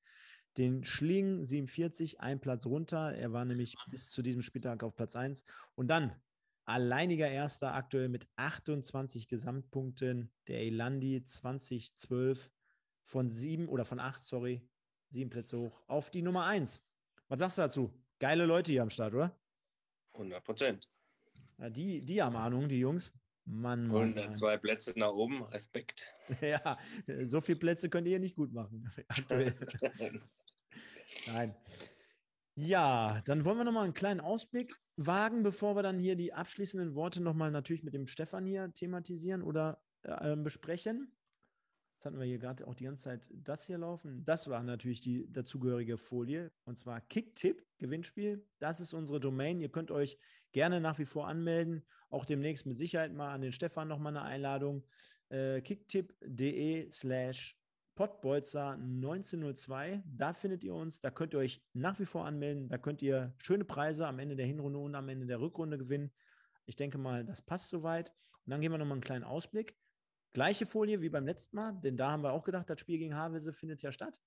[0.57, 3.13] Den Schling 47, ein Platz runter.
[3.15, 5.43] Er war nämlich bis zu diesem Spieltag auf Platz 1.
[5.75, 6.15] Und dann
[6.65, 10.31] alleiniger Erster aktuell mit 28 Gesamtpunkten.
[10.47, 12.49] Der Elandi 2012
[13.05, 14.67] von sieben oder von acht, sorry,
[15.09, 16.83] sieben Plätze hoch auf die Nummer eins.
[17.27, 17.93] Was sagst du dazu?
[18.19, 19.35] Geile Leute hier am Start, oder?
[20.13, 20.89] 100 Prozent.
[21.57, 23.13] Ja, die, die haben Ahnung, die Jungs.
[23.49, 26.05] Mann, Mann, Und zwei Plätze nach oben, Respekt.
[26.41, 26.77] ja,
[27.25, 28.91] so viele Plätze könnt ihr nicht gut machen.
[31.27, 31.55] Nein.
[32.55, 36.93] Ja, dann wollen wir nochmal einen kleinen Ausblick wagen, bevor wir dann hier die abschließenden
[36.93, 41.11] Worte nochmal natürlich mit dem Stefan hier thematisieren oder äh, besprechen.
[41.95, 44.23] Jetzt hatten wir hier gerade auch die ganze Zeit das hier laufen.
[44.25, 48.45] Das war natürlich die dazugehörige Folie und zwar Kicktipp, Gewinnspiel.
[48.59, 49.59] Das ist unsere Domain.
[49.59, 50.17] Ihr könnt euch
[50.51, 51.83] gerne nach wie vor anmelden.
[52.09, 54.83] Auch demnächst mit Sicherheit mal an den Stefan nochmal eine Einladung.
[55.29, 57.59] Äh, kicktipp.de slash
[57.95, 60.03] Pottbolzer 1902.
[60.05, 61.01] Da findet ihr uns.
[61.01, 62.69] Da könnt ihr euch nach wie vor anmelden.
[62.69, 66.11] Da könnt ihr schöne Preise am Ende der Hinrunde und am Ende der Rückrunde gewinnen.
[66.65, 68.13] Ich denke mal, das passt soweit.
[68.45, 69.75] Und dann gehen wir nochmal einen kleinen Ausblick.
[70.31, 73.15] Gleiche Folie wie beim letzten Mal, denn da haben wir auch gedacht, das Spiel gegen
[73.15, 74.21] Havelse findet ja statt.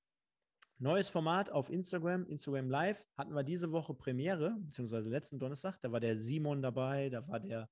[0.82, 3.06] Neues Format auf Instagram, Instagram Live.
[3.16, 5.80] Hatten wir diese Woche Premiere, beziehungsweise letzten Donnerstag.
[5.80, 7.70] Da war der Simon dabei, da war der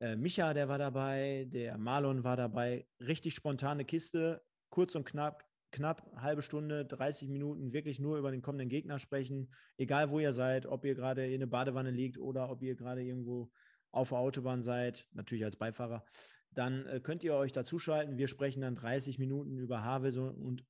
[0.00, 2.88] äh, Micha, der war dabei, der Marlon war dabei.
[2.98, 8.42] Richtig spontane Kiste kurz und knapp, knapp halbe Stunde, 30 Minuten wirklich nur über den
[8.42, 9.54] kommenden Gegner sprechen.
[9.76, 13.04] Egal wo ihr seid, ob ihr gerade in eine Badewanne liegt oder ob ihr gerade
[13.04, 13.48] irgendwo
[13.92, 16.04] auf der Autobahn seid, natürlich als Beifahrer,
[16.50, 18.18] dann äh, könnt ihr euch dazuschalten.
[18.18, 20.64] Wir sprechen dann 30 Minuten über Havelse und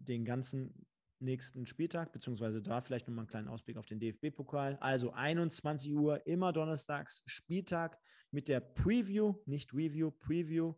[0.00, 0.86] den ganzen
[1.20, 4.78] nächsten Spieltag, beziehungsweise da vielleicht nochmal einen kleinen Ausblick auf den DFB-Pokal.
[4.80, 7.98] Also 21 Uhr, immer donnerstags, Spieltag
[8.30, 10.74] mit der Preview, nicht Review, Preview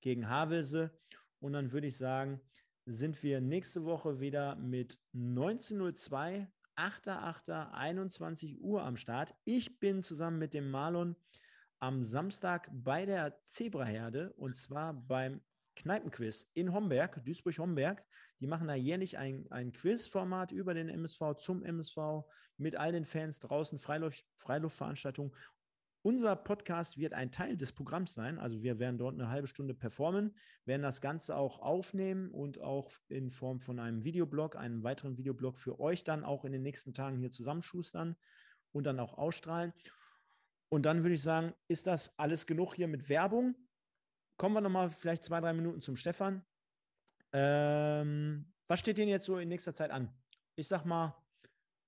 [0.00, 0.98] gegen Havelse.
[1.40, 2.40] Und dann würde ich sagen,
[2.86, 6.46] sind wir nächste Woche wieder mit 19.02
[6.76, 8.58] 8.8.
[8.60, 9.34] Uhr am Start.
[9.44, 11.16] Ich bin zusammen mit dem Marlon
[11.80, 15.42] am Samstag bei der Zebraherde und zwar beim
[15.82, 18.04] Kneipenquiz in Homberg, Duisburg-Homberg.
[18.40, 22.24] Die machen da jährlich ein, ein Quizformat über den MSV zum MSV
[22.56, 25.32] mit all den Fans draußen, Freiluft, Freiluftveranstaltungen.
[26.04, 28.38] Unser Podcast wird ein Teil des Programms sein.
[28.38, 30.34] Also wir werden dort eine halbe Stunde performen,
[30.64, 35.58] werden das Ganze auch aufnehmen und auch in Form von einem Videoblog, einem weiteren Videoblog
[35.58, 38.16] für euch dann auch in den nächsten Tagen hier zusammenschustern
[38.72, 39.72] und dann auch ausstrahlen.
[40.68, 43.54] Und dann würde ich sagen, ist das alles genug hier mit Werbung?
[44.42, 46.44] Kommen wir nochmal vielleicht zwei, drei Minuten zum Stefan.
[47.32, 50.12] Ähm, was steht denn jetzt so in nächster Zeit an?
[50.56, 51.14] Ich sag mal,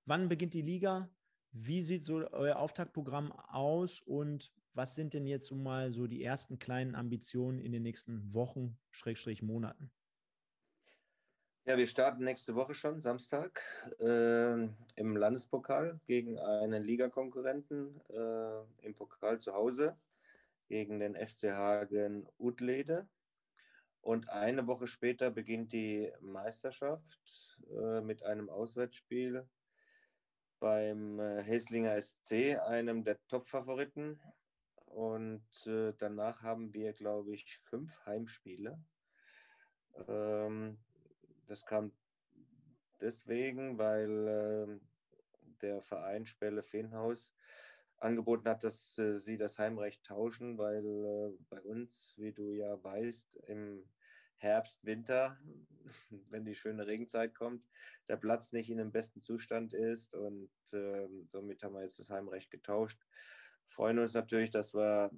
[0.05, 1.09] wann beginnt die Liga?
[1.51, 6.23] Wie sieht so euer Auftaktprogramm aus und was sind denn jetzt so mal so die
[6.23, 9.91] ersten kleinen Ambitionen in den nächsten Wochen, Schrägstrich Monaten?
[11.65, 13.61] Ja, wir starten nächste Woche schon, Samstag,
[13.99, 14.63] äh,
[14.95, 19.97] im Landespokal gegen einen Ligakonkurrenten äh, im Pokal zu Hause,
[20.75, 23.07] gegen den FC Hagen Utlede.
[24.01, 29.47] Und eine Woche später beginnt die Meisterschaft äh, mit einem Auswärtsspiel
[30.59, 34.19] beim äh, Heslinger SC, einem der Top-Favoriten.
[34.87, 38.77] Und äh, danach haben wir, glaube ich, fünf Heimspiele.
[40.09, 40.77] Ähm,
[41.47, 41.93] das kam
[42.99, 44.79] deswegen, weil äh,
[45.61, 47.33] der Verein Spelle Feenhaus
[47.99, 52.81] angeboten hat, dass äh, sie das Heimrecht tauschen, weil äh, bei uns, wie du ja
[52.83, 53.83] weißt, im
[54.37, 55.37] Herbst, Winter,
[56.29, 57.65] wenn die schöne Regenzeit kommt,
[58.07, 62.09] der Platz nicht in dem besten Zustand ist und äh, somit haben wir jetzt das
[62.09, 62.99] Heimrecht getauscht.
[63.67, 65.09] Freuen uns natürlich, dass wir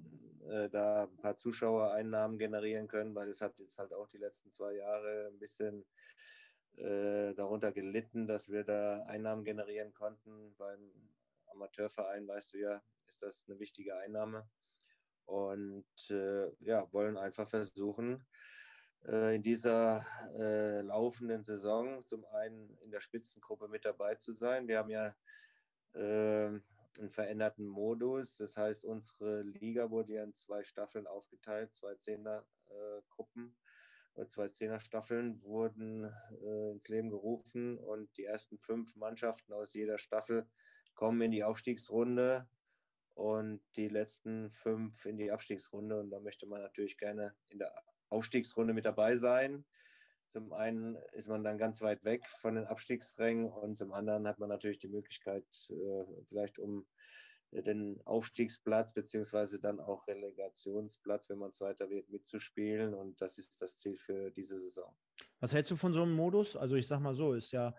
[0.48, 4.50] äh, da ein paar Zuschauereinnahmen generieren können, weil es hat jetzt halt auch die letzten
[4.50, 5.84] zwei Jahre ein bisschen
[6.76, 10.54] äh, darunter gelitten, dass wir da Einnahmen generieren konnten.
[10.56, 10.80] Beim
[11.58, 14.48] Amateurverein, weißt du ja, ist das eine wichtige Einnahme.
[15.24, 18.24] Und äh, ja, wollen einfach versuchen,
[19.06, 20.06] äh, in dieser
[20.38, 24.68] äh, laufenden Saison zum einen in der Spitzengruppe mit dabei zu sein.
[24.68, 25.14] Wir haben ja
[25.94, 26.46] äh,
[26.98, 28.36] einen veränderten Modus.
[28.36, 33.56] Das heißt, unsere Liga wurde ja in zwei Staffeln aufgeteilt, zwei Zehnergruppen
[34.14, 36.12] äh, zwei Zehnerstaffeln wurden
[36.42, 40.48] äh, ins Leben gerufen und die ersten fünf Mannschaften aus jeder Staffel
[40.98, 42.48] kommen in die Aufstiegsrunde
[43.14, 46.00] und die letzten fünf in die Abstiegsrunde.
[46.00, 47.72] Und da möchte man natürlich gerne in der
[48.08, 49.64] Aufstiegsrunde mit dabei sein.
[50.32, 54.40] Zum einen ist man dann ganz weit weg von den Abstiegsrängen und zum anderen hat
[54.40, 56.84] man natürlich die Möglichkeit, äh, vielleicht um
[57.52, 62.92] den Aufstiegsplatz beziehungsweise dann auch Relegationsplatz, wenn man Zweiter wird, mitzuspielen.
[62.92, 64.92] Und das ist das Ziel für diese Saison.
[65.38, 66.56] Was hältst du von so einem Modus?
[66.56, 67.72] Also ich sag mal so, ist ja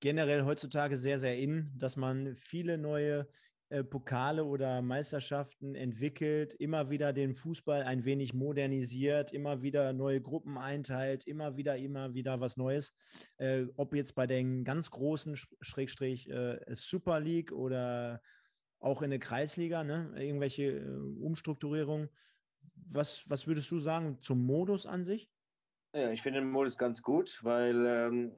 [0.00, 3.28] generell heutzutage sehr, sehr in, dass man viele neue
[3.68, 10.20] äh, Pokale oder Meisterschaften entwickelt, immer wieder den Fußball ein wenig modernisiert, immer wieder neue
[10.20, 12.94] Gruppen einteilt, immer wieder, immer wieder was Neues.
[13.38, 18.22] Äh, ob jetzt bei den ganz großen Schrägstrich äh, Super League oder
[18.78, 22.08] auch in der Kreisliga, ne, irgendwelche äh, Umstrukturierungen.
[22.88, 25.28] was, was würdest du sagen zum Modus an sich?
[25.92, 28.32] Ja, ich finde den Modus ganz gut, weil ähm,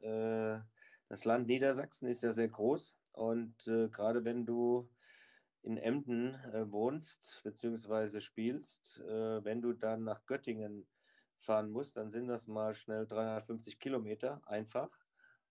[0.00, 0.58] äh,
[1.12, 4.88] das Land Niedersachsen ist ja sehr groß und äh, gerade wenn du
[5.60, 8.22] in Emden äh, wohnst bzw.
[8.22, 10.86] spielst, äh, wenn du dann nach Göttingen
[11.36, 14.88] fahren musst, dann sind das mal schnell 350 Kilometer einfach.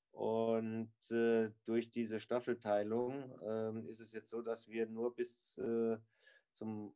[0.10, 5.96] Und äh, durch diese Staffelteilung ähm, ist es jetzt so, dass wir nur bis äh,
[6.54, 6.96] zum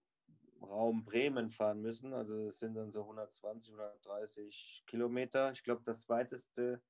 [0.59, 2.15] Raum Bremen fahren müssen.
[2.15, 5.51] Also es sind dann so 120, 130 Kilometer.
[5.51, 6.81] Ich glaube, das weiteste,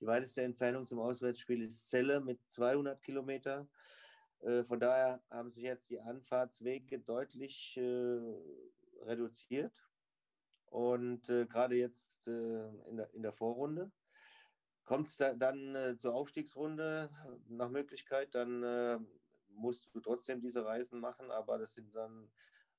[0.00, 3.66] die weiteste Entfernung zum Auswärtsspiel ist Celle mit 200 Kilometer.
[4.40, 8.20] Äh, von daher haben sich jetzt die Anfahrtswege deutlich äh,
[9.02, 9.84] reduziert.
[10.66, 13.90] Und äh, gerade jetzt in, der, in der Vorrunde
[14.84, 17.10] kommt es da, dann zur Aufstiegsrunde
[17.48, 19.06] nach Möglichkeit, dann
[19.48, 22.30] musst du trotzdem diese Reisen machen, aber das sind dann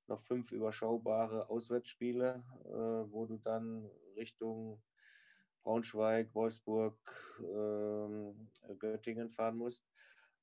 [0.08, 2.44] noch fünf überschaubare Auswärtsspiele,
[3.12, 4.82] wo du dann Richtung
[5.70, 6.98] Braunschweig, Wolfsburg,
[7.40, 9.88] ähm, Göttingen fahren musst.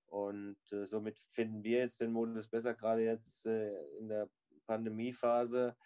[0.06, 4.30] Und äh, somit finden wir jetzt den Modus besser, gerade jetzt äh, in der
[4.68, 5.76] Pandemiephase,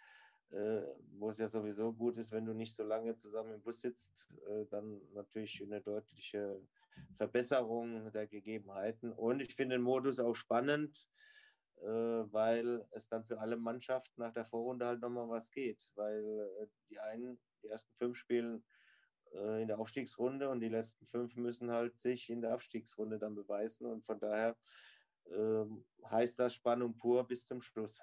[0.51, 3.81] äh, wo es ja sowieso gut ist, wenn du nicht so lange zusammen im Bus
[3.81, 4.29] sitzt,
[4.71, 6.61] dann natürlich eine deutliche
[7.17, 9.11] Verbesserung der Gegebenheiten.
[9.11, 11.09] Und ich finde den Modus auch spannend,
[11.77, 16.99] weil es dann für alle Mannschaften nach der Vorrunde halt nochmal was geht, weil die
[16.99, 18.63] einen, die ersten fünf spielen
[19.33, 23.87] in der Aufstiegsrunde und die letzten fünf müssen halt sich in der Abstiegsrunde dann beweisen
[23.87, 24.57] und von daher
[25.27, 25.65] äh,
[26.11, 28.01] heißt das Spannung pur bis zum Schluss.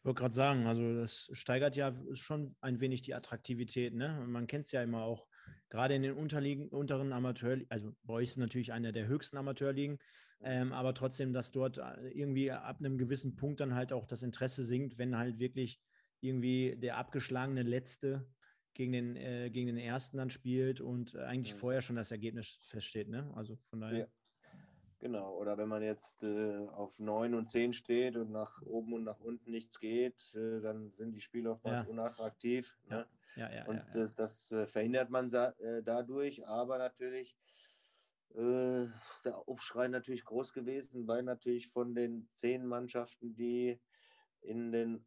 [0.00, 3.92] Ich wollte gerade sagen, also das steigert ja schon ein wenig die Attraktivität.
[3.94, 4.24] Ne?
[4.28, 5.26] Man kennt es ja immer auch,
[5.68, 9.98] gerade in den unteren Amateurligen, also bei euch ist natürlich einer der höchsten Amateurligen,
[10.42, 14.22] ähm, aber trotzdem, dass dort äh, irgendwie ab einem gewissen Punkt dann halt auch das
[14.22, 15.80] Interesse sinkt, wenn halt wirklich
[16.20, 18.28] irgendwie der abgeschlagene Letzte
[18.76, 21.56] gegen den, äh, gegen den ersten dann spielt und äh, eigentlich ja.
[21.56, 23.08] vorher schon das Ergebnis feststeht.
[23.08, 23.32] Ne?
[23.34, 23.98] Also von daher.
[23.98, 24.06] Ja.
[24.98, 29.04] Genau, oder wenn man jetzt äh, auf 9 und 10 steht und nach oben und
[29.04, 31.90] nach unten nichts geht, äh, dann sind die Spiele oftmals ja.
[31.90, 32.78] unattraktiv.
[32.88, 33.06] Ne?
[33.36, 33.50] Ja.
[33.52, 37.36] Ja, und äh, das äh, verhindert man dadurch, aber natürlich
[38.34, 38.92] der
[39.46, 43.80] Aufschrei natürlich groß gewesen, weil natürlich von den zehn Mannschaften, die
[44.42, 45.06] in den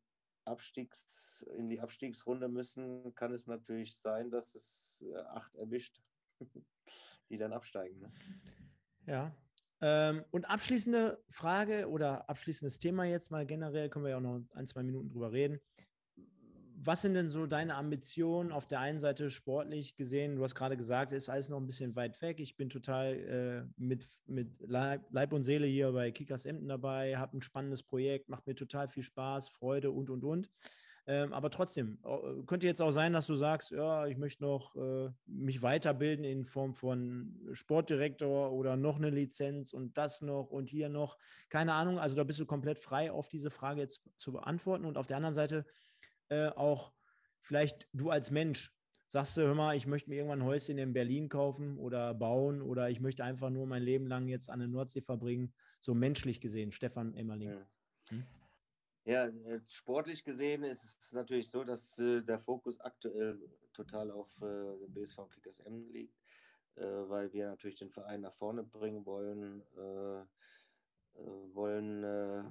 [0.49, 6.01] Abstiegs, in die Abstiegsrunde müssen, kann es natürlich sein, dass es äh, acht erwischt,
[7.29, 7.99] die dann absteigen.
[7.99, 8.11] Ne?
[9.05, 9.31] Ja.
[9.81, 14.41] Ähm, und abschließende Frage oder abschließendes Thema jetzt mal generell, können wir ja auch noch
[14.53, 15.61] ein, zwei Minuten drüber reden
[16.81, 20.37] was sind denn so deine Ambitionen auf der einen Seite sportlich gesehen?
[20.37, 22.39] Du hast gerade gesagt, ist alles noch ein bisschen weit weg.
[22.39, 27.17] Ich bin total äh, mit, mit Leib, Leib, und Seele hier bei Kickers Emden dabei,
[27.17, 30.49] habe ein spannendes Projekt, macht mir total viel Spaß, Freude und, und, und.
[31.09, 31.97] Ähm, aber trotzdem,
[32.45, 36.45] könnte jetzt auch sein, dass du sagst, ja, ich möchte noch äh, mich weiterbilden in
[36.45, 41.17] Form von Sportdirektor oder noch eine Lizenz und das noch und hier noch.
[41.49, 44.85] Keine Ahnung, also da bist du komplett frei, auf diese Frage jetzt zu beantworten.
[44.85, 45.65] Und auf der anderen Seite,
[46.29, 46.93] äh, auch
[47.41, 48.73] vielleicht du als Mensch
[49.07, 52.61] sagst du, hör mal, ich möchte mir irgendwann ein Häuschen in Berlin kaufen oder bauen
[52.61, 56.39] oder ich möchte einfach nur mein Leben lang jetzt an der Nordsee verbringen, so menschlich
[56.39, 57.49] gesehen, Stefan Emmerling.
[57.49, 57.67] Ja.
[58.09, 58.23] Hm?
[59.05, 59.31] Ja,
[59.67, 63.39] sportlich gesehen ist es natürlich so, dass äh, der Fokus aktuell
[63.73, 66.15] total auf äh, dem BSV Kickers Emden liegt,
[66.75, 70.21] äh, weil wir natürlich den Verein nach vorne bringen wollen, äh,
[71.19, 72.43] äh, wollen äh,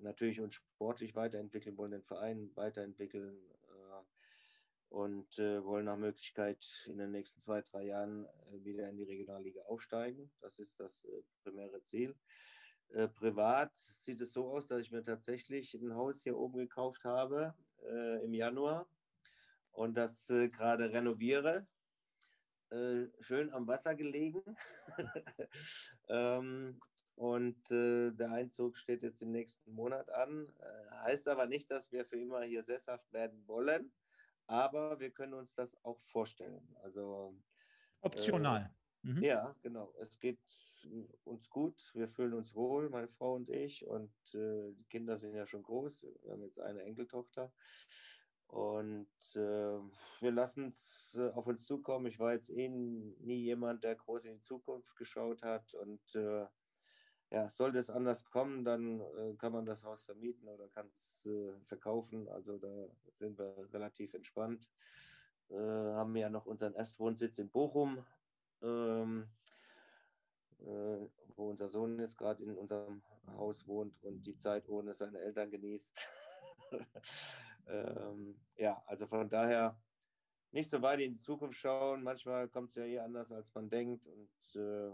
[0.00, 3.36] natürlich uns sportlich weiterentwickeln, wollen den Verein weiterentwickeln
[3.68, 4.02] äh,
[4.88, 9.04] und äh, wollen nach Möglichkeit in den nächsten zwei, drei Jahren äh, wieder in die
[9.04, 10.30] Regionalliga aufsteigen.
[10.40, 12.14] Das ist das äh, primäre Ziel.
[12.90, 17.04] Äh, privat sieht es so aus, dass ich mir tatsächlich ein Haus hier oben gekauft
[17.04, 17.54] habe
[17.84, 18.88] äh, im Januar
[19.72, 21.66] und das gerade renoviere.
[23.20, 24.42] schön am Wasser gelegen.
[26.08, 26.80] ähm,
[27.16, 30.52] und äh, der Einzug steht jetzt im nächsten Monat an.
[30.60, 33.90] Äh, heißt aber nicht, dass wir für immer hier sesshaft werden wollen,
[34.46, 36.76] aber wir können uns das auch vorstellen.
[36.82, 37.34] Also
[38.02, 38.70] optional.
[39.02, 39.22] Äh, mhm.
[39.22, 39.94] Ja, genau.
[39.98, 40.38] Es geht
[41.24, 41.90] uns gut.
[41.94, 43.86] Wir fühlen uns wohl, meine Frau und ich.
[43.86, 46.06] Und äh, die Kinder sind ja schon groß.
[46.22, 47.50] Wir haben jetzt eine Enkeltochter.
[48.48, 49.80] Und äh,
[50.20, 52.06] wir lassen es äh, auf uns zukommen.
[52.06, 55.72] Ich war jetzt eh nie jemand, der groß in die Zukunft geschaut hat.
[55.74, 56.46] Und äh,
[57.30, 61.26] ja, sollte es anders kommen, dann äh, kann man das Haus vermieten oder kann es
[61.26, 62.28] äh, verkaufen.
[62.28, 62.88] Also da
[63.18, 64.70] sind wir relativ entspannt.
[65.48, 68.04] Äh, haben ja noch unseren Erstwohnsitz in Bochum,
[68.62, 69.28] ähm,
[70.60, 75.18] äh, wo unser Sohn jetzt gerade in unserem Haus wohnt und die Zeit ohne seine
[75.18, 75.98] Eltern genießt.
[77.68, 79.76] Ähm, ja, also von daher
[80.52, 82.02] nicht so weit in die Zukunft schauen.
[82.02, 84.06] Manchmal kommt es ja eh anders, als man denkt.
[84.06, 84.92] Und äh,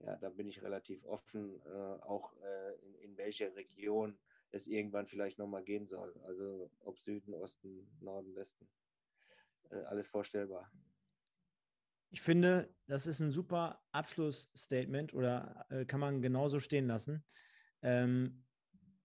[0.00, 4.18] ja, da bin ich relativ offen, äh, auch äh, in, in welche Region
[4.50, 6.14] es irgendwann vielleicht nochmal gehen soll.
[6.24, 8.68] Also ob Süden, Osten, Norden, Westen.
[9.70, 10.70] Äh, alles vorstellbar.
[12.12, 17.24] Ich finde, das ist ein super Abschlussstatement oder äh, kann man genauso stehen lassen.
[17.82, 18.44] Ähm,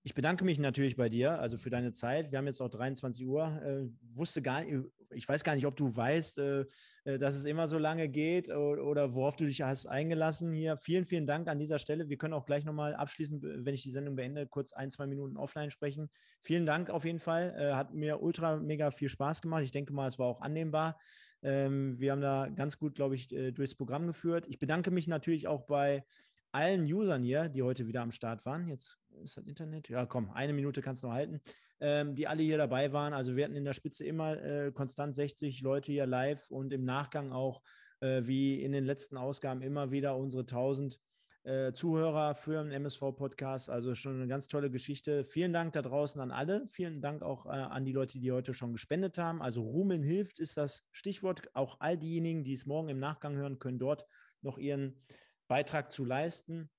[0.06, 2.32] ich bedanke mich natürlich bei dir, also für deine Zeit.
[2.32, 3.44] Wir haben jetzt auch 23 Uhr.
[3.64, 6.66] Äh, wusste gar nicht, ich weiß gar nicht, ob du weißt, äh,
[7.06, 10.78] äh, dass es immer so lange geht oder, oder, worauf du dich hast eingelassen hier.
[10.78, 12.08] Vielen, vielen Dank an dieser Stelle.
[12.08, 15.38] Wir können auch gleich nochmal abschließend, wenn ich die Sendung beende, kurz ein, zwei Minuten
[15.38, 16.12] offline sprechen.
[16.40, 17.56] Vielen Dank auf jeden Fall.
[17.58, 19.64] Äh, hat mir ultra mega viel Spaß gemacht.
[19.64, 21.00] Ich denke mal, es war auch annehmbar.
[21.42, 24.46] Ähm, wir haben da ganz gut, glaube ich, äh, durchs Programm geführt.
[24.50, 26.06] Ich bedanke mich natürlich auch bei
[26.52, 28.70] allen Usern hier, die heute wieder am Start waren.
[28.70, 29.90] Jetzt ist das Internet.
[29.90, 31.42] Ja, komm, eine Minute kannst du noch halten.
[31.80, 33.14] Ähm, die alle hier dabei waren.
[33.14, 36.86] Also wir hatten in der Spitze immer äh, konstant 60 Leute hier live und im
[36.86, 37.62] Nachgang auch,
[38.00, 41.00] äh, wie in den letzten Ausgaben, immer wieder unsere 1000
[41.46, 43.70] äh, Zuhörer für den MSV-Podcast.
[43.70, 45.26] Also schon eine ganz tolle Geschichte.
[45.26, 46.66] Vielen Dank da draußen an alle.
[46.68, 49.42] Vielen Dank auch äh, an die Leute, die heute schon gespendet haben.
[49.42, 51.44] Also Rumeln hilft ist das Stichwort.
[51.54, 54.06] Auch all diejenigen, die es morgen im Nachgang hören, können dort
[54.42, 55.00] noch ihren
[55.48, 56.72] Beitrag zu leisten.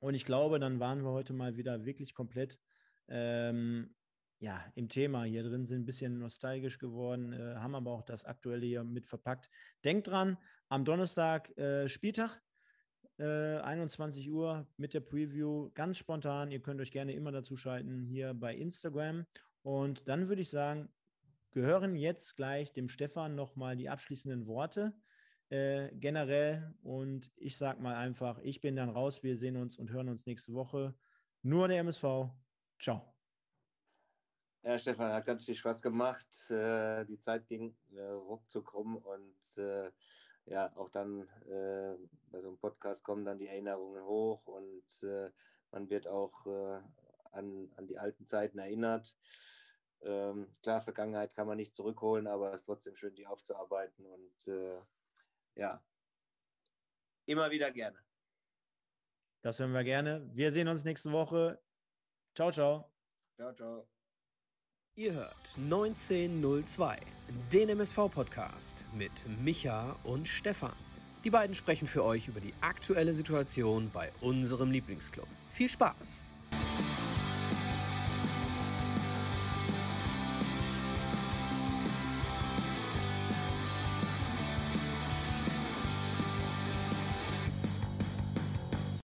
[0.00, 2.58] Und ich glaube, dann waren wir heute mal wieder wirklich komplett
[3.08, 3.94] ähm,
[4.40, 8.24] ja, im Thema hier drin, sind ein bisschen nostalgisch geworden, äh, haben aber auch das
[8.24, 9.50] Aktuelle hier mit verpackt.
[9.84, 10.38] Denkt dran,
[10.68, 12.40] am Donnerstag äh, Spieltag,
[13.18, 16.52] äh, 21 Uhr mit der Preview, ganz spontan.
[16.52, 19.26] Ihr könnt euch gerne immer dazu schalten hier bei Instagram.
[19.62, 20.88] Und dann würde ich sagen,
[21.50, 24.94] gehören jetzt gleich dem Stefan nochmal die abschließenden Worte
[25.50, 26.74] äh, generell.
[26.82, 29.22] Und ich sage mal einfach, ich bin dann raus.
[29.22, 30.94] Wir sehen uns und hören uns nächste Woche.
[31.42, 32.30] Nur der MSV.
[32.80, 33.14] Ciao.
[34.62, 36.50] Ja, Stefan, hat ganz viel Spaß gemacht.
[36.50, 39.90] Äh, die Zeit ging äh, ruckzuck rum und äh,
[40.46, 41.96] ja, auch dann äh,
[42.30, 45.30] bei so einem Podcast kommen dann die Erinnerungen hoch und äh,
[45.70, 46.46] man wird auch
[47.32, 49.14] an, an die alten Zeiten erinnert.
[50.00, 54.48] Ähm, klar, Vergangenheit kann man nicht zurückholen, aber es ist trotzdem schön, die aufzuarbeiten und
[55.58, 55.82] ja,
[57.26, 57.98] immer wieder gerne.
[59.42, 60.28] Das hören wir gerne.
[60.34, 61.60] Wir sehen uns nächste Woche.
[62.34, 62.90] Ciao, ciao.
[63.36, 63.88] Ciao, ciao.
[64.96, 66.98] Ihr hört 1902,
[67.52, 69.12] den MSV-Podcast mit
[69.44, 70.72] Micha und Stefan.
[71.22, 75.28] Die beiden sprechen für euch über die aktuelle Situation bei unserem Lieblingsclub.
[75.52, 76.32] Viel Spaß!